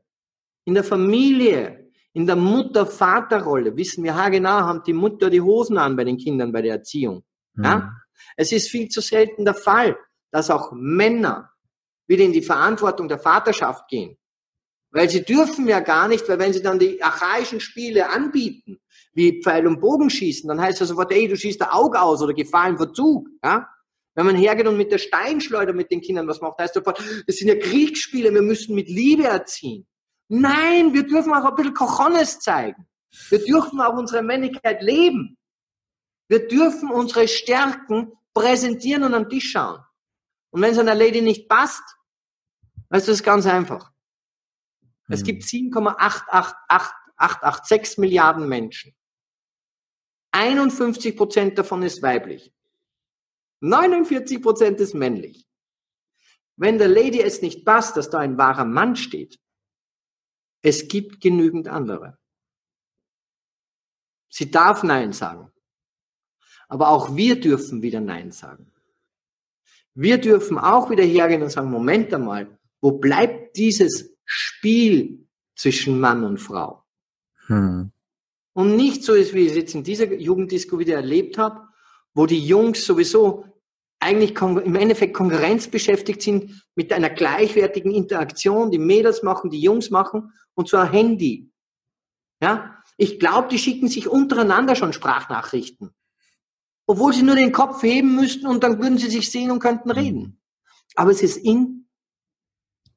in 0.64 0.74
der 0.74 0.84
Familie, 0.84 1.90
in 2.12 2.26
der 2.26 2.36
Mutter-Vater-Rolle, 2.36 3.76
wissen 3.76 4.04
wir, 4.04 4.14
ha 4.14 4.28
genau, 4.28 4.60
haben 4.60 4.82
die 4.86 4.92
Mutter 4.92 5.30
die 5.30 5.40
Hosen 5.40 5.78
an 5.78 5.96
bei 5.96 6.04
den 6.04 6.16
Kindern 6.16 6.52
bei 6.52 6.62
der 6.62 6.74
Erziehung. 6.74 7.24
Ja? 7.56 7.78
Mhm. 7.78 7.90
Es 8.36 8.52
ist 8.52 8.70
viel 8.70 8.88
zu 8.88 9.00
selten 9.00 9.44
der 9.44 9.54
Fall, 9.54 9.96
dass 10.34 10.50
auch 10.50 10.72
Männer 10.72 11.52
wieder 12.08 12.24
in 12.24 12.32
die 12.32 12.42
Verantwortung 12.42 13.06
der 13.06 13.20
Vaterschaft 13.20 13.86
gehen. 13.86 14.18
Weil 14.90 15.08
sie 15.08 15.22
dürfen 15.22 15.68
ja 15.68 15.78
gar 15.78 16.08
nicht, 16.08 16.28
weil 16.28 16.40
wenn 16.40 16.52
sie 16.52 16.60
dann 16.60 16.80
die 16.80 17.00
archaischen 17.00 17.60
Spiele 17.60 18.10
anbieten, 18.10 18.80
wie 19.12 19.40
Pfeil- 19.40 19.68
und 19.68 19.80
Bogenschießen, 19.80 20.48
dann 20.48 20.60
heißt 20.60 20.80
das 20.80 20.88
sofort, 20.88 21.12
ey, 21.12 21.28
du 21.28 21.36
schießt 21.36 21.60
der 21.60 21.72
Auge 21.72 22.02
aus 22.02 22.20
oder 22.20 22.34
gefallen 22.34 22.76
Verzug. 22.76 23.28
Ja? 23.44 23.68
Wenn 24.16 24.26
man 24.26 24.34
hergeht 24.34 24.66
und 24.66 24.76
mit 24.76 24.90
der 24.90 24.98
Steinschleuder 24.98 25.72
mit 25.72 25.92
den 25.92 26.00
Kindern 26.00 26.26
was 26.26 26.40
macht, 26.40 26.58
heißt 26.58 26.74
sofort, 26.74 27.00
das 27.28 27.36
sind 27.36 27.46
ja 27.46 27.54
Kriegsspiele, 27.54 28.34
wir 28.34 28.42
müssen 28.42 28.74
mit 28.74 28.88
Liebe 28.88 29.22
erziehen. 29.22 29.86
Nein, 30.26 30.92
wir 30.92 31.04
dürfen 31.04 31.32
auch 31.32 31.44
ein 31.44 31.54
bisschen 31.54 31.74
Cojones 31.74 32.40
zeigen. 32.40 32.88
Wir 33.28 33.38
dürfen 33.38 33.80
auch 33.80 33.96
unsere 33.96 34.24
Männlichkeit 34.24 34.82
leben. 34.82 35.38
Wir 36.26 36.48
dürfen 36.48 36.90
unsere 36.90 37.28
Stärken 37.28 38.10
präsentieren 38.34 39.04
und 39.04 39.14
am 39.14 39.28
Tisch 39.28 39.52
schauen. 39.52 39.78
Und 40.54 40.62
wenn 40.62 40.70
es 40.70 40.78
einer 40.78 40.94
Lady 40.94 41.20
nicht 41.20 41.48
passt, 41.48 41.82
weißt 42.90 43.08
du, 43.08 43.10
das 43.10 43.18
ist 43.18 43.24
ganz 43.24 43.44
einfach. 43.44 43.90
Es 45.08 45.22
mhm. 45.22 45.24
gibt 45.24 45.42
7,886 45.42 47.98
Milliarden 47.98 48.48
Menschen. 48.48 48.94
51 50.30 51.16
Prozent 51.16 51.58
davon 51.58 51.82
ist 51.82 52.02
weiblich. 52.02 52.54
49 53.62 54.40
Prozent 54.40 54.78
ist 54.78 54.94
männlich. 54.94 55.44
Wenn 56.54 56.78
der 56.78 56.86
Lady 56.86 57.20
es 57.20 57.42
nicht 57.42 57.64
passt, 57.64 57.96
dass 57.96 58.08
da 58.08 58.20
ein 58.20 58.38
wahrer 58.38 58.64
Mann 58.64 58.94
steht, 58.94 59.40
es 60.62 60.86
gibt 60.86 61.20
genügend 61.20 61.66
andere. 61.66 62.16
Sie 64.28 64.52
darf 64.52 64.84
Nein 64.84 65.12
sagen. 65.12 65.50
Aber 66.68 66.90
auch 66.90 67.16
wir 67.16 67.40
dürfen 67.40 67.82
wieder 67.82 68.00
Nein 68.00 68.30
sagen. 68.30 68.70
Wir 69.94 70.18
dürfen 70.18 70.58
auch 70.58 70.90
wieder 70.90 71.04
hergehen 71.04 71.42
und 71.42 71.50
sagen, 71.50 71.70
Moment 71.70 72.12
einmal, 72.12 72.58
wo 72.80 72.92
bleibt 72.92 73.56
dieses 73.56 74.16
Spiel 74.24 75.26
zwischen 75.56 76.00
Mann 76.00 76.24
und 76.24 76.38
Frau? 76.38 76.84
Hm. 77.46 77.92
Und 78.52 78.76
nicht 78.76 79.04
so 79.04 79.14
ist, 79.14 79.34
wie 79.34 79.46
ich 79.46 79.50
es 79.50 79.56
jetzt 79.56 79.74
in 79.74 79.84
dieser 79.84 80.12
Jugenddisco 80.12 80.78
wieder 80.78 80.94
erlebt 80.94 81.38
habe, 81.38 81.60
wo 82.14 82.26
die 82.26 82.44
Jungs 82.44 82.84
sowieso 82.84 83.44
eigentlich 84.00 84.38
im 84.40 84.76
Endeffekt 84.76 85.14
Konkurrenz 85.14 85.68
beschäftigt 85.68 86.22
sind 86.22 86.62
mit 86.74 86.92
einer 86.92 87.10
gleichwertigen 87.10 87.92
Interaktion. 87.92 88.70
Die 88.70 88.78
Mädels 88.78 89.22
machen, 89.22 89.50
die 89.50 89.60
Jungs 89.60 89.90
machen 89.90 90.32
und 90.54 90.68
zwar 90.68 90.90
Handy. 90.92 91.50
Ja, 92.42 92.82
ich 92.96 93.18
glaube, 93.18 93.48
die 93.48 93.58
schicken 93.58 93.88
sich 93.88 94.08
untereinander 94.08 94.76
schon 94.76 94.92
Sprachnachrichten, 94.92 95.94
obwohl 96.86 97.12
sie 97.12 97.22
nur 97.22 97.36
den 97.36 97.52
Kopf 97.52 97.82
heben 97.82 98.14
müssten 98.14 98.46
und 98.46 98.62
dann 98.62 98.78
würden 98.80 98.98
sie 98.98 99.10
sich 99.10 99.30
sehen 99.30 99.50
und 99.50 99.60
könnten 99.60 99.90
reden. 99.90 100.40
Aber 100.96 101.10
es 101.10 101.22
ist 101.22 101.36
in 101.36 101.86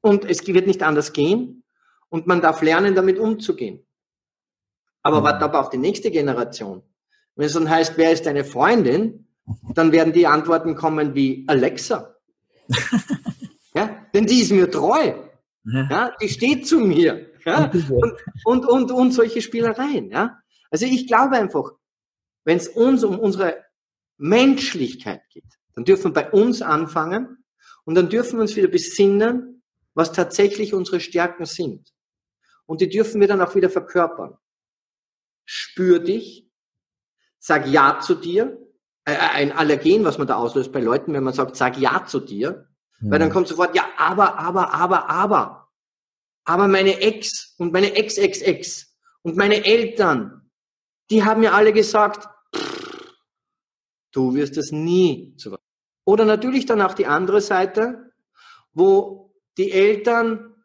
und 0.00 0.24
es 0.24 0.46
wird 0.46 0.66
nicht 0.66 0.82
anders 0.82 1.12
gehen 1.12 1.64
und 2.08 2.26
man 2.26 2.40
darf 2.40 2.62
lernen, 2.62 2.94
damit 2.94 3.18
umzugehen. 3.18 3.86
Aber 5.02 5.20
mhm. 5.20 5.24
warte 5.24 5.44
aber 5.44 5.60
auf 5.60 5.70
die 5.70 5.78
nächste 5.78 6.10
Generation. 6.10 6.82
Wenn 7.34 7.46
es 7.46 7.52
dann 7.52 7.70
heißt, 7.70 7.96
wer 7.96 8.12
ist 8.12 8.26
deine 8.26 8.44
Freundin? 8.44 9.28
dann 9.74 9.92
werden 9.92 10.12
die 10.12 10.26
Antworten 10.26 10.74
kommen 10.74 11.14
wie 11.14 11.44
Alexa. 11.46 12.14
ja, 13.74 14.06
denn 14.12 14.26
die 14.26 14.40
ist 14.40 14.52
mir 14.52 14.70
treu. 14.70 15.14
Ja, 15.64 16.12
die 16.20 16.28
steht 16.28 16.66
zu 16.66 16.80
mir. 16.80 17.26
Ja, 17.44 17.70
und, 17.90 18.16
und, 18.44 18.66
und, 18.66 18.90
und 18.90 19.12
solche 19.12 19.40
Spielereien. 19.42 20.10
Ja. 20.10 20.38
Also 20.70 20.86
ich 20.86 21.06
glaube 21.06 21.36
einfach, 21.36 21.72
wenn 22.44 22.58
es 22.58 22.68
uns 22.68 23.04
um 23.04 23.18
unsere 23.18 23.64
Menschlichkeit 24.18 25.22
geht, 25.30 25.58
dann 25.74 25.84
dürfen 25.84 26.06
wir 26.06 26.22
bei 26.22 26.30
uns 26.30 26.60
anfangen 26.60 27.44
und 27.84 27.94
dann 27.94 28.08
dürfen 28.08 28.36
wir 28.36 28.42
uns 28.42 28.56
wieder 28.56 28.68
besinnen, 28.68 29.62
was 29.94 30.12
tatsächlich 30.12 30.74
unsere 30.74 31.00
Stärken 31.00 31.44
sind. 31.44 31.92
Und 32.66 32.80
die 32.80 32.88
dürfen 32.88 33.20
wir 33.20 33.28
dann 33.28 33.40
auch 33.40 33.54
wieder 33.54 33.70
verkörpern. 33.70 34.36
Spür 35.46 35.98
dich, 35.98 36.46
sag 37.38 37.66
Ja 37.66 38.00
zu 38.00 38.14
dir. 38.14 38.58
Äh, 39.04 39.16
ein 39.16 39.52
Allergen, 39.52 40.04
was 40.04 40.18
man 40.18 40.26
da 40.26 40.36
auslöst 40.36 40.70
bei 40.70 40.80
Leuten, 40.80 41.14
wenn 41.14 41.24
man 41.24 41.32
sagt, 41.32 41.56
sag 41.56 41.78
Ja 41.78 42.04
zu 42.04 42.20
dir. 42.20 42.68
Mhm. 43.00 43.10
Weil 43.10 43.18
dann 43.20 43.30
kommt 43.30 43.48
sofort, 43.48 43.74
ja, 43.74 43.88
aber, 43.96 44.38
aber, 44.38 44.74
aber, 44.74 45.08
aber. 45.08 45.68
Aber 46.44 46.68
meine 46.68 47.00
Ex 47.00 47.54
und 47.58 47.72
meine 47.72 47.94
Ex-Ex-Ex 47.94 48.94
und 49.22 49.36
meine 49.36 49.64
Eltern, 49.64 50.50
die 51.10 51.24
haben 51.24 51.40
mir 51.40 51.54
alle 51.54 51.72
gesagt, 51.72 52.28
du 54.18 54.34
wirst 54.34 54.56
es 54.56 54.72
nie 54.72 55.34
zu 55.36 55.56
Oder 56.04 56.24
natürlich 56.24 56.66
dann 56.66 56.82
auch 56.82 56.94
die 56.94 57.06
andere 57.06 57.40
Seite, 57.40 58.12
wo 58.72 59.32
die 59.56 59.70
Eltern 59.70 60.56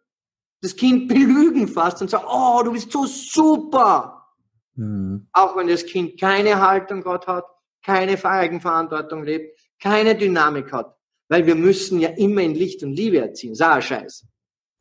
das 0.62 0.76
Kind 0.76 1.08
belügen 1.14 1.68
fast 1.68 2.01
und 2.01 2.10
sagen, 2.10 2.26
oh, 2.28 2.62
du 2.64 2.74
bist 2.74 2.91
so 2.91 3.06
super. 3.06 4.28
Mhm. 4.76 5.28
Auch 5.32 5.56
wenn 5.56 5.68
das 5.68 5.86
Kind 5.86 6.20
keine 6.20 6.60
Haltung 6.60 7.04
Gott 7.04 7.28
hat, 7.28 7.45
keine 7.86 8.24
Eigenverantwortung 8.24 9.24
lebt, 9.24 9.60
keine 9.80 10.16
Dynamik 10.16 10.72
hat. 10.72 10.97
Weil 11.28 11.45
wir 11.45 11.56
müssen 11.56 11.99
ja 11.99 12.10
immer 12.10 12.41
in 12.41 12.56
Licht 12.56 12.82
und 12.82 12.93
Liebe 12.93 13.20
erziehen. 13.20 13.54
Sag 13.54 13.84
Scheiß. 13.84 14.26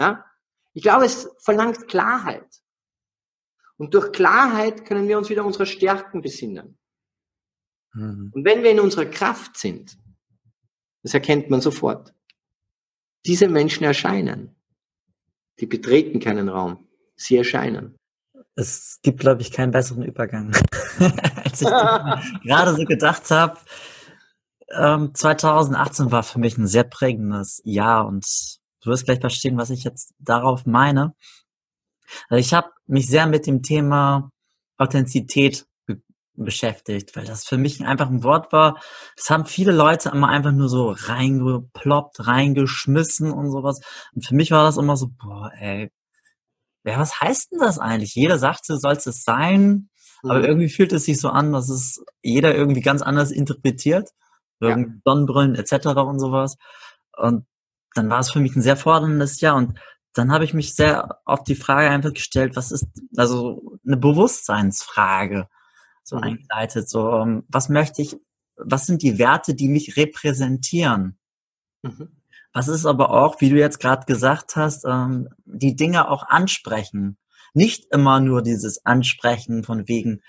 Ja? 0.00 0.24
Ich 0.72 0.82
glaube, 0.82 1.04
es 1.04 1.28
verlangt 1.40 1.88
Klarheit. 1.88 2.48
Und 3.76 3.92
durch 3.92 4.12
Klarheit 4.12 4.86
können 4.86 5.08
wir 5.08 5.18
uns 5.18 5.28
wieder 5.28 5.44
unserer 5.44 5.66
Stärken 5.66 6.22
besinnen. 6.22 6.78
Mhm. 7.94 8.30
Und 8.34 8.44
wenn 8.44 8.62
wir 8.62 8.70
in 8.70 8.80
unserer 8.80 9.06
Kraft 9.06 9.56
sind, 9.56 9.96
das 11.02 11.14
erkennt 11.14 11.50
man 11.50 11.60
sofort, 11.60 12.14
diese 13.26 13.48
Menschen 13.48 13.84
erscheinen. 13.84 14.56
Die 15.60 15.66
betreten 15.66 16.20
keinen 16.20 16.48
Raum. 16.48 16.88
Sie 17.16 17.36
erscheinen. 17.36 17.96
Es 18.54 18.98
gibt, 19.02 19.20
glaube 19.20 19.42
ich, 19.42 19.52
keinen 19.52 19.70
besseren 19.70 20.02
Übergang, 20.02 20.52
als 20.98 21.62
ich 21.62 21.68
gerade 22.44 22.74
so 22.74 22.84
gedacht 22.84 23.30
habe. 23.30 23.58
Ähm, 24.70 25.14
2018 25.14 26.10
war 26.10 26.22
für 26.22 26.38
mich 26.38 26.56
ein 26.58 26.66
sehr 26.66 26.84
prägendes 26.84 27.60
Jahr 27.64 28.06
und 28.06 28.24
du 28.80 28.90
wirst 28.90 29.04
gleich 29.04 29.20
verstehen, 29.20 29.58
was 29.58 29.70
ich 29.70 29.84
jetzt 29.84 30.14
darauf 30.18 30.66
meine. 30.66 31.14
Also 32.28 32.40
ich 32.40 32.54
habe 32.54 32.70
mich 32.86 33.06
sehr 33.06 33.26
mit 33.26 33.46
dem 33.46 33.62
Thema 33.62 34.30
Authentizität 34.76 35.66
beschäftigt, 36.42 37.16
weil 37.16 37.24
das 37.24 37.44
für 37.44 37.58
mich 37.58 37.84
einfach 37.84 38.08
ein 38.08 38.22
Wort 38.22 38.52
war, 38.52 38.80
das 39.16 39.30
haben 39.30 39.46
viele 39.46 39.72
Leute 39.72 40.10
immer 40.10 40.28
einfach 40.28 40.52
nur 40.52 40.68
so 40.68 40.94
reingeploppt, 40.96 42.26
reingeschmissen 42.26 43.30
und 43.32 43.50
sowas. 43.50 43.80
Und 44.14 44.26
für 44.26 44.34
mich 44.34 44.50
war 44.50 44.64
das 44.64 44.76
immer 44.76 44.96
so, 44.96 45.08
boah, 45.08 45.50
ey, 45.58 45.90
ja, 46.84 46.98
was 46.98 47.20
heißt 47.20 47.52
denn 47.52 47.60
das 47.60 47.78
eigentlich? 47.78 48.14
Jeder 48.14 48.38
sagt, 48.38 48.66
so 48.66 48.76
soll 48.76 48.94
es 48.94 49.04
sein, 49.04 49.88
mhm. 50.22 50.30
aber 50.30 50.46
irgendwie 50.46 50.68
fühlt 50.68 50.92
es 50.92 51.04
sich 51.04 51.20
so 51.20 51.28
an, 51.28 51.52
dass 51.52 51.68
es 51.68 52.04
jeder 52.22 52.54
irgendwie 52.54 52.80
ganz 52.80 53.02
anders 53.02 53.30
interpretiert. 53.30 54.10
Ja. 54.60 54.76
Sonnenbrillen 55.04 55.56
etc. 55.56 55.86
und 55.96 56.20
sowas. 56.20 56.56
Und 57.16 57.46
dann 57.94 58.08
war 58.10 58.20
es 58.20 58.30
für 58.30 58.40
mich 58.40 58.54
ein 58.54 58.62
sehr 58.62 58.76
forderndes 58.76 59.40
Jahr 59.40 59.56
und 59.56 59.78
dann 60.14 60.30
habe 60.30 60.44
ich 60.44 60.54
mich 60.54 60.74
sehr 60.74 61.20
auf 61.24 61.42
die 61.42 61.54
Frage 61.54 61.88
einfach 61.88 62.12
gestellt, 62.12 62.54
was 62.54 62.70
ist, 62.70 62.86
also 63.16 63.78
eine 63.86 63.96
Bewusstseinsfrage 63.96 65.48
so 66.02 66.16
mhm. 66.16 66.22
eingeleitet. 66.22 66.88
So, 66.88 67.12
ähm, 67.18 67.44
was 67.48 67.68
möchte 67.68 68.02
ich, 68.02 68.16
was 68.56 68.86
sind 68.86 69.02
die 69.02 69.18
Werte, 69.18 69.54
die 69.54 69.68
mich 69.68 69.96
repräsentieren? 69.96 71.18
Mhm. 71.82 72.22
Was 72.52 72.68
ist 72.68 72.84
aber 72.84 73.10
auch, 73.10 73.40
wie 73.40 73.48
du 73.48 73.56
jetzt 73.56 73.80
gerade 73.80 74.04
gesagt 74.06 74.56
hast, 74.56 74.84
ähm, 74.84 75.28
die 75.44 75.74
Dinge 75.74 76.10
auch 76.10 76.24
ansprechen. 76.28 77.16
Nicht 77.54 77.86
immer 77.90 78.20
nur 78.20 78.42
dieses 78.42 78.84
Ansprechen 78.84 79.64
von 79.64 79.88
wegen, 79.88 80.22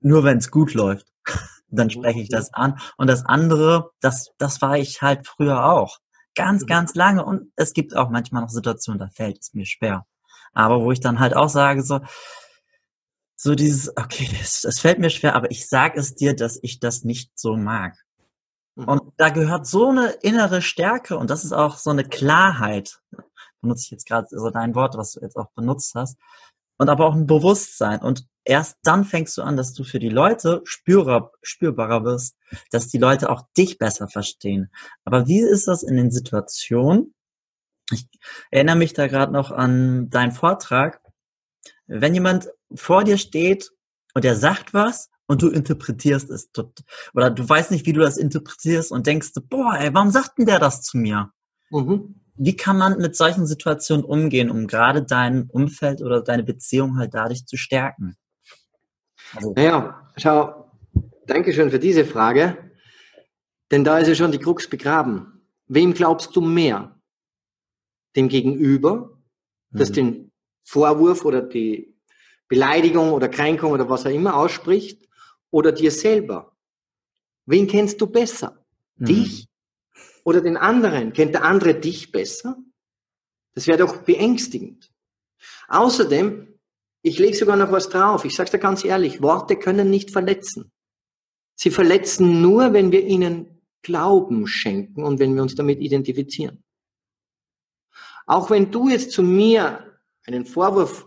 nur 0.00 0.24
wenn 0.24 0.38
es 0.38 0.50
gut 0.50 0.74
läuft, 0.74 1.06
dann 1.68 1.86
mhm. 1.86 1.90
spreche 1.90 2.20
ich 2.20 2.28
das 2.28 2.52
an. 2.52 2.78
Und 2.96 3.08
das 3.08 3.24
andere, 3.24 3.90
das, 4.00 4.32
das 4.38 4.60
war 4.60 4.76
ich 4.76 5.02
halt 5.02 5.26
früher 5.26 5.64
auch. 5.64 5.98
Ganz, 6.34 6.62
mhm. 6.62 6.66
ganz 6.66 6.94
lange. 6.94 7.24
Und 7.24 7.52
es 7.56 7.72
gibt 7.72 7.96
auch 7.96 8.10
manchmal 8.10 8.42
noch 8.42 8.50
Situationen, 8.50 8.98
da 8.98 9.08
fällt 9.08 9.38
es 9.40 9.54
mir 9.54 9.66
schwer. 9.66 10.06
Aber 10.52 10.82
wo 10.82 10.92
ich 10.92 11.00
dann 11.00 11.20
halt 11.20 11.34
auch 11.34 11.48
sage, 11.48 11.82
so, 11.82 12.00
so 13.42 13.56
dieses, 13.56 13.96
okay, 13.96 14.28
es, 14.40 14.78
fällt 14.78 15.00
mir 15.00 15.10
schwer, 15.10 15.34
aber 15.34 15.50
ich 15.50 15.68
sage 15.68 15.98
es 15.98 16.14
dir, 16.14 16.36
dass 16.36 16.60
ich 16.62 16.78
das 16.78 17.02
nicht 17.02 17.36
so 17.36 17.56
mag. 17.56 17.96
Mhm. 18.76 18.84
Und 18.84 19.02
da 19.16 19.30
gehört 19.30 19.66
so 19.66 19.88
eine 19.88 20.10
innere 20.22 20.62
Stärke 20.62 21.18
und 21.18 21.28
das 21.28 21.44
ist 21.44 21.52
auch 21.52 21.76
so 21.76 21.90
eine 21.90 22.04
Klarheit. 22.04 23.00
Benutze 23.60 23.86
ich 23.86 23.90
jetzt 23.90 24.06
gerade 24.06 24.28
so 24.30 24.50
dein 24.50 24.76
Wort, 24.76 24.96
was 24.96 25.12
du 25.12 25.20
jetzt 25.20 25.36
auch 25.36 25.50
benutzt 25.56 25.96
hast. 25.96 26.18
Und 26.78 26.88
aber 26.88 27.04
auch 27.06 27.14
ein 27.14 27.26
Bewusstsein. 27.26 28.00
Und 28.00 28.28
erst 28.44 28.76
dann 28.84 29.04
fängst 29.04 29.36
du 29.36 29.42
an, 29.42 29.56
dass 29.56 29.72
du 29.72 29.82
für 29.82 29.98
die 29.98 30.08
Leute 30.08 30.60
spürbar, 30.62 31.32
spürbarer 31.42 32.04
wirst, 32.04 32.36
dass 32.70 32.88
die 32.88 32.98
Leute 32.98 33.28
auch 33.28 33.42
dich 33.56 33.76
besser 33.76 34.06
verstehen. 34.06 34.70
Aber 35.04 35.26
wie 35.26 35.40
ist 35.40 35.66
das 35.66 35.82
in 35.82 35.96
den 35.96 36.12
Situationen? 36.12 37.12
Ich 37.90 38.06
erinnere 38.52 38.76
mich 38.76 38.92
da 38.92 39.08
gerade 39.08 39.32
noch 39.32 39.50
an 39.50 40.10
deinen 40.10 40.32
Vortrag. 40.32 41.00
Wenn 41.94 42.14
jemand 42.14 42.48
vor 42.74 43.04
dir 43.04 43.18
steht 43.18 43.70
und 44.14 44.24
er 44.24 44.36
sagt 44.36 44.72
was 44.72 45.10
und 45.26 45.42
du 45.42 45.48
interpretierst 45.48 46.30
es. 46.30 46.50
Oder 47.14 47.30
du 47.30 47.46
weißt 47.46 47.70
nicht, 47.70 47.86
wie 47.86 47.92
du 47.92 48.00
das 48.00 48.16
interpretierst 48.16 48.92
und 48.92 49.06
denkst, 49.06 49.32
boah, 49.48 49.74
ey, 49.78 49.92
warum 49.92 50.10
sagt 50.10 50.38
denn 50.38 50.46
der 50.46 50.58
das 50.58 50.82
zu 50.82 50.96
mir? 50.96 51.30
Mhm. 51.70 52.20
Wie 52.34 52.56
kann 52.56 52.78
man 52.78 52.98
mit 52.98 53.14
solchen 53.14 53.46
Situationen 53.46 54.04
umgehen, 54.04 54.50
um 54.50 54.66
gerade 54.66 55.02
dein 55.02 55.48
Umfeld 55.50 56.00
oder 56.00 56.22
deine 56.22 56.42
Beziehung 56.42 56.96
halt 56.96 57.12
dadurch 57.12 57.46
zu 57.46 57.56
stärken? 57.56 58.16
Also, 59.34 59.52
naja, 59.54 60.10
schau, 60.16 60.70
danke 61.26 61.52
schön 61.52 61.70
für 61.70 61.78
diese 61.78 62.04
Frage, 62.04 62.56
denn 63.70 63.84
da 63.84 63.98
ist 63.98 64.08
ja 64.08 64.14
schon 64.14 64.32
die 64.32 64.38
Krux 64.38 64.68
begraben. 64.68 65.46
Wem 65.66 65.92
glaubst 65.92 66.34
du 66.34 66.40
mehr? 66.40 66.98
Dem 68.16 68.28
Gegenüber, 68.28 69.18
das 69.70 69.90
mhm. 69.90 69.94
den 69.94 70.31
Vorwurf 70.64 71.24
oder 71.24 71.42
die 71.42 71.94
Beleidigung 72.48 73.12
oder 73.12 73.28
Kränkung 73.28 73.72
oder 73.72 73.88
was 73.88 74.04
er 74.04 74.12
immer 74.12 74.36
ausspricht 74.36 75.08
oder 75.50 75.72
dir 75.72 75.90
selber? 75.90 76.56
Wen 77.46 77.66
kennst 77.66 78.00
du 78.00 78.06
besser? 78.06 78.64
Mhm. 78.96 79.04
Dich 79.06 79.48
oder 80.24 80.40
den 80.40 80.56
anderen? 80.56 81.12
Kennt 81.12 81.34
der 81.34 81.44
andere 81.44 81.74
dich 81.74 82.12
besser? 82.12 82.56
Das 83.54 83.66
wäre 83.66 83.78
doch 83.78 84.02
beängstigend. 84.02 84.90
Außerdem, 85.68 86.58
ich 87.02 87.18
lege 87.18 87.36
sogar 87.36 87.56
noch 87.56 87.72
was 87.72 87.88
drauf. 87.88 88.24
Ich 88.24 88.34
sage 88.34 88.50
dir 88.50 88.58
ganz 88.58 88.84
ehrlich, 88.84 89.22
Worte 89.22 89.56
können 89.56 89.90
nicht 89.90 90.10
verletzen. 90.10 90.70
Sie 91.54 91.70
verletzen 91.70 92.40
nur, 92.40 92.72
wenn 92.72 92.92
wir 92.92 93.04
ihnen 93.04 93.62
Glauben 93.82 94.46
schenken 94.46 95.02
und 95.02 95.18
wenn 95.18 95.34
wir 95.34 95.42
uns 95.42 95.54
damit 95.54 95.80
identifizieren. 95.80 96.62
Auch 98.26 98.50
wenn 98.50 98.70
du 98.70 98.88
jetzt 98.88 99.10
zu 99.10 99.22
mir 99.22 99.91
einen 100.26 100.46
Vorwurf 100.46 101.06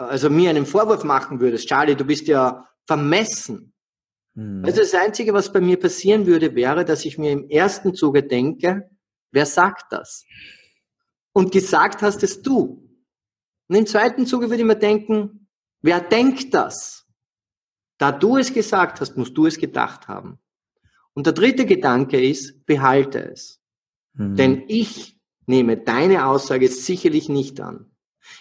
also 0.00 0.30
mir 0.30 0.50
einen 0.50 0.66
Vorwurf 0.66 1.04
machen 1.04 1.40
würdest, 1.40 1.68
Charlie, 1.68 1.94
du 1.94 2.04
bist 2.04 2.26
ja 2.26 2.66
vermessen. 2.86 3.74
Hm. 4.34 4.64
Also 4.64 4.80
das 4.80 4.94
Einzige, 4.94 5.34
was 5.34 5.52
bei 5.52 5.60
mir 5.60 5.78
passieren 5.78 6.26
würde, 6.26 6.54
wäre, 6.54 6.84
dass 6.84 7.04
ich 7.04 7.18
mir 7.18 7.32
im 7.32 7.48
ersten 7.48 7.94
Zuge 7.94 8.22
denke, 8.22 8.90
wer 9.30 9.46
sagt 9.46 9.92
das? 9.92 10.24
Und 11.32 11.52
gesagt 11.52 12.02
hast 12.02 12.22
es 12.22 12.42
du. 12.42 12.88
Und 13.68 13.76
im 13.76 13.86
zweiten 13.86 14.26
Zuge 14.26 14.50
würde 14.50 14.62
ich 14.62 14.66
mir 14.66 14.76
denken, 14.76 15.48
wer 15.82 16.00
denkt 16.00 16.54
das? 16.54 17.06
Da 17.98 18.10
du 18.10 18.38
es 18.38 18.52
gesagt 18.52 19.00
hast, 19.00 19.16
musst 19.16 19.36
du 19.36 19.46
es 19.46 19.58
gedacht 19.58 20.08
haben. 20.08 20.38
Und 21.12 21.26
der 21.26 21.34
dritte 21.34 21.66
Gedanke 21.66 22.20
ist, 22.20 22.64
behalte 22.66 23.30
es. 23.30 23.60
Hm. 24.16 24.36
Denn 24.36 24.64
ich 24.68 25.18
nehme 25.46 25.76
deine 25.76 26.26
Aussage 26.26 26.68
sicherlich 26.68 27.28
nicht 27.28 27.60
an. 27.60 27.89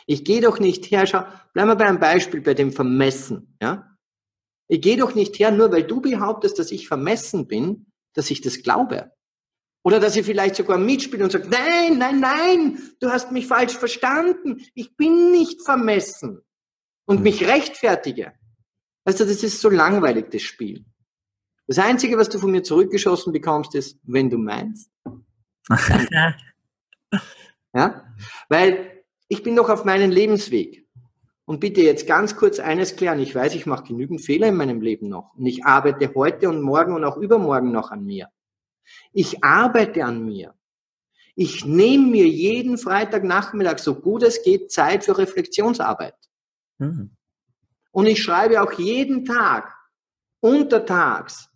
Ich 0.05 0.23
gehe 0.23 0.41
doch 0.41 0.59
nicht 0.59 0.91
her, 0.91 1.05
schau, 1.05 1.23
bleiben 1.53 1.69
wir 1.69 1.75
bei 1.75 1.85
einem 1.85 1.99
Beispiel, 1.99 2.41
bei 2.41 2.53
dem 2.53 2.71
Vermessen, 2.71 3.55
ja? 3.61 3.97
Ich 4.67 4.81
gehe 4.81 4.97
doch 4.97 5.15
nicht 5.15 5.39
her, 5.39 5.49
nur 5.49 5.71
weil 5.71 5.83
du 5.83 5.99
behauptest, 5.99 6.59
dass 6.59 6.71
ich 6.71 6.87
vermessen 6.87 7.47
bin, 7.47 7.87
dass 8.13 8.29
ich 8.29 8.41
das 8.41 8.61
glaube. 8.61 9.11
Oder 9.83 9.99
dass 9.99 10.15
ich 10.15 10.25
vielleicht 10.25 10.55
sogar 10.55 10.77
mitspiele 10.77 11.23
und 11.23 11.31
sage, 11.31 11.47
nein, 11.49 11.97
nein, 11.97 12.19
nein, 12.19 12.79
du 12.99 13.09
hast 13.09 13.31
mich 13.31 13.47
falsch 13.47 13.75
verstanden. 13.75 14.63
Ich 14.75 14.95
bin 14.95 15.31
nicht 15.31 15.63
vermessen. 15.63 16.41
Und 17.05 17.17
hm. 17.17 17.23
mich 17.23 17.47
rechtfertige. 17.47 18.33
Also 19.05 19.25
das 19.25 19.41
ist 19.41 19.59
so 19.59 19.69
langweilig, 19.69 20.29
das 20.31 20.43
Spiel. 20.43 20.85
Das 21.65 21.79
Einzige, 21.79 22.17
was 22.17 22.29
du 22.29 22.37
von 22.37 22.51
mir 22.51 22.61
zurückgeschossen 22.61 23.33
bekommst, 23.33 23.73
ist, 23.73 23.97
wenn 24.03 24.29
du 24.29 24.37
meinst. 24.37 24.91
ja? 27.73 28.13
Weil 28.49 28.98
ich 29.29 29.43
bin 29.43 29.55
noch 29.55 29.69
auf 29.69 29.85
meinem 29.85 30.11
Lebensweg. 30.11 30.85
Und 31.45 31.61
bitte 31.61 31.81
jetzt 31.81 32.05
ganz 32.05 32.35
kurz 32.35 32.59
eines 32.59 32.95
klären. 32.95 33.19
Ich 33.19 33.33
weiß, 33.33 33.55
ich 33.55 33.65
mache 33.65 33.85
genügend 33.85 34.21
Fehler 34.21 34.47
in 34.47 34.55
meinem 34.55 34.81
Leben 34.81 35.09
noch. 35.09 35.33
Und 35.35 35.47
ich 35.47 35.65
arbeite 35.65 36.13
heute 36.13 36.47
und 36.49 36.61
morgen 36.61 36.93
und 36.93 37.03
auch 37.03 37.17
übermorgen 37.17 37.71
noch 37.71 37.89
an 37.89 38.05
mir. 38.05 38.27
Ich 39.13 39.43
arbeite 39.43 40.03
an 40.05 40.25
mir. 40.25 40.53
Ich 41.35 41.65
nehme 41.65 42.05
mir 42.05 42.27
jeden 42.27 42.77
Freitagnachmittag, 42.77 43.79
so 43.79 43.95
gut 43.95 44.23
es 44.23 44.43
geht, 44.43 44.71
Zeit 44.71 45.05
für 45.05 45.17
Reflexionsarbeit. 45.17 46.15
Mhm. 46.77 47.15
Und 47.91 48.05
ich 48.05 48.21
schreibe 48.21 48.61
auch 48.61 48.73
jeden 48.73 49.25
Tag, 49.25 49.73
untertags, 50.41 51.49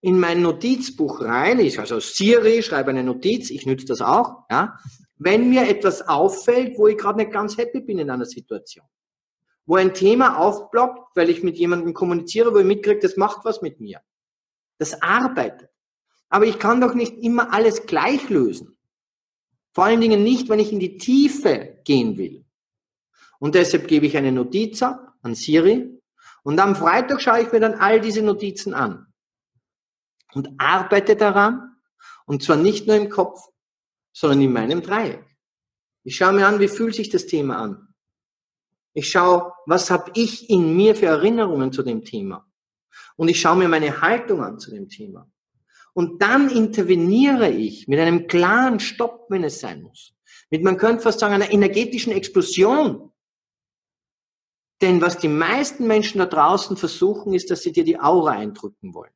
in 0.00 0.18
mein 0.18 0.42
Notizbuch 0.42 1.20
rein. 1.20 1.58
Ich 1.60 1.78
also 1.78 2.00
Siri, 2.00 2.62
schreibe 2.62 2.90
eine 2.90 3.04
Notiz, 3.04 3.50
ich 3.50 3.66
nütze 3.66 3.86
das 3.86 4.00
auch, 4.00 4.44
ja. 4.50 4.78
Wenn 5.16 5.48
mir 5.48 5.68
etwas 5.68 6.02
auffällt, 6.02 6.76
wo 6.78 6.88
ich 6.88 6.98
gerade 6.98 7.18
nicht 7.18 7.32
ganz 7.32 7.56
happy 7.56 7.80
bin 7.80 7.98
in 7.98 8.10
einer 8.10 8.24
Situation. 8.24 8.86
Wo 9.66 9.76
ein 9.76 9.94
Thema 9.94 10.38
aufblockt, 10.38 11.16
weil 11.16 11.30
ich 11.30 11.42
mit 11.42 11.56
jemandem 11.56 11.94
kommuniziere, 11.94 12.52
wo 12.52 12.58
ich 12.58 12.66
mitkriege, 12.66 13.00
das 13.00 13.16
macht 13.16 13.44
was 13.44 13.62
mit 13.62 13.80
mir. 13.80 14.00
Das 14.78 15.00
arbeitet. 15.00 15.70
Aber 16.28 16.46
ich 16.46 16.58
kann 16.58 16.80
doch 16.80 16.94
nicht 16.94 17.16
immer 17.22 17.52
alles 17.52 17.86
gleich 17.86 18.28
lösen. 18.28 18.76
Vor 19.72 19.84
allen 19.84 20.00
Dingen 20.00 20.22
nicht, 20.22 20.48
wenn 20.48 20.58
ich 20.58 20.72
in 20.72 20.80
die 20.80 20.98
Tiefe 20.98 21.78
gehen 21.84 22.16
will. 22.16 22.44
Und 23.38 23.54
deshalb 23.54 23.88
gebe 23.88 24.06
ich 24.06 24.16
eine 24.16 24.32
Notiz 24.32 24.82
ab 24.82 25.14
an 25.22 25.34
Siri 25.34 26.00
und 26.42 26.60
am 26.60 26.76
Freitag 26.76 27.20
schaue 27.20 27.42
ich 27.42 27.52
mir 27.52 27.60
dann 27.60 27.74
all 27.74 28.00
diese 28.00 28.22
Notizen 28.22 28.74
an 28.74 29.06
und 30.34 30.50
arbeite 30.58 31.16
daran 31.16 31.76
und 32.26 32.42
zwar 32.42 32.56
nicht 32.56 32.86
nur 32.86 32.96
im 32.96 33.08
Kopf, 33.08 33.40
sondern 34.14 34.40
in 34.40 34.52
meinem 34.52 34.80
Dreieck. 34.80 35.24
Ich 36.04 36.16
schaue 36.16 36.32
mir 36.32 36.46
an, 36.46 36.60
wie 36.60 36.68
fühlt 36.68 36.94
sich 36.94 37.10
das 37.10 37.26
Thema 37.26 37.58
an. 37.58 37.94
Ich 38.94 39.10
schaue, 39.10 39.52
was 39.66 39.90
habe 39.90 40.12
ich 40.14 40.48
in 40.48 40.76
mir 40.76 40.94
für 40.94 41.06
Erinnerungen 41.06 41.72
zu 41.72 41.82
dem 41.82 42.04
Thema. 42.04 42.46
Und 43.16 43.28
ich 43.28 43.40
schaue 43.40 43.56
mir 43.56 43.68
meine 43.68 44.00
Haltung 44.00 44.42
an 44.42 44.58
zu 44.58 44.70
dem 44.70 44.88
Thema. 44.88 45.28
Und 45.94 46.22
dann 46.22 46.48
interveniere 46.48 47.50
ich 47.50 47.88
mit 47.88 47.98
einem 47.98 48.26
klaren 48.28 48.78
Stopp, 48.80 49.26
wenn 49.30 49.44
es 49.44 49.60
sein 49.60 49.82
muss. 49.82 50.14
Mit, 50.50 50.62
man 50.62 50.76
könnte 50.76 51.02
fast 51.02 51.20
sagen, 51.20 51.34
einer 51.34 51.52
energetischen 51.52 52.12
Explosion. 52.12 53.10
Denn 54.80 55.00
was 55.00 55.18
die 55.18 55.28
meisten 55.28 55.86
Menschen 55.86 56.18
da 56.18 56.26
draußen 56.26 56.76
versuchen, 56.76 57.32
ist, 57.32 57.50
dass 57.50 57.62
sie 57.62 57.72
dir 57.72 57.84
die 57.84 57.98
Aura 57.98 58.32
eindrücken 58.32 58.94
wollen. 58.94 59.12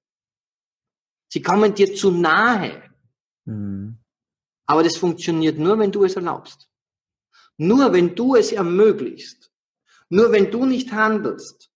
Sie 1.28 1.42
kommen 1.42 1.74
dir 1.74 1.94
zu 1.94 2.10
nahe. 2.10 2.82
Mhm. 3.44 3.98
Aber 4.68 4.82
das 4.82 4.96
funktioniert 4.98 5.58
nur, 5.58 5.78
wenn 5.78 5.90
du 5.90 6.04
es 6.04 6.14
erlaubst. 6.14 6.68
Nur 7.56 7.92
wenn 7.92 8.14
du 8.14 8.36
es 8.36 8.52
ermöglicht. 8.52 9.50
Nur 10.10 10.30
wenn 10.30 10.50
du 10.50 10.66
nicht 10.66 10.92
handelst. 10.92 11.70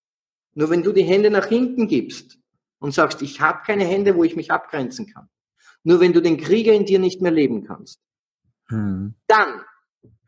Nur 0.53 0.69
wenn 0.69 0.83
du 0.83 0.93
die 0.93 1.03
Hände 1.03 1.31
nach 1.31 1.47
hinten 1.47 1.87
gibst 1.87 2.37
und 2.79 2.93
sagst, 2.93 3.23
ich 3.23 3.41
habe 3.41 3.63
keine 3.65 3.83
Hände, 3.83 4.15
wo 4.15 4.23
ich 4.23 4.35
mich 4.35 4.51
abgrenzen 4.51 5.07
kann. 5.11 5.27
Nur 5.83 5.99
wenn 5.99 6.13
du 6.13 6.21
den 6.21 6.37
Krieger 6.37 6.73
in 6.73 6.85
dir 6.85 6.99
nicht 6.99 7.19
mehr 7.19 7.31
leben 7.31 7.65
kannst, 7.65 7.99
hm. 8.67 9.15
dann 9.27 9.61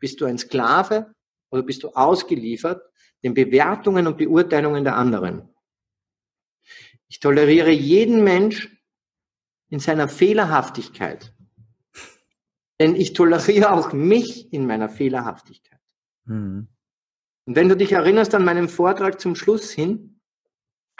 bist 0.00 0.20
du 0.20 0.24
ein 0.24 0.36
Sklave 0.36 1.14
oder 1.50 1.62
bist 1.62 1.84
du 1.84 1.90
ausgeliefert 1.90 2.82
den 3.22 3.34
Bewertungen 3.34 4.08
und 4.08 4.18
Beurteilungen 4.18 4.82
der 4.82 4.96
anderen. 4.96 5.48
Ich 7.08 7.20
toleriere 7.20 7.70
jeden 7.70 8.24
Mensch 8.24 8.76
in 9.68 9.78
seiner 9.78 10.08
Fehlerhaftigkeit. 10.08 11.32
Denn 12.80 12.94
ich 12.94 13.12
toleriere 13.12 13.72
auch 13.72 13.92
mich 13.92 14.52
in 14.52 14.66
meiner 14.66 14.88
Fehlerhaftigkeit. 14.88 15.80
Mhm. 16.24 16.68
Und 17.46 17.56
wenn 17.56 17.68
du 17.68 17.76
dich 17.76 17.92
erinnerst 17.92 18.34
an 18.34 18.44
meinen 18.44 18.68
Vortrag 18.68 19.20
zum 19.20 19.34
Schluss 19.34 19.70
hin, 19.70 20.20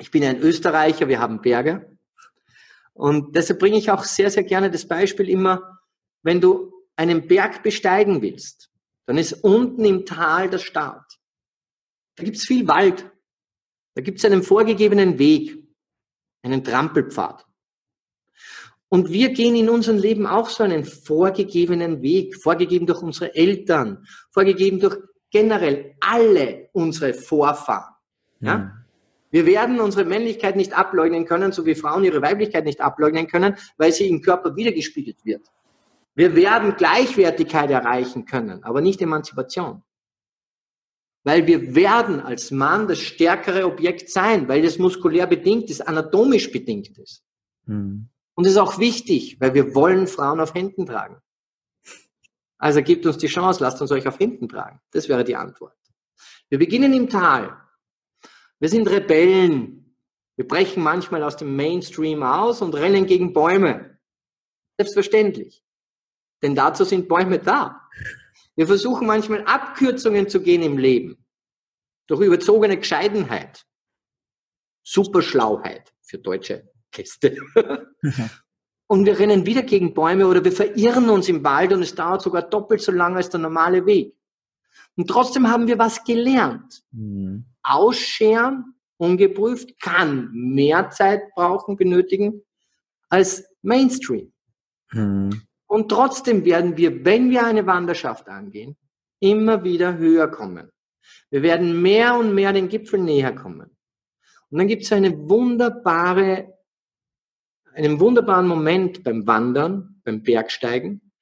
ich 0.00 0.10
bin 0.10 0.24
ein 0.24 0.38
Österreicher, 0.38 1.08
wir 1.08 1.20
haben 1.20 1.40
Berge. 1.40 1.96
Und 2.92 3.34
deshalb 3.34 3.58
bringe 3.58 3.78
ich 3.78 3.90
auch 3.90 4.04
sehr, 4.04 4.30
sehr 4.30 4.44
gerne 4.44 4.70
das 4.70 4.86
Beispiel 4.86 5.28
immer, 5.28 5.80
wenn 6.22 6.40
du 6.40 6.72
einen 6.96 7.26
Berg 7.26 7.62
besteigen 7.62 8.22
willst, 8.22 8.70
dann 9.06 9.18
ist 9.18 9.44
unten 9.44 9.84
im 9.84 10.06
Tal 10.06 10.48
der 10.48 10.58
Start. 10.58 11.18
Da 12.16 12.24
gibt 12.24 12.36
es 12.36 12.44
viel 12.44 12.66
Wald. 12.66 13.10
Da 13.94 14.02
gibt 14.02 14.18
es 14.18 14.24
einen 14.24 14.42
vorgegebenen 14.42 15.18
Weg, 15.18 15.62
einen 16.42 16.64
Trampelpfad. 16.64 17.45
Und 18.88 19.10
wir 19.10 19.30
gehen 19.30 19.56
in 19.56 19.68
unserem 19.68 19.98
Leben 19.98 20.26
auch 20.26 20.48
so 20.48 20.62
einen 20.62 20.84
vorgegebenen 20.84 22.02
Weg, 22.02 22.36
vorgegeben 22.36 22.86
durch 22.86 23.02
unsere 23.02 23.34
Eltern, 23.34 24.06
vorgegeben 24.30 24.78
durch 24.78 24.96
generell 25.30 25.96
alle 26.00 26.68
unsere 26.72 27.12
Vorfahren. 27.12 27.94
Ja? 28.40 28.58
Mhm. 28.58 28.70
Wir 29.30 29.44
werden 29.46 29.80
unsere 29.80 30.04
Männlichkeit 30.04 30.56
nicht 30.56 30.72
ableugnen 30.72 31.26
können, 31.26 31.52
so 31.52 31.66
wie 31.66 31.74
Frauen 31.74 32.04
ihre 32.04 32.22
Weiblichkeit 32.22 32.64
nicht 32.64 32.80
ableugnen 32.80 33.26
können, 33.26 33.56
weil 33.76 33.92
sie 33.92 34.08
im 34.08 34.22
Körper 34.22 34.54
wiedergespiegelt 34.54 35.24
wird. 35.24 35.42
Wir 36.14 36.34
werden 36.34 36.76
Gleichwertigkeit 36.76 37.70
erreichen 37.70 38.24
können, 38.24 38.62
aber 38.64 38.80
nicht 38.80 39.02
Emanzipation. 39.02 39.82
Weil 41.24 41.46
wir 41.46 41.74
werden 41.74 42.20
als 42.20 42.52
Mann 42.52 42.86
das 42.86 43.00
stärkere 43.00 43.66
Objekt 43.66 44.10
sein, 44.10 44.48
weil 44.48 44.62
das 44.62 44.78
muskulär 44.78 45.26
bedingt 45.26 45.68
ist, 45.70 45.86
anatomisch 45.86 46.50
bedingt 46.52 46.96
ist. 46.96 47.24
Mhm. 47.66 48.08
Und 48.36 48.44
das 48.44 48.52
ist 48.52 48.58
auch 48.58 48.78
wichtig, 48.78 49.40
weil 49.40 49.54
wir 49.54 49.74
wollen 49.74 50.06
Frauen 50.06 50.40
auf 50.40 50.54
Händen 50.54 50.84
tragen. 50.86 51.20
Also 52.58 52.82
gebt 52.82 53.06
uns 53.06 53.16
die 53.16 53.28
Chance, 53.28 53.62
lasst 53.62 53.80
uns 53.80 53.90
euch 53.90 54.06
auf 54.06 54.18
Händen 54.18 54.48
tragen. 54.48 54.80
Das 54.92 55.08
wäre 55.08 55.24
die 55.24 55.36
Antwort. 55.36 55.76
Wir 56.50 56.58
beginnen 56.58 56.92
im 56.92 57.08
Tal. 57.08 57.56
Wir 58.58 58.68
sind 58.68 58.88
Rebellen. 58.88 59.96
Wir 60.36 60.46
brechen 60.46 60.82
manchmal 60.82 61.22
aus 61.22 61.38
dem 61.38 61.56
Mainstream 61.56 62.22
aus 62.22 62.60
und 62.60 62.74
rennen 62.74 63.06
gegen 63.06 63.32
Bäume. 63.32 63.98
Selbstverständlich. 64.78 65.64
Denn 66.42 66.54
dazu 66.54 66.84
sind 66.84 67.08
Bäume 67.08 67.38
da. 67.38 67.88
Wir 68.54 68.66
versuchen 68.66 69.06
manchmal 69.06 69.44
Abkürzungen 69.44 70.28
zu 70.28 70.42
gehen 70.42 70.62
im 70.62 70.76
Leben. 70.76 71.24
Durch 72.06 72.20
überzogene 72.20 72.76
Gescheidenheit. 72.76 73.66
Superschlauheit 74.82 75.94
für 76.02 76.18
deutsche 76.18 76.70
Gäste. 76.96 77.36
und 78.86 79.06
wir 79.06 79.18
rennen 79.18 79.44
wieder 79.44 79.62
gegen 79.62 79.92
Bäume 79.92 80.26
oder 80.26 80.42
wir 80.42 80.52
verirren 80.52 81.10
uns 81.10 81.28
im 81.28 81.44
Wald 81.44 81.72
und 81.72 81.82
es 81.82 81.94
dauert 81.94 82.22
sogar 82.22 82.42
doppelt 82.42 82.80
so 82.80 82.92
lange 82.92 83.16
als 83.16 83.28
der 83.28 83.40
normale 83.40 83.84
Weg. 83.84 84.14
Und 84.96 85.08
trotzdem 85.08 85.48
haben 85.50 85.66
wir 85.66 85.78
was 85.78 86.04
gelernt. 86.04 86.82
Mhm. 86.90 87.44
Ausscheren, 87.62 88.74
ungeprüft, 88.96 89.78
kann 89.80 90.30
mehr 90.32 90.88
Zeit 90.90 91.22
brauchen, 91.34 91.76
benötigen 91.76 92.42
als 93.08 93.44
Mainstream. 93.62 94.32
Mhm. 94.92 95.42
Und 95.66 95.90
trotzdem 95.90 96.44
werden 96.44 96.76
wir, 96.76 97.04
wenn 97.04 97.30
wir 97.30 97.44
eine 97.44 97.66
Wanderschaft 97.66 98.28
angehen, 98.28 98.76
immer 99.20 99.64
wieder 99.64 99.98
höher 99.98 100.28
kommen. 100.28 100.70
Wir 101.30 101.42
werden 101.42 101.82
mehr 101.82 102.16
und 102.16 102.34
mehr 102.34 102.52
den 102.52 102.68
Gipfel 102.68 103.00
näher 103.00 103.34
kommen. 103.34 103.76
Und 104.50 104.58
dann 104.58 104.68
gibt 104.68 104.84
es 104.84 104.92
eine 104.92 105.28
wunderbare, 105.28 106.55
einen 107.76 108.00
wunderbaren 108.00 108.48
Moment 108.48 109.04
beim 109.04 109.26
Wandern, 109.26 110.00
beim 110.04 110.22
Bergsteigen, 110.22 111.12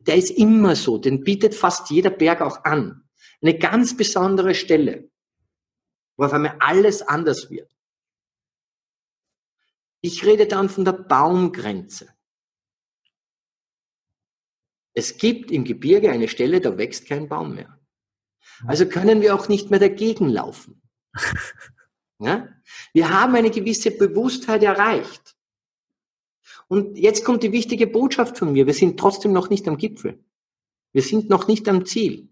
der 0.00 0.16
ist 0.16 0.30
immer 0.30 0.76
so, 0.76 0.98
den 0.98 1.24
bietet 1.24 1.54
fast 1.54 1.90
jeder 1.90 2.10
Berg 2.10 2.40
auch 2.40 2.64
an. 2.64 3.08
Eine 3.42 3.58
ganz 3.58 3.96
besondere 3.96 4.54
Stelle, 4.54 5.10
wo 6.16 6.24
auf 6.24 6.32
einmal 6.32 6.56
alles 6.60 7.02
anders 7.02 7.50
wird. 7.50 7.70
Ich 10.00 10.24
rede 10.24 10.46
dann 10.46 10.68
von 10.68 10.84
der 10.84 10.92
Baumgrenze. 10.92 12.08
Es 14.94 15.18
gibt 15.18 15.50
im 15.50 15.64
Gebirge 15.64 16.10
eine 16.10 16.28
Stelle, 16.28 16.60
da 16.60 16.78
wächst 16.78 17.06
kein 17.06 17.28
Baum 17.28 17.54
mehr. 17.54 17.78
Also 18.66 18.88
können 18.88 19.20
wir 19.20 19.34
auch 19.34 19.48
nicht 19.48 19.70
mehr 19.70 19.80
dagegen 19.80 20.28
laufen. 20.28 20.82
Ja? 22.20 22.48
Wir 22.92 23.10
haben 23.10 23.36
eine 23.36 23.48
gewisse 23.48 23.92
Bewusstheit 23.92 24.64
erreicht. 24.64 25.37
Und 26.68 26.98
jetzt 26.98 27.24
kommt 27.24 27.42
die 27.42 27.52
wichtige 27.52 27.86
Botschaft 27.86 28.38
von 28.38 28.52
mir. 28.52 28.66
Wir 28.66 28.74
sind 28.74 29.00
trotzdem 29.00 29.32
noch 29.32 29.50
nicht 29.50 29.66
am 29.66 29.78
Gipfel. 29.78 30.22
Wir 30.92 31.02
sind 31.02 31.28
noch 31.30 31.48
nicht 31.48 31.68
am 31.68 31.84
Ziel. 31.86 32.28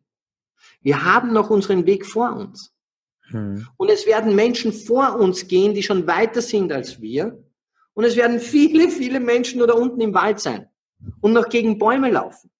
Wir 0.80 1.04
haben 1.04 1.32
noch 1.32 1.50
unseren 1.50 1.86
Weg 1.86 2.06
vor 2.06 2.36
uns. 2.36 2.74
Hm. 3.28 3.66
Und 3.76 3.90
es 3.90 4.06
werden 4.06 4.34
Menschen 4.34 4.72
vor 4.72 5.18
uns 5.18 5.48
gehen, 5.48 5.74
die 5.74 5.82
schon 5.82 6.06
weiter 6.06 6.42
sind 6.42 6.72
als 6.72 7.00
wir. 7.00 7.42
Und 7.94 8.04
es 8.04 8.16
werden 8.16 8.40
viele, 8.40 8.90
viele 8.90 9.20
Menschen 9.20 9.58
nur 9.58 9.66
da 9.66 9.74
unten 9.74 10.00
im 10.00 10.14
Wald 10.14 10.38
sein 10.38 10.68
und 11.20 11.32
noch 11.32 11.48
gegen 11.48 11.78
Bäume 11.78 12.10
laufen. 12.10 12.50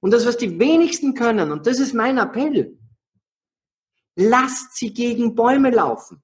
Und 0.00 0.10
das, 0.10 0.26
was 0.26 0.36
die 0.36 0.58
wenigsten 0.58 1.14
können, 1.14 1.52
und 1.52 1.66
das 1.66 1.78
ist 1.78 1.94
mein 1.94 2.18
Appell, 2.18 2.76
lasst 4.16 4.76
sie 4.76 4.92
gegen 4.92 5.36
Bäume 5.36 5.70
laufen. 5.70 6.22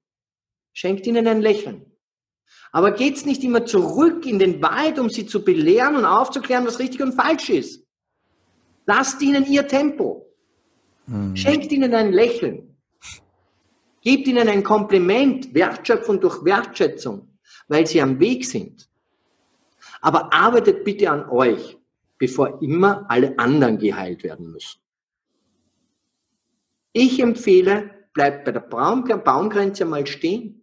Schenkt 0.72 1.06
ihnen 1.06 1.26
ein 1.28 1.40
Lächeln. 1.40 1.86
Aber 2.72 2.92
geht's 2.92 3.24
nicht 3.24 3.42
immer 3.44 3.64
zurück 3.64 4.26
in 4.26 4.38
den 4.38 4.62
Wald, 4.62 4.98
um 4.98 5.08
sie 5.08 5.26
zu 5.26 5.44
belehren 5.44 5.96
und 5.96 6.04
aufzuklären, 6.04 6.66
was 6.66 6.78
richtig 6.78 7.00
und 7.00 7.14
falsch 7.14 7.50
ist? 7.50 7.84
Lasst 8.86 9.20
ihnen 9.22 9.46
ihr 9.46 9.66
Tempo. 9.66 10.26
Hm. 11.06 11.34
Schenkt 11.36 11.72
ihnen 11.72 11.94
ein 11.94 12.12
Lächeln. 12.12 12.76
Gebt 14.02 14.26
ihnen 14.28 14.48
ein 14.48 14.62
Kompliment, 14.62 15.52
Wertschöpfung 15.54 16.20
durch 16.20 16.44
Wertschätzung, 16.44 17.38
weil 17.66 17.86
sie 17.86 18.00
am 18.00 18.20
Weg 18.20 18.44
sind. 18.44 18.88
Aber 20.00 20.32
arbeitet 20.32 20.84
bitte 20.84 21.10
an 21.10 21.28
euch, 21.28 21.76
bevor 22.18 22.62
immer 22.62 23.06
alle 23.08 23.38
anderen 23.38 23.78
geheilt 23.78 24.22
werden 24.22 24.52
müssen. 24.52 24.80
Ich 26.92 27.20
empfehle, 27.20 27.90
bleibt 28.12 28.44
bei 28.44 28.52
der 28.52 28.60
Baumgrenze 28.60 29.84
mal 29.84 30.06
stehen. 30.06 30.57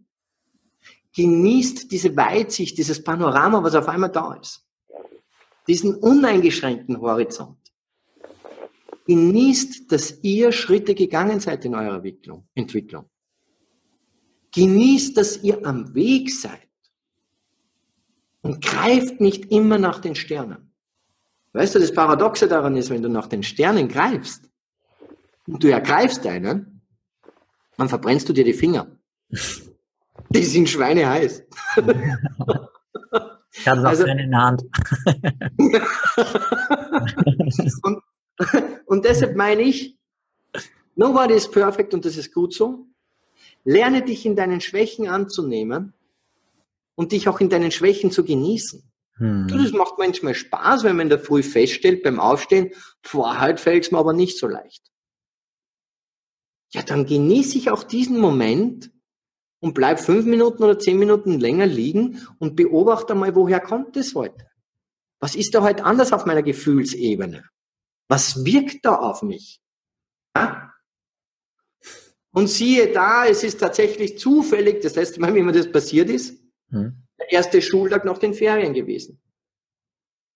Genießt 1.16 1.92
diese 1.92 2.16
Weitsicht, 2.16 2.78
dieses 2.78 3.02
Panorama, 3.02 3.64
was 3.64 3.74
auf 3.74 3.88
einmal 3.88 4.12
da 4.12 4.34
ist. 4.34 4.68
Diesen 5.66 5.96
uneingeschränkten 5.96 7.00
Horizont. 7.00 7.58
Genießt, 9.08 9.92
dass 9.92 10.20
ihr 10.24 10.52
Schritte 10.52 10.94
gegangen 10.94 11.40
seid 11.40 11.64
in 11.64 11.74
eurer 11.74 12.04
Entwicklung. 12.54 13.10
Genießt, 14.54 15.16
dass 15.16 15.42
ihr 15.42 15.66
am 15.66 15.96
Weg 15.96 16.34
seid. 16.34 16.68
Und 18.42 18.64
greift 18.64 19.22
nicht 19.22 19.52
immer 19.52 19.78
nach 19.78 20.00
den 20.00 20.16
Sternen. 20.16 20.74
Weißt 21.54 21.76
du, 21.76 21.80
das 21.80 21.94
Paradoxe 21.94 22.48
daran 22.48 22.76
ist, 22.76 22.90
wenn 22.90 23.02
du 23.02 23.10
nach 23.10 23.28
den 23.28 23.42
Sternen 23.42 23.88
greifst 23.88 24.50
und 25.48 25.64
du 25.64 25.72
ergreifst 25.72 26.26
einen, 26.28 26.82
dann 27.78 27.90
verbrennst 27.90 28.28
du 28.28 28.34
dir 28.34 28.44
die 28.44 28.54
Finger. 28.54 29.00
Die 30.30 30.44
sind 30.44 30.70
schweineheiß. 30.70 31.44
Ich 33.58 33.66
habe 33.68 33.80
es 33.80 33.86
also, 33.86 34.06
in 34.06 34.18
der 34.18 34.38
Hand. 34.38 34.64
und, 37.84 38.04
und 38.86 39.06
deshalb 39.06 39.38
meine 39.38 39.62
ich, 39.62 39.98
nobody 40.96 41.36
is 41.36 41.50
perfect 41.50 41.94
und 41.94 42.04
das 42.04 42.18
ist 42.18 42.34
gut 42.34 42.54
so. 42.54 42.86
Lerne 43.64 44.02
dich 44.02 44.26
in 44.26 44.36
deinen 44.36 44.60
Schwächen 44.60 45.08
anzunehmen 45.08 45.94
und 46.96 47.14
dich 47.14 47.30
auch 47.30 47.40
in 47.40 47.50
deinen 47.50 47.72
Schwächen 47.72 48.12
zu 48.12 48.26
genießen. 48.26 48.84
Hm. 49.18 49.48
Das 49.48 49.72
macht 49.72 49.98
manchmal 49.98 50.36
Spaß, 50.36 50.84
wenn 50.84 50.98
man 50.98 51.06
in 51.06 51.10
der 51.10 51.20
Früh 51.20 51.42
feststellt 51.42 52.04
beim 52.04 52.20
Aufstehen, 52.20 52.72
boah, 53.10 53.40
heute 53.40 53.62
fällt 53.62 53.86
es 53.86 53.92
mir 53.92 54.00
aber 54.00 54.14
nicht 54.14 54.38
so 54.38 54.48
leicht. 54.48 54.92
Ja, 56.74 56.82
dann 56.82 57.06
genieße 57.06 57.58
ich 57.58 57.72
auch 57.72 57.84
diesen 57.84 58.20
Moment 58.20 58.92
und 59.66 59.74
bleib 59.74 60.00
fünf 60.00 60.26
Minuten 60.28 60.64
oder 60.64 60.78
zehn 60.78 61.00
Minuten 61.00 61.40
länger 61.40 61.66
liegen 61.66 62.22
und 62.38 62.56
beobachte 62.56 63.16
mal, 63.16 63.34
woher 63.34 63.60
kommt 63.60 63.98
es 63.98 64.14
heute? 64.14 64.46
Was 65.20 65.34
ist 65.34 65.56
da 65.56 65.64
heute 65.64 65.86
anders 65.86 66.14
auf 66.14 66.28
meiner 66.28 66.44
Gefühlsebene? 66.44 67.46
Was 68.08 68.46
wirkt 68.46 68.86
da 68.86 68.94
auf 68.94 69.24
mich? 69.24 69.60
Ja? 70.38 70.72
Und 72.30 72.48
siehe 72.48 72.94
da, 72.94 73.26
es 73.26 73.44
ist 73.44 73.60
tatsächlich 73.60 74.20
zufällig, 74.20 74.84
das 74.84 74.94
letzte 74.94 75.20
Mal, 75.20 75.34
wie 75.34 75.42
mir 75.42 75.52
das 75.52 75.72
passiert 75.72 76.12
ist, 76.12 76.40
hm. 76.70 77.02
der 77.20 77.32
erste 77.32 77.60
Schultag 77.60 78.06
nach 78.06 78.20
den 78.20 78.36
Ferien 78.36 78.76
gewesen. 78.76 79.20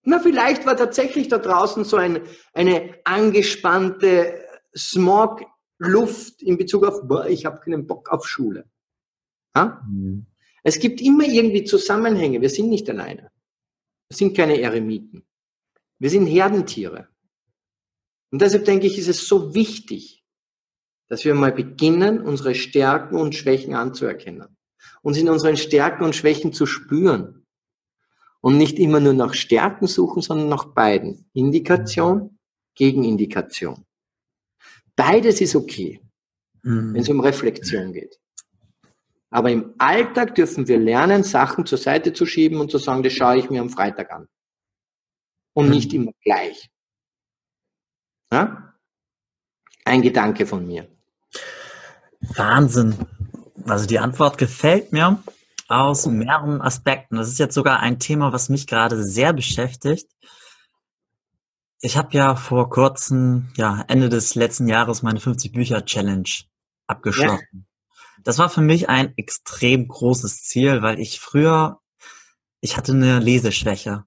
Na, 0.05 0.17
vielleicht 0.17 0.65
war 0.65 0.75
tatsächlich 0.75 1.27
da 1.27 1.37
draußen 1.37 1.83
so 1.83 1.97
ein, 1.97 2.23
eine 2.53 2.95
angespannte 3.03 4.43
Smog-Luft 4.75 6.41
in 6.41 6.57
Bezug 6.57 6.83
auf, 6.83 7.07
boah, 7.07 7.27
ich 7.27 7.45
habe 7.45 7.59
keinen 7.59 7.85
Bock 7.85 8.09
auf 8.09 8.27
Schule. 8.27 8.65
Ja? 9.59 9.81
Hm. 9.85 10.25
Es 10.63 10.79
gibt 10.79 11.01
immer 11.01 11.25
irgendwie 11.25 11.63
Zusammenhänge. 11.63 12.41
Wir 12.41 12.49
sind 12.49 12.69
nicht 12.69 12.89
alleine. 12.89 13.31
Wir 14.09 14.17
sind 14.17 14.35
keine 14.35 14.59
Eremiten. 14.59 15.23
Wir 15.99 16.09
sind 16.09 16.25
Herdentiere. 16.27 17.07
Und 18.31 18.41
deshalb 18.41 18.65
denke 18.65 18.87
ich, 18.87 18.97
ist 18.97 19.07
es 19.07 19.27
so 19.27 19.53
wichtig, 19.55 20.23
dass 21.07 21.25
wir 21.25 21.33
mal 21.33 21.51
beginnen, 21.51 22.21
unsere 22.21 22.55
Stärken 22.55 23.15
und 23.15 23.35
Schwächen 23.35 23.73
anzuerkennen. 23.73 24.57
Uns 25.01 25.17
in 25.17 25.29
unseren 25.29 25.57
Stärken 25.57 26.03
und 26.03 26.15
Schwächen 26.15 26.53
zu 26.53 26.65
spüren. 26.65 27.45
Und 28.41 28.57
nicht 28.57 28.79
immer 28.79 28.99
nur 28.99 29.13
nach 29.13 29.33
Stärken 29.33 29.87
suchen, 29.87 30.21
sondern 30.21 30.47
nach 30.47 30.65
beiden. 30.73 31.29
Indikation, 31.33 32.37
Gegenindikation. 32.75 33.85
Beides 34.95 35.41
ist 35.41 35.55
okay, 35.55 36.01
mhm. 36.63 36.93
wenn 36.93 37.01
es 37.01 37.09
um 37.09 37.19
Reflexion 37.19 37.91
geht. 37.91 38.19
Aber 39.31 39.51
im 39.51 39.75
Alltag 39.77 40.35
dürfen 40.35 40.67
wir 40.67 40.79
lernen, 40.79 41.23
Sachen 41.23 41.65
zur 41.65 41.77
Seite 41.77 42.13
zu 42.13 42.25
schieben 42.25 42.59
und 42.59 42.71
zu 42.71 42.79
sagen, 42.79 43.03
das 43.03 43.13
schaue 43.13 43.37
ich 43.37 43.49
mir 43.49 43.61
am 43.61 43.69
Freitag 43.69 44.11
an. 44.11 44.27
Und 45.53 45.65
mhm. 45.65 45.71
nicht 45.71 45.93
immer 45.93 46.11
gleich. 46.23 46.69
Ja? 48.31 48.73
Ein 49.85 50.01
Gedanke 50.01 50.45
von 50.45 50.65
mir. 50.65 50.87
Wahnsinn. 52.21 52.95
Also 53.65 53.85
die 53.85 53.99
Antwort 53.99 54.37
gefällt 54.37 54.91
mir 54.91 55.21
aus 55.67 56.05
mehreren 56.07 56.61
Aspekten. 56.61 57.17
Das 57.17 57.27
ist 57.29 57.39
jetzt 57.39 57.53
sogar 57.53 57.79
ein 57.79 57.99
Thema, 57.99 58.33
was 58.33 58.49
mich 58.49 58.67
gerade 58.67 59.03
sehr 59.03 59.33
beschäftigt. 59.33 60.07
Ich 61.81 61.97
habe 61.97 62.09
ja 62.17 62.35
vor 62.35 62.69
kurzem, 62.69 63.51
ja, 63.55 63.85
Ende 63.87 64.09
des 64.09 64.35
letzten 64.35 64.67
Jahres 64.67 65.01
meine 65.01 65.19
50 65.19 65.51
Bücher 65.51 65.85
Challenge 65.85 66.29
abgeschlossen. 66.87 67.47
Ja. 67.53 67.68
Das 68.23 68.37
war 68.37 68.49
für 68.49 68.61
mich 68.61 68.89
ein 68.89 69.13
extrem 69.17 69.87
großes 69.87 70.43
Ziel, 70.43 70.81
weil 70.81 70.99
ich 70.99 71.19
früher, 71.19 71.79
ich 72.61 72.77
hatte 72.77 72.91
eine 72.91 73.19
Leseschwäche. 73.19 74.05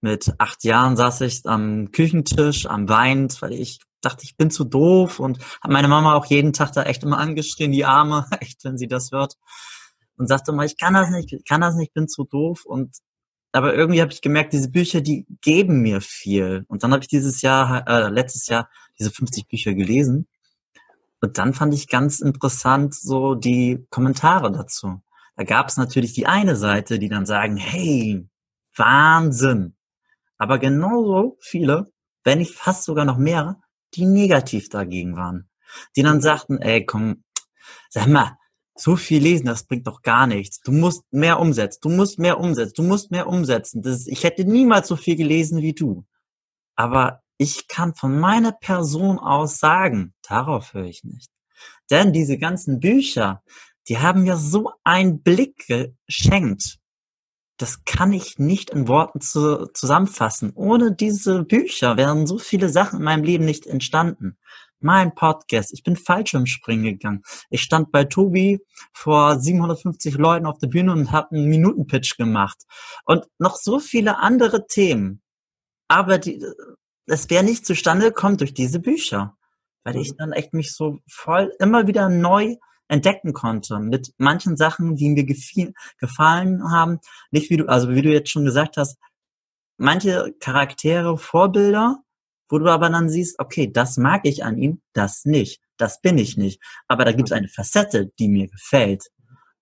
Mit 0.00 0.34
acht 0.38 0.64
Jahren 0.64 0.96
saß 0.96 1.22
ich 1.22 1.46
am 1.46 1.90
Küchentisch, 1.90 2.66
am 2.66 2.88
Wein, 2.88 3.28
weil 3.40 3.52
ich 3.54 3.80
dachte, 4.02 4.24
ich 4.24 4.36
bin 4.36 4.50
zu 4.50 4.64
doof 4.64 5.18
und 5.18 5.38
habe 5.62 5.72
meine 5.72 5.88
Mama 5.88 6.14
auch 6.14 6.26
jeden 6.26 6.52
Tag 6.52 6.72
da 6.72 6.82
echt 6.82 7.02
immer 7.02 7.18
angeschrien, 7.18 7.72
die 7.72 7.84
Arme, 7.84 8.26
echt, 8.40 8.64
wenn 8.64 8.78
sie 8.78 8.88
das 8.88 9.12
hört. 9.12 9.34
Und 10.16 10.28
sagte 10.28 10.52
immer, 10.52 10.64
ich 10.64 10.76
kann 10.78 10.94
das 10.94 11.10
nicht, 11.10 11.32
ich 11.32 11.44
kann 11.44 11.60
das 11.60 11.74
nicht, 11.74 11.88
ich 11.88 11.94
bin 11.94 12.08
zu 12.08 12.24
doof. 12.24 12.64
Und 12.64 12.98
aber 13.52 13.74
irgendwie 13.74 14.00
habe 14.00 14.12
ich 14.12 14.20
gemerkt, 14.20 14.52
diese 14.52 14.70
Bücher, 14.70 15.00
die 15.00 15.26
geben 15.40 15.80
mir 15.80 16.00
viel. 16.00 16.64
Und 16.68 16.82
dann 16.82 16.92
habe 16.92 17.02
ich 17.02 17.08
dieses 17.08 17.40
Jahr, 17.40 17.86
äh, 17.88 18.08
letztes 18.08 18.46
Jahr, 18.48 18.68
diese 18.98 19.10
50 19.10 19.48
Bücher 19.48 19.74
gelesen. 19.74 20.26
Und 21.24 21.38
dann 21.38 21.54
fand 21.54 21.72
ich 21.72 21.88
ganz 21.88 22.20
interessant 22.20 22.92
so 22.94 23.34
die 23.34 23.86
Kommentare 23.88 24.52
dazu. 24.52 25.00
Da 25.36 25.44
gab 25.44 25.68
es 25.68 25.78
natürlich 25.78 26.12
die 26.12 26.26
eine 26.26 26.54
Seite, 26.54 26.98
die 26.98 27.08
dann 27.08 27.24
sagen, 27.24 27.56
hey, 27.56 28.28
Wahnsinn. 28.76 29.74
Aber 30.36 30.58
genauso 30.58 31.38
viele, 31.40 31.90
wenn 32.24 32.40
nicht 32.40 32.54
fast 32.54 32.84
sogar 32.84 33.06
noch 33.06 33.16
mehr, 33.16 33.58
die 33.94 34.04
negativ 34.04 34.68
dagegen 34.68 35.16
waren. 35.16 35.48
Die 35.96 36.02
dann 36.02 36.20
sagten, 36.20 36.58
ey, 36.58 36.84
komm, 36.84 37.24
sag 37.88 38.06
mal, 38.08 38.36
so 38.74 38.94
viel 38.94 39.22
lesen, 39.22 39.46
das 39.46 39.66
bringt 39.66 39.86
doch 39.86 40.02
gar 40.02 40.26
nichts. 40.26 40.60
Du 40.60 40.72
musst 40.72 41.10
mehr 41.10 41.40
umsetzen, 41.40 41.78
du 41.80 41.88
musst 41.88 42.18
mehr 42.18 42.38
umsetzen, 42.38 42.74
du 42.76 42.82
musst 42.82 43.10
mehr 43.10 43.28
umsetzen. 43.28 43.80
Das 43.80 44.06
ich 44.06 44.24
hätte 44.24 44.44
niemals 44.44 44.88
so 44.88 44.96
viel 44.96 45.16
gelesen 45.16 45.62
wie 45.62 45.72
du. 45.72 46.04
Aber 46.76 47.22
ich 47.38 47.68
kann 47.68 47.94
von 47.94 48.18
meiner 48.18 48.52
Person 48.52 49.18
aus 49.18 49.58
sagen, 49.58 50.14
darauf 50.22 50.74
höre 50.74 50.84
ich 50.84 51.04
nicht. 51.04 51.30
Denn 51.90 52.12
diese 52.12 52.38
ganzen 52.38 52.80
Bücher, 52.80 53.42
die 53.88 53.98
haben 53.98 54.24
mir 54.24 54.36
so 54.36 54.72
einen 54.84 55.22
Blick 55.22 55.66
geschenkt. 55.66 56.78
Das 57.56 57.84
kann 57.84 58.12
ich 58.12 58.38
nicht 58.38 58.70
in 58.70 58.88
Worten 58.88 59.20
zu, 59.20 59.66
zusammenfassen. 59.72 60.52
Ohne 60.54 60.92
diese 60.92 61.44
Bücher 61.44 61.96
wären 61.96 62.26
so 62.26 62.38
viele 62.38 62.68
Sachen 62.68 62.98
in 62.98 63.04
meinem 63.04 63.24
Leben 63.24 63.44
nicht 63.44 63.66
entstanden. 63.66 64.38
Mein 64.80 65.14
Podcast, 65.14 65.72
ich 65.72 65.82
bin 65.82 65.96
Fallschirmspringen 65.96 66.84
gegangen. 66.84 67.22
Ich 67.50 67.62
stand 67.62 67.90
bei 67.92 68.04
Tobi 68.04 68.60
vor 68.92 69.38
750 69.38 70.14
Leuten 70.14 70.46
auf 70.46 70.58
der 70.58 70.66
Bühne 70.66 70.92
und 70.92 71.12
habe 71.12 71.36
einen 71.36 71.48
Minutenpitch 71.48 72.16
gemacht. 72.16 72.58
Und 73.04 73.26
noch 73.38 73.56
so 73.56 73.78
viele 73.78 74.18
andere 74.18 74.66
Themen. 74.66 75.22
Aber 75.88 76.18
die, 76.18 76.44
es 77.06 77.28
wäre 77.30 77.44
nicht 77.44 77.66
zustande 77.66 78.06
gekommen 78.06 78.36
durch 78.36 78.54
diese 78.54 78.80
Bücher, 78.80 79.36
weil 79.84 79.96
ich 79.96 80.12
mhm. 80.12 80.16
dann 80.18 80.32
echt 80.32 80.54
mich 80.54 80.74
so 80.74 80.98
voll 81.08 81.52
immer 81.58 81.86
wieder 81.86 82.08
neu 82.08 82.56
entdecken 82.88 83.32
konnte 83.32 83.78
mit 83.78 84.12
manchen 84.18 84.56
Sachen, 84.56 84.96
die 84.96 85.10
mir 85.10 85.24
gefallen 85.98 86.70
haben. 86.70 87.00
Nicht 87.30 87.50
wie 87.50 87.56
du, 87.56 87.66
also 87.66 87.90
wie 87.90 88.02
du 88.02 88.10
jetzt 88.10 88.30
schon 88.30 88.44
gesagt 88.44 88.76
hast, 88.76 88.98
manche 89.76 90.34
Charaktere, 90.38 91.16
Vorbilder, 91.18 91.98
wo 92.48 92.58
du 92.58 92.68
aber 92.68 92.90
dann 92.90 93.08
siehst, 93.08 93.38
okay, 93.38 93.70
das 93.72 93.96
mag 93.96 94.22
ich 94.24 94.44
an 94.44 94.58
ihm, 94.58 94.82
das 94.92 95.24
nicht, 95.24 95.62
das 95.76 96.00
bin 96.00 96.18
ich 96.18 96.36
nicht. 96.36 96.62
Aber 96.88 97.04
da 97.04 97.12
gibt 97.12 97.28
es 97.28 97.32
mhm. 97.32 97.38
eine 97.38 97.48
Facette, 97.48 98.12
die 98.18 98.28
mir 98.28 98.48
gefällt. 98.48 99.10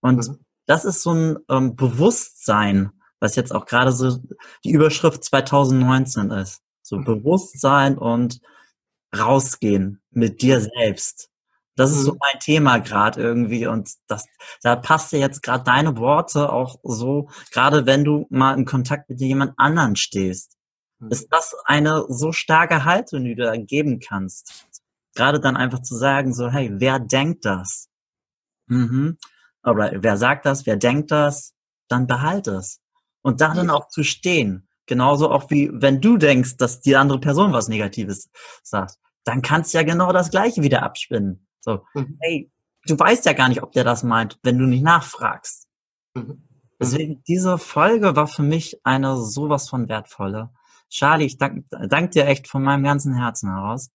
Und 0.01 0.29
mhm. 0.29 0.45
das 0.67 0.85
ist 0.85 1.03
so 1.03 1.13
ein 1.13 1.39
ähm, 1.49 1.77
Bewusstsein, 1.77 2.91
was 3.21 3.37
jetzt 3.37 3.55
auch 3.55 3.67
gerade 3.67 3.93
so 3.93 4.19
die 4.65 4.73
Überschrift 4.73 5.23
2019 5.25 6.31
ist. 6.31 6.61
So 6.93 6.99
Bewusstsein 6.99 7.97
und 7.97 8.41
rausgehen 9.17 10.03
mit 10.11 10.43
dir 10.43 10.61
selbst. 10.61 11.31
Das 11.75 11.91
ist 11.91 12.01
mhm. 12.01 12.03
so 12.03 12.17
mein 12.21 12.39
Thema 12.39 12.79
gerade 12.81 13.23
irgendwie 13.23 13.67
und 13.67 13.95
das, 14.09 14.27
da 14.63 14.77
passt 14.77 15.11
ja 15.13 15.19
jetzt 15.19 15.43
gerade 15.43 15.65
deine 15.65 15.97
Worte 15.97 16.53
auch 16.53 16.79
so, 16.83 17.31
gerade 17.51 17.87
wenn 17.87 18.05
du 18.05 18.27
mal 18.29 18.59
in 18.59 18.67
Kontakt 18.67 19.09
mit 19.09 19.23
jemand 19.23 19.55
anderen 19.57 19.97
stehst. 19.97 20.59
Mhm. 20.99 21.11
Ist 21.11 21.29
das 21.31 21.57
eine 21.65 22.05
so 22.11 22.31
starke 22.33 22.85
Haltung, 22.85 23.25
die 23.25 23.37
du 23.37 23.45
da 23.45 23.57
geben 23.57 23.99
kannst? 23.99 24.67
Gerade 25.15 25.41
dann 25.41 25.57
einfach 25.57 25.81
zu 25.81 25.97
sagen, 25.97 26.35
so, 26.35 26.51
hey, 26.51 26.73
wer 26.75 26.99
denkt 26.99 27.47
das? 27.47 27.89
Mhm. 28.67 29.17
Oder 29.65 29.93
wer 30.03 30.19
sagt 30.19 30.45
das, 30.45 30.67
wer 30.67 30.77
denkt 30.77 31.11
das? 31.11 31.55
Dann 31.89 32.07
behalt 32.07 32.49
es. 32.49 32.81
Und 33.23 33.41
darin 33.41 33.71
auch 33.71 33.89
zu 33.89 34.05
stehen. 34.05 34.69
Genauso 34.87 35.31
auch 35.31 35.51
wie 35.51 35.71
wenn 35.73 36.01
du 36.01 36.17
denkst, 36.17 36.57
dass 36.57 36.81
die 36.81 36.97
andere 36.97 37.21
Person 37.21 37.53
was 37.53 37.69
Negatives 37.69 38.31
sagt. 38.63 38.97
Dann 39.25 39.43
kannst 39.43 39.73
du 39.73 39.79
ja 39.79 39.85
genau 39.85 40.13
das 40.13 40.31
Gleiche 40.31 40.63
wieder 40.63 40.83
abspinnen. 40.83 41.47
So, 41.61 41.85
mhm. 41.95 42.19
hey, 42.21 42.51
du 42.87 42.99
weißt 42.99 43.25
ja 43.27 43.33
gar 43.33 43.49
nicht, 43.49 43.63
ob 43.63 43.73
der 43.73 43.85
das 43.85 44.03
meint, 44.03 44.39
wenn 44.43 44.59
du 44.59 44.67
nicht 44.67 44.83
nachfragst. 44.83 45.69
Mhm. 46.15 46.23
mhm. 46.23 46.49
Deswegen, 46.81 47.23
diese 47.29 47.59
Folge 47.59 48.17
war 48.17 48.27
für 48.27 48.43
mich 48.43 48.81
eine 48.83 49.17
sowas 49.17 49.69
von 49.69 49.89
wertvolle. 49.89 50.51
Charlie, 50.91 51.27
ich 51.27 51.39
danke 51.39 51.65
dank 51.89 52.11
dir 52.11 52.27
echt 52.27 52.49
von 52.49 52.63
meinem 52.63 52.83
ganzen 52.83 53.15
Herzen 53.15 53.51
heraus. 53.51 53.91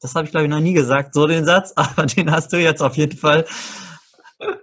Das 0.00 0.14
habe 0.14 0.24
ich, 0.24 0.30
glaube 0.30 0.44
ich, 0.44 0.50
noch 0.50 0.60
nie 0.60 0.74
gesagt, 0.74 1.12
so 1.12 1.26
den 1.26 1.44
Satz, 1.44 1.72
aber 1.76 2.06
den 2.06 2.30
hast 2.30 2.52
du 2.52 2.56
jetzt 2.56 2.82
auf 2.82 2.96
jeden 2.96 3.18
Fall 3.18 3.46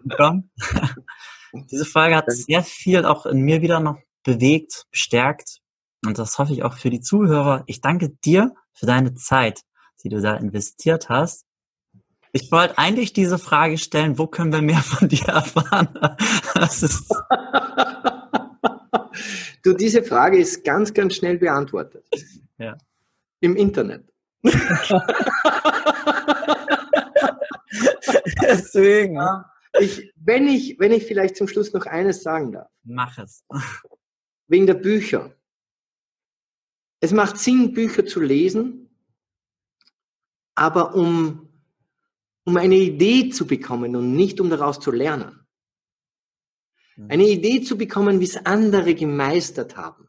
bekommen. 0.03 0.49
Diese 1.71 1.85
Folge 1.85 2.15
hat 2.15 2.31
sehr 2.31 2.63
viel 2.63 3.05
auch 3.05 3.25
in 3.25 3.41
mir 3.41 3.61
wieder 3.61 3.79
noch 3.79 3.97
bewegt, 4.25 4.85
bestärkt. 4.91 5.61
Und 6.05 6.19
das 6.19 6.37
hoffe 6.37 6.51
ich 6.51 6.63
auch 6.63 6.73
für 6.73 6.89
die 6.89 6.99
Zuhörer. 6.99 7.63
Ich 7.67 7.79
danke 7.79 8.09
dir 8.09 8.53
für 8.73 8.85
deine 8.85 9.15
Zeit, 9.15 9.61
die 10.03 10.09
du 10.09 10.21
da 10.21 10.35
investiert 10.35 11.07
hast. 11.07 11.45
Ich 12.33 12.51
wollte 12.51 12.77
eigentlich 12.77 13.13
diese 13.13 13.39
Frage 13.39 13.77
stellen, 13.77 14.17
wo 14.17 14.27
können 14.27 14.51
wir 14.51 14.61
mehr 14.61 14.81
von 14.81 15.07
dir 15.07 15.23
erfahren? 15.29 15.87
du, 19.63 19.71
diese 19.73 20.03
Frage 20.03 20.37
ist 20.37 20.65
ganz, 20.65 20.93
ganz 20.93 21.15
schnell 21.15 21.37
beantwortet. 21.37 22.05
Ja. 22.57 22.77
Im 23.39 23.55
Internet. 23.55 24.11
Deswegen. 28.41 29.17
Ich, 29.79 30.11
wenn, 30.15 30.47
ich, 30.47 30.77
wenn 30.79 30.91
ich 30.91 31.05
vielleicht 31.05 31.37
zum 31.37 31.47
Schluss 31.47 31.71
noch 31.73 31.85
eines 31.85 32.21
sagen 32.21 32.51
darf. 32.51 32.67
Mach 32.83 33.17
es. 33.17 33.43
Wegen 34.47 34.67
der 34.67 34.75
Bücher. 34.75 35.35
Es 36.99 37.11
macht 37.11 37.37
Sinn, 37.37 37.73
Bücher 37.73 38.05
zu 38.05 38.19
lesen, 38.19 38.89
aber 40.55 40.95
um 40.95 41.45
um 42.45 42.57
eine 42.57 42.75
Idee 42.75 43.29
zu 43.29 43.45
bekommen 43.45 43.95
und 43.95 44.15
nicht 44.15 44.39
um 44.39 44.49
daraus 44.49 44.79
zu 44.79 44.91
lernen. 44.91 45.45
Mhm. 46.95 47.11
Eine 47.11 47.27
Idee 47.27 47.61
zu 47.61 47.77
bekommen, 47.77 48.19
wie 48.19 48.25
es 48.25 48.37
andere 48.45 48.93
gemeistert 48.93 49.75
haben, 49.75 50.07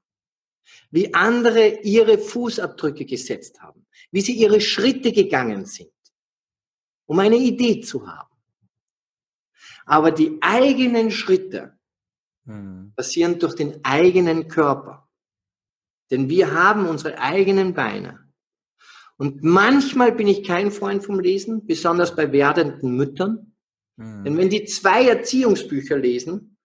wie 0.91 1.12
andere 1.14 1.80
ihre 1.80 2.18
Fußabdrücke 2.18 3.07
gesetzt 3.07 3.61
haben, 3.61 3.87
wie 4.11 4.20
sie 4.20 4.34
ihre 4.34 4.61
Schritte 4.61 5.12
gegangen 5.12 5.64
sind, 5.64 5.91
um 7.07 7.18
eine 7.18 7.37
Idee 7.37 7.80
zu 7.80 8.07
haben. 8.07 8.34
Aber 9.87 10.11
die 10.11 10.37
eigenen 10.41 11.11
Schritte 11.11 11.76
mhm. 12.47 12.93
passieren 12.97 13.39
durch 13.39 13.55
den 13.55 13.85
eigenen 13.85 14.49
Körper. 14.49 15.09
Denn 16.11 16.29
wir 16.29 16.53
haben 16.53 16.87
unsere 16.87 17.19
eigenen 17.19 17.75
Beine. 17.75 18.27
Und 19.19 19.43
manchmal 19.43 20.13
bin 20.13 20.29
ich 20.29 20.45
kein 20.45 20.71
Freund 20.71 21.05
vom 21.05 21.21
Lesen, 21.21 21.67
besonders 21.67 22.15
bei 22.15 22.33
werdenden 22.33 22.97
Müttern. 22.97 23.55
Mhm. 23.97 24.25
Denn 24.25 24.37
wenn 24.37 24.51
die 24.51 24.65
zwei 24.65 25.07
Erziehungsbücher 25.07 25.97
lesen, 25.97 26.57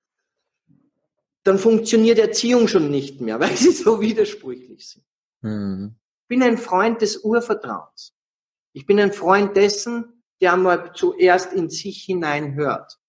dann 1.43 1.57
funktioniert 1.57 2.19
Erziehung 2.19 2.67
schon 2.67 2.91
nicht 2.91 3.21
mehr, 3.21 3.39
weil 3.39 3.55
sie 3.55 3.71
so 3.71 4.01
widersprüchlich 4.01 4.87
sind. 4.87 5.05
Mhm. 5.41 5.95
Ich 6.23 6.27
bin 6.27 6.43
ein 6.43 6.57
Freund 6.57 7.01
des 7.01 7.17
Urvertrauens. 7.17 8.13
Ich 8.73 8.85
bin 8.85 8.99
ein 8.99 9.11
Freund 9.11 9.57
dessen, 9.57 10.23
der 10.39 10.53
einmal 10.53 10.93
zuerst 10.93 11.53
in 11.53 11.69
sich 11.69 12.03
hinein 12.03 12.55
hört, 12.55 12.99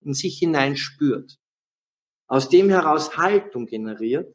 in 0.00 0.12
sich 0.12 0.38
hinein 0.38 0.76
spürt, 0.76 1.38
aus 2.32 2.48
dem 2.48 2.70
heraus 2.70 3.18
Haltung 3.18 3.66
generiert 3.66 4.34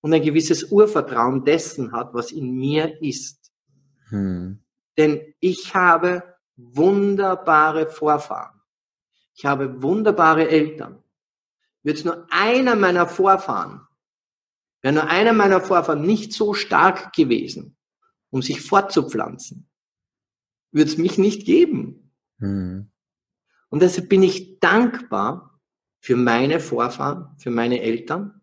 und 0.00 0.12
ein 0.12 0.22
gewisses 0.22 0.72
Urvertrauen 0.72 1.44
dessen 1.44 1.92
hat, 1.92 2.12
was 2.14 2.32
in 2.32 2.50
mir 2.50 3.00
ist. 3.00 3.52
Hm. 4.08 4.58
Denn 4.98 5.32
ich 5.38 5.72
habe 5.72 6.34
wunderbare 6.56 7.86
Vorfahren. 7.86 8.60
Ich 9.36 9.46
habe 9.46 9.80
wunderbare 9.84 10.48
Eltern. 10.48 11.00
Wird 11.84 12.04
nur 12.04 12.26
einer 12.28 12.74
meiner 12.74 13.06
Vorfahren, 13.06 13.86
wäre 14.82 14.94
nur 14.94 15.08
einer 15.08 15.32
meiner 15.32 15.60
Vorfahren 15.60 16.02
nicht 16.02 16.32
so 16.32 16.54
stark 16.54 17.12
gewesen, 17.12 17.76
um 18.30 18.42
sich 18.42 18.60
fortzupflanzen, 18.62 19.68
würde 20.72 20.90
es 20.90 20.98
mich 20.98 21.18
nicht 21.18 21.46
geben. 21.46 22.12
Hm. 22.40 22.90
Und 23.68 23.80
deshalb 23.80 24.08
bin 24.08 24.24
ich 24.24 24.58
dankbar 24.58 25.55
für 26.06 26.14
meine 26.14 26.60
Vorfahren, 26.60 27.34
für 27.36 27.50
meine 27.50 27.82
Eltern, 27.82 28.40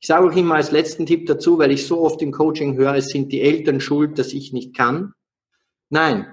ich 0.00 0.08
sage 0.08 0.26
auch 0.26 0.36
immer 0.36 0.56
als 0.56 0.72
letzten 0.72 1.06
Tipp 1.06 1.26
dazu, 1.26 1.56
weil 1.56 1.70
ich 1.70 1.86
so 1.86 2.00
oft 2.00 2.20
im 2.20 2.32
Coaching 2.32 2.76
höre, 2.76 2.96
es 2.96 3.10
sind 3.10 3.30
die 3.30 3.42
Eltern 3.42 3.80
schuld, 3.80 4.18
dass 4.18 4.32
ich 4.32 4.52
nicht 4.52 4.74
kann. 4.74 5.12
Nein, 5.88 6.26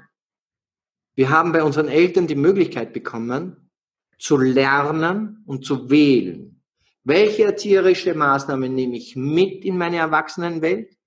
wir 1.13 1.29
haben 1.29 1.51
bei 1.51 1.61
unseren 1.61 1.89
Eltern 1.89 2.25
die 2.25 2.33
Möglichkeit 2.33 2.91
bekommen, 2.91 3.69
zu 4.17 4.35
lernen 4.35 5.43
und 5.45 5.63
zu 5.63 5.91
wählen. 5.91 6.63
Welche 7.03 7.43
erzieherische 7.43 8.15
Maßnahme 8.15 8.67
nehme 8.67 8.97
ich 8.97 9.15
mit 9.15 9.63
in 9.65 9.77
meine 9.77 9.97
Erwachsenenwelt 9.97 10.97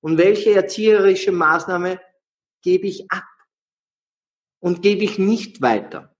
und 0.00 0.16
welche 0.16 0.54
erzieherische 0.54 1.32
Maßnahme 1.32 2.00
gebe 2.62 2.86
ich 2.86 3.10
ab 3.10 3.24
und 4.60 4.80
gebe 4.80 5.02
ich 5.02 5.18
nicht 5.18 5.60
weiter. 5.60 6.11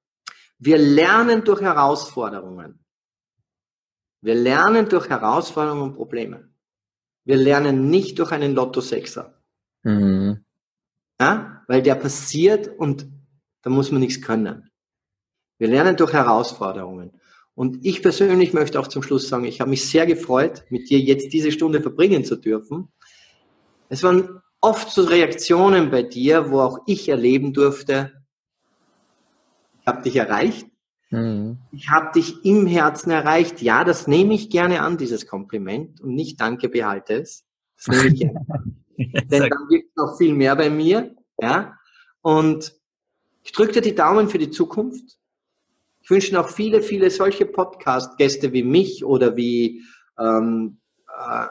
Wir 0.64 0.78
lernen 0.78 1.42
durch 1.42 1.60
Herausforderungen. 1.60 2.78
Wir 4.20 4.36
lernen 4.36 4.88
durch 4.88 5.08
Herausforderungen 5.08 5.82
und 5.82 5.94
Probleme. 5.96 6.50
Wir 7.24 7.34
lernen 7.34 7.90
nicht 7.90 8.20
durch 8.20 8.30
einen 8.30 8.54
Lotto-Sechser. 8.54 9.42
Mhm. 9.82 10.44
Ja? 11.20 11.64
Weil 11.66 11.82
der 11.82 11.96
passiert 11.96 12.68
und 12.78 13.08
da 13.62 13.70
muss 13.70 13.90
man 13.90 14.02
nichts 14.02 14.22
können. 14.22 14.70
Wir 15.58 15.66
lernen 15.66 15.96
durch 15.96 16.12
Herausforderungen. 16.12 17.20
Und 17.54 17.84
ich 17.84 18.00
persönlich 18.00 18.52
möchte 18.52 18.78
auch 18.78 18.86
zum 18.86 19.02
Schluss 19.02 19.28
sagen, 19.28 19.44
ich 19.44 19.60
habe 19.60 19.70
mich 19.70 19.88
sehr 19.88 20.06
gefreut, 20.06 20.64
mit 20.70 20.88
dir 20.88 21.00
jetzt 21.00 21.32
diese 21.32 21.50
Stunde 21.50 21.82
verbringen 21.82 22.24
zu 22.24 22.36
dürfen. 22.36 22.92
Es 23.88 24.04
waren 24.04 24.40
oft 24.60 24.90
so 24.90 25.02
Reaktionen 25.02 25.90
bei 25.90 26.04
dir, 26.04 26.52
wo 26.52 26.60
auch 26.60 26.78
ich 26.86 27.08
erleben 27.08 27.52
durfte, 27.52 28.21
ich 29.82 29.86
habe 29.86 30.02
dich 30.02 30.16
erreicht, 30.16 30.66
Mhm. 31.12 31.58
Ich 31.72 31.90
habe 31.90 32.10
dich 32.14 32.44
im 32.44 32.66
Herzen 32.66 33.10
erreicht. 33.10 33.60
Ja, 33.60 33.84
das 33.84 34.06
nehme 34.06 34.32
ich 34.34 34.48
gerne 34.48 34.80
an, 34.80 34.96
dieses 34.96 35.26
Kompliment. 35.26 36.00
Und 36.00 36.14
nicht 36.14 36.40
Danke, 36.40 36.70
behalte 36.70 37.20
es. 37.20 37.44
Das 37.76 37.88
nehme 37.88 38.08
ich 38.08 38.20
gerne 38.20 38.46
an. 38.48 38.84
Denn 38.96 39.42
dann 39.42 39.68
wirkt 39.68 39.96
noch 39.96 40.16
viel 40.16 40.34
mehr 40.34 40.56
bei 40.56 40.70
mir. 40.70 41.14
Ja. 41.38 41.78
Und 42.22 42.74
ich 43.42 43.52
drücke 43.52 43.72
dir 43.72 43.82
die 43.82 43.94
Daumen 43.94 44.28
für 44.28 44.38
die 44.38 44.50
Zukunft. 44.50 45.18
Ich 46.00 46.10
wünsche 46.10 46.34
noch 46.34 46.48
viele, 46.48 46.82
viele 46.82 47.10
solche 47.10 47.44
Podcast-Gäste 47.44 48.52
wie 48.52 48.62
mich 48.62 49.04
oder 49.04 49.36
wie 49.36 49.82
ähm, 50.18 50.78
äh, 51.08 51.46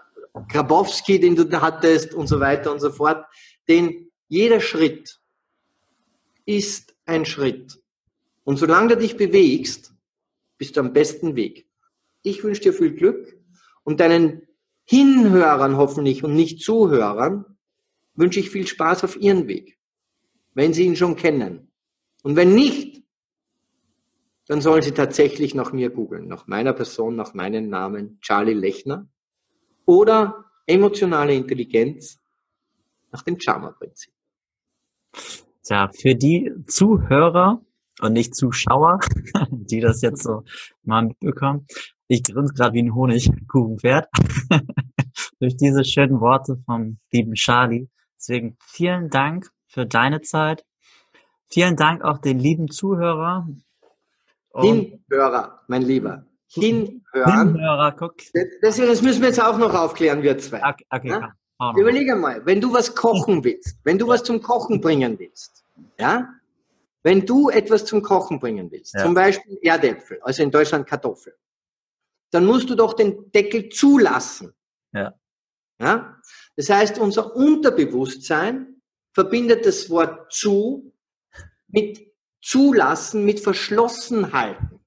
Grabowski, 0.47 1.19
den 1.19 1.36
du 1.36 1.45
da 1.45 1.61
hattest 1.61 2.15
und 2.15 2.27
so 2.27 2.39
weiter 2.39 2.71
und 2.71 2.79
so 2.79 2.89
fort. 2.89 3.25
Denn 3.67 4.09
jeder 4.27 4.59
Schritt 4.59 5.19
ist 6.45 6.95
ein 7.05 7.25
Schritt. 7.25 7.80
Und 8.44 8.58
solange 8.58 8.89
du 8.89 8.98
dich 8.98 9.18
bewegst, 9.18 9.94
bist 10.58 10.78
du 10.78 10.82
am 10.82 10.94
besten 10.94 11.36
Weg. 11.36 11.68
Ich 12.22 12.44
wünsche 12.44 12.62
dir 12.62 12.74
viel 12.74 12.94
Glück 12.94 13.38
und 13.84 14.00
deinen 14.00 14.48
Hinhörern 14.84 15.78
hoffentlich 15.78 16.24
und 16.24 16.36
nicht 16.36 16.62
Zuhörern 16.62 17.46
wünsche 18.14 18.39
ich 18.39 18.50
viel 18.50 18.68
Spaß 18.68 19.04
auf 19.04 19.16
ihren 19.16 19.48
Weg, 19.48 19.80
wenn 20.54 20.74
sie 20.74 20.86
ihn 20.86 20.96
schon 20.96 21.16
kennen. 21.16 21.72
Und 22.24 22.36
wenn 22.36 22.54
nicht, 22.54 23.04
dann 24.48 24.62
sollen 24.62 24.82
sie 24.82 24.92
tatsächlich 24.92 25.56
nach 25.56 25.72
mir 25.72 25.89
googeln, 25.89 26.28
nach 26.28 26.48
meiner 26.48 26.74
Person, 26.74 27.16
nach 27.16 27.34
meinem 27.34 27.70
Namen, 27.70 28.20
Charlie 28.22 28.54
Lechner 28.54 29.08
oder 29.86 30.46
emotionale 30.66 31.34
Intelligenz 31.34 32.20
nach 33.12 33.22
dem 33.24 33.39
Charma-Prinzip. 33.39 34.14
Ja, 35.66 35.89
für 35.94 36.16
die 36.16 36.52
Zuhörer, 36.68 37.64
und 38.02 38.14
nicht 38.14 38.36
Zuschauer, 38.36 38.99
die 39.52 39.80
das 39.80 40.02
jetzt 40.02 40.24
so 40.24 40.43
mal 40.84 41.04
mitbekommen. 41.04 41.68
Ich 42.08 42.24
grinse 42.24 42.54
gerade 42.54 42.74
wie 42.74 42.84
ein 42.84 42.93
Honigkuchenpferd 42.93 44.08
durch 45.39 45.56
diese 45.56 45.86
schönen 45.86 46.20
Worte 46.20 46.58
vom 46.66 46.97
lieben 47.12 47.34
Charlie. 47.36 47.88
Deswegen 48.18 48.58
vielen 48.60 49.10
Dank 49.10 49.49
für 49.68 49.86
deine 49.86 50.22
Zeit, 50.22 50.66
Vielen 51.52 51.76
Dank 51.76 52.02
auch 52.04 52.18
den 52.20 52.39
lieben 52.39 52.70
Zuhörer. 52.70 53.45
Hinhörer, 54.56 55.60
mein 55.68 55.82
Lieber. 55.82 56.26
Hinhören. 56.47 57.56
Hinhörer, 57.56 57.91
guck. 57.97 58.16
Das, 58.62 58.78
das, 58.78 59.02
müssen 59.02 59.22
wir 59.22 59.30
jetzt 59.30 59.43
auch 59.43 59.58
noch 59.58 59.74
aufklären, 59.74 60.22
wir 60.24 60.38
zwei. 60.38 60.60
Okay, 60.60 60.86
okay, 60.89 61.10
ja? 61.10 61.34
Überlege 61.78 62.16
mal, 62.16 62.45
wenn 62.45 62.60
du 62.62 62.74
was 62.74 62.95
kochen 62.95 63.43
willst, 63.43 63.78
wenn 63.84 63.97
du 63.97 64.08
was 64.08 64.24
zum 64.24 64.41
Kochen 64.41 64.82
bringen 64.82 65.20
willst, 65.20 65.64
ja, 65.99 66.30
wenn 67.04 67.26
du 67.26 67.49
etwas 67.49 67.86
zum 67.86 68.02
Kochen 68.02 68.39
bringen 68.39 68.72
willst, 68.72 68.93
ja. 68.93 69.04
zum 69.04 69.14
Beispiel 69.14 69.58
Erdäpfel, 69.62 70.20
also 70.22 70.43
in 70.43 70.52
Deutschland 70.52 70.88
Kartoffeln, 70.88 71.36
dann 72.32 72.45
musst 72.45 72.70
du 72.70 72.76
doch 72.76 72.93
den 72.93 73.32
Deckel 73.32 73.70
zulassen. 73.70 74.54
Ja. 74.93 75.14
Ja? 75.80 76.18
Das 76.56 76.70
heißt, 76.70 76.99
unser 76.99 77.36
Unterbewusstsein 77.36 78.82
verbindet 79.14 79.66
das 79.66 79.89
Wort 79.89 80.32
zu 80.32 80.93
mit 81.68 82.12
zulassen, 82.41 83.26
mit 83.26 83.39
verschlossen 83.39 84.34
halten. 84.34 84.80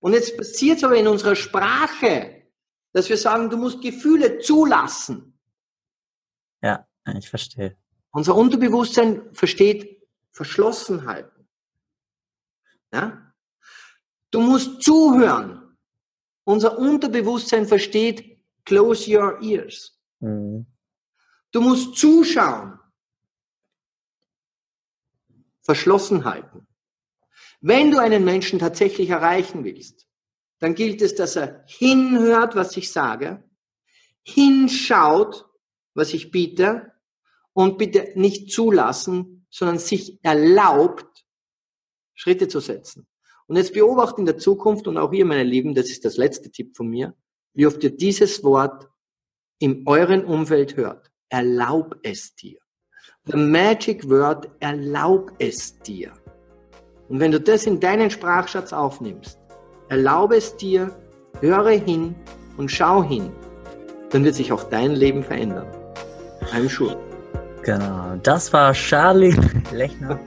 Und 0.00 0.14
jetzt 0.14 0.36
passiert 0.36 0.78
es 0.78 0.84
aber 0.84 0.96
in 0.96 1.06
unserer 1.06 1.36
Sprache, 1.36 2.42
dass 2.92 3.08
wir 3.08 3.16
sagen, 3.16 3.50
du 3.50 3.56
musst 3.56 3.80
Gefühle 3.80 4.38
zulassen. 4.40 5.38
Ja, 6.62 6.86
ich 7.16 7.28
verstehe. 7.28 7.76
Unser 8.10 8.34
Unterbewusstsein 8.34 9.34
versteht 9.34 10.01
verschlossen 10.32 11.06
halten. 11.06 11.48
Ja? 12.92 13.32
Du 14.30 14.40
musst 14.40 14.82
zuhören. 14.82 15.76
Unser 16.44 16.78
Unterbewusstsein 16.78 17.66
versteht 17.66 18.42
close 18.64 19.08
your 19.10 19.40
ears. 19.40 19.98
Mhm. 20.20 20.66
Du 21.52 21.60
musst 21.60 21.96
zuschauen. 21.96 22.78
Verschlossen 25.60 26.24
halten. 26.24 26.66
Wenn 27.60 27.92
du 27.92 27.98
einen 27.98 28.24
Menschen 28.24 28.58
tatsächlich 28.58 29.10
erreichen 29.10 29.62
willst, 29.64 30.08
dann 30.58 30.74
gilt 30.74 31.02
es, 31.02 31.14
dass 31.14 31.36
er 31.36 31.64
hinhört, 31.66 32.56
was 32.56 32.76
ich 32.76 32.90
sage, 32.90 33.44
hinschaut, 34.24 35.46
was 35.94 36.14
ich 36.14 36.30
biete 36.30 36.92
und 37.52 37.78
bitte 37.78 38.12
nicht 38.16 38.50
zulassen, 38.50 39.41
sondern 39.52 39.78
sich 39.78 40.18
erlaubt, 40.22 41.24
Schritte 42.14 42.48
zu 42.48 42.58
setzen. 42.58 43.06
Und 43.46 43.56
jetzt 43.56 43.74
beobachte 43.74 44.20
in 44.20 44.26
der 44.26 44.38
Zukunft 44.38 44.88
und 44.88 44.96
auch 44.96 45.12
ihr, 45.12 45.26
meine 45.26 45.44
Lieben, 45.44 45.74
das 45.74 45.90
ist 45.90 46.04
das 46.04 46.16
letzte 46.16 46.50
Tipp 46.50 46.74
von 46.76 46.88
mir, 46.88 47.14
wie 47.52 47.66
oft 47.66 47.84
ihr 47.84 47.94
dieses 47.94 48.42
Wort 48.42 48.88
in 49.58 49.82
euren 49.86 50.24
Umfeld 50.24 50.76
hört. 50.76 51.10
Erlaub 51.28 51.96
es 52.02 52.34
dir. 52.34 52.58
The 53.26 53.36
magic 53.36 54.08
word, 54.08 54.48
erlaub 54.60 55.32
es 55.38 55.78
dir. 55.80 56.12
Und 57.08 57.20
wenn 57.20 57.30
du 57.30 57.40
das 57.40 57.66
in 57.66 57.78
deinen 57.78 58.10
Sprachschatz 58.10 58.72
aufnimmst, 58.72 59.38
erlaube 59.90 60.36
es 60.36 60.56
dir, 60.56 60.90
höre 61.40 61.70
hin 61.70 62.14
und 62.56 62.70
schau 62.70 63.02
hin, 63.02 63.30
dann 64.10 64.24
wird 64.24 64.34
sich 64.34 64.50
auch 64.50 64.64
dein 64.64 64.92
Leben 64.92 65.22
verändern. 65.22 65.68
I'm 66.52 66.68
sure. 66.68 67.11
Genau, 67.62 68.16
das 68.22 68.52
war 68.52 68.72
Charlie 68.72 69.36
Lechner 69.72 70.18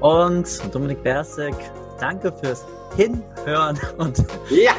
und 0.00 0.74
Dominik 0.74 1.02
Bersek. 1.02 1.54
Danke 2.00 2.32
fürs 2.32 2.64
Hinhören 2.96 3.78
und 3.98 4.24
ja. 4.50 4.72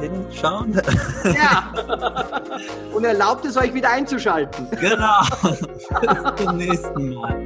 hinschauen. 0.00 0.80
Ja. 1.24 1.72
Und 2.94 3.04
erlaubt 3.04 3.44
es 3.44 3.56
euch 3.56 3.72
wieder 3.72 3.90
einzuschalten. 3.90 4.68
Genau. 4.80 5.22
Bis 6.34 6.44
zum 6.44 6.56
nächsten 6.56 7.14
Mal. 7.14 7.36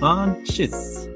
Und 0.00 0.44
tschüss. 0.44 1.08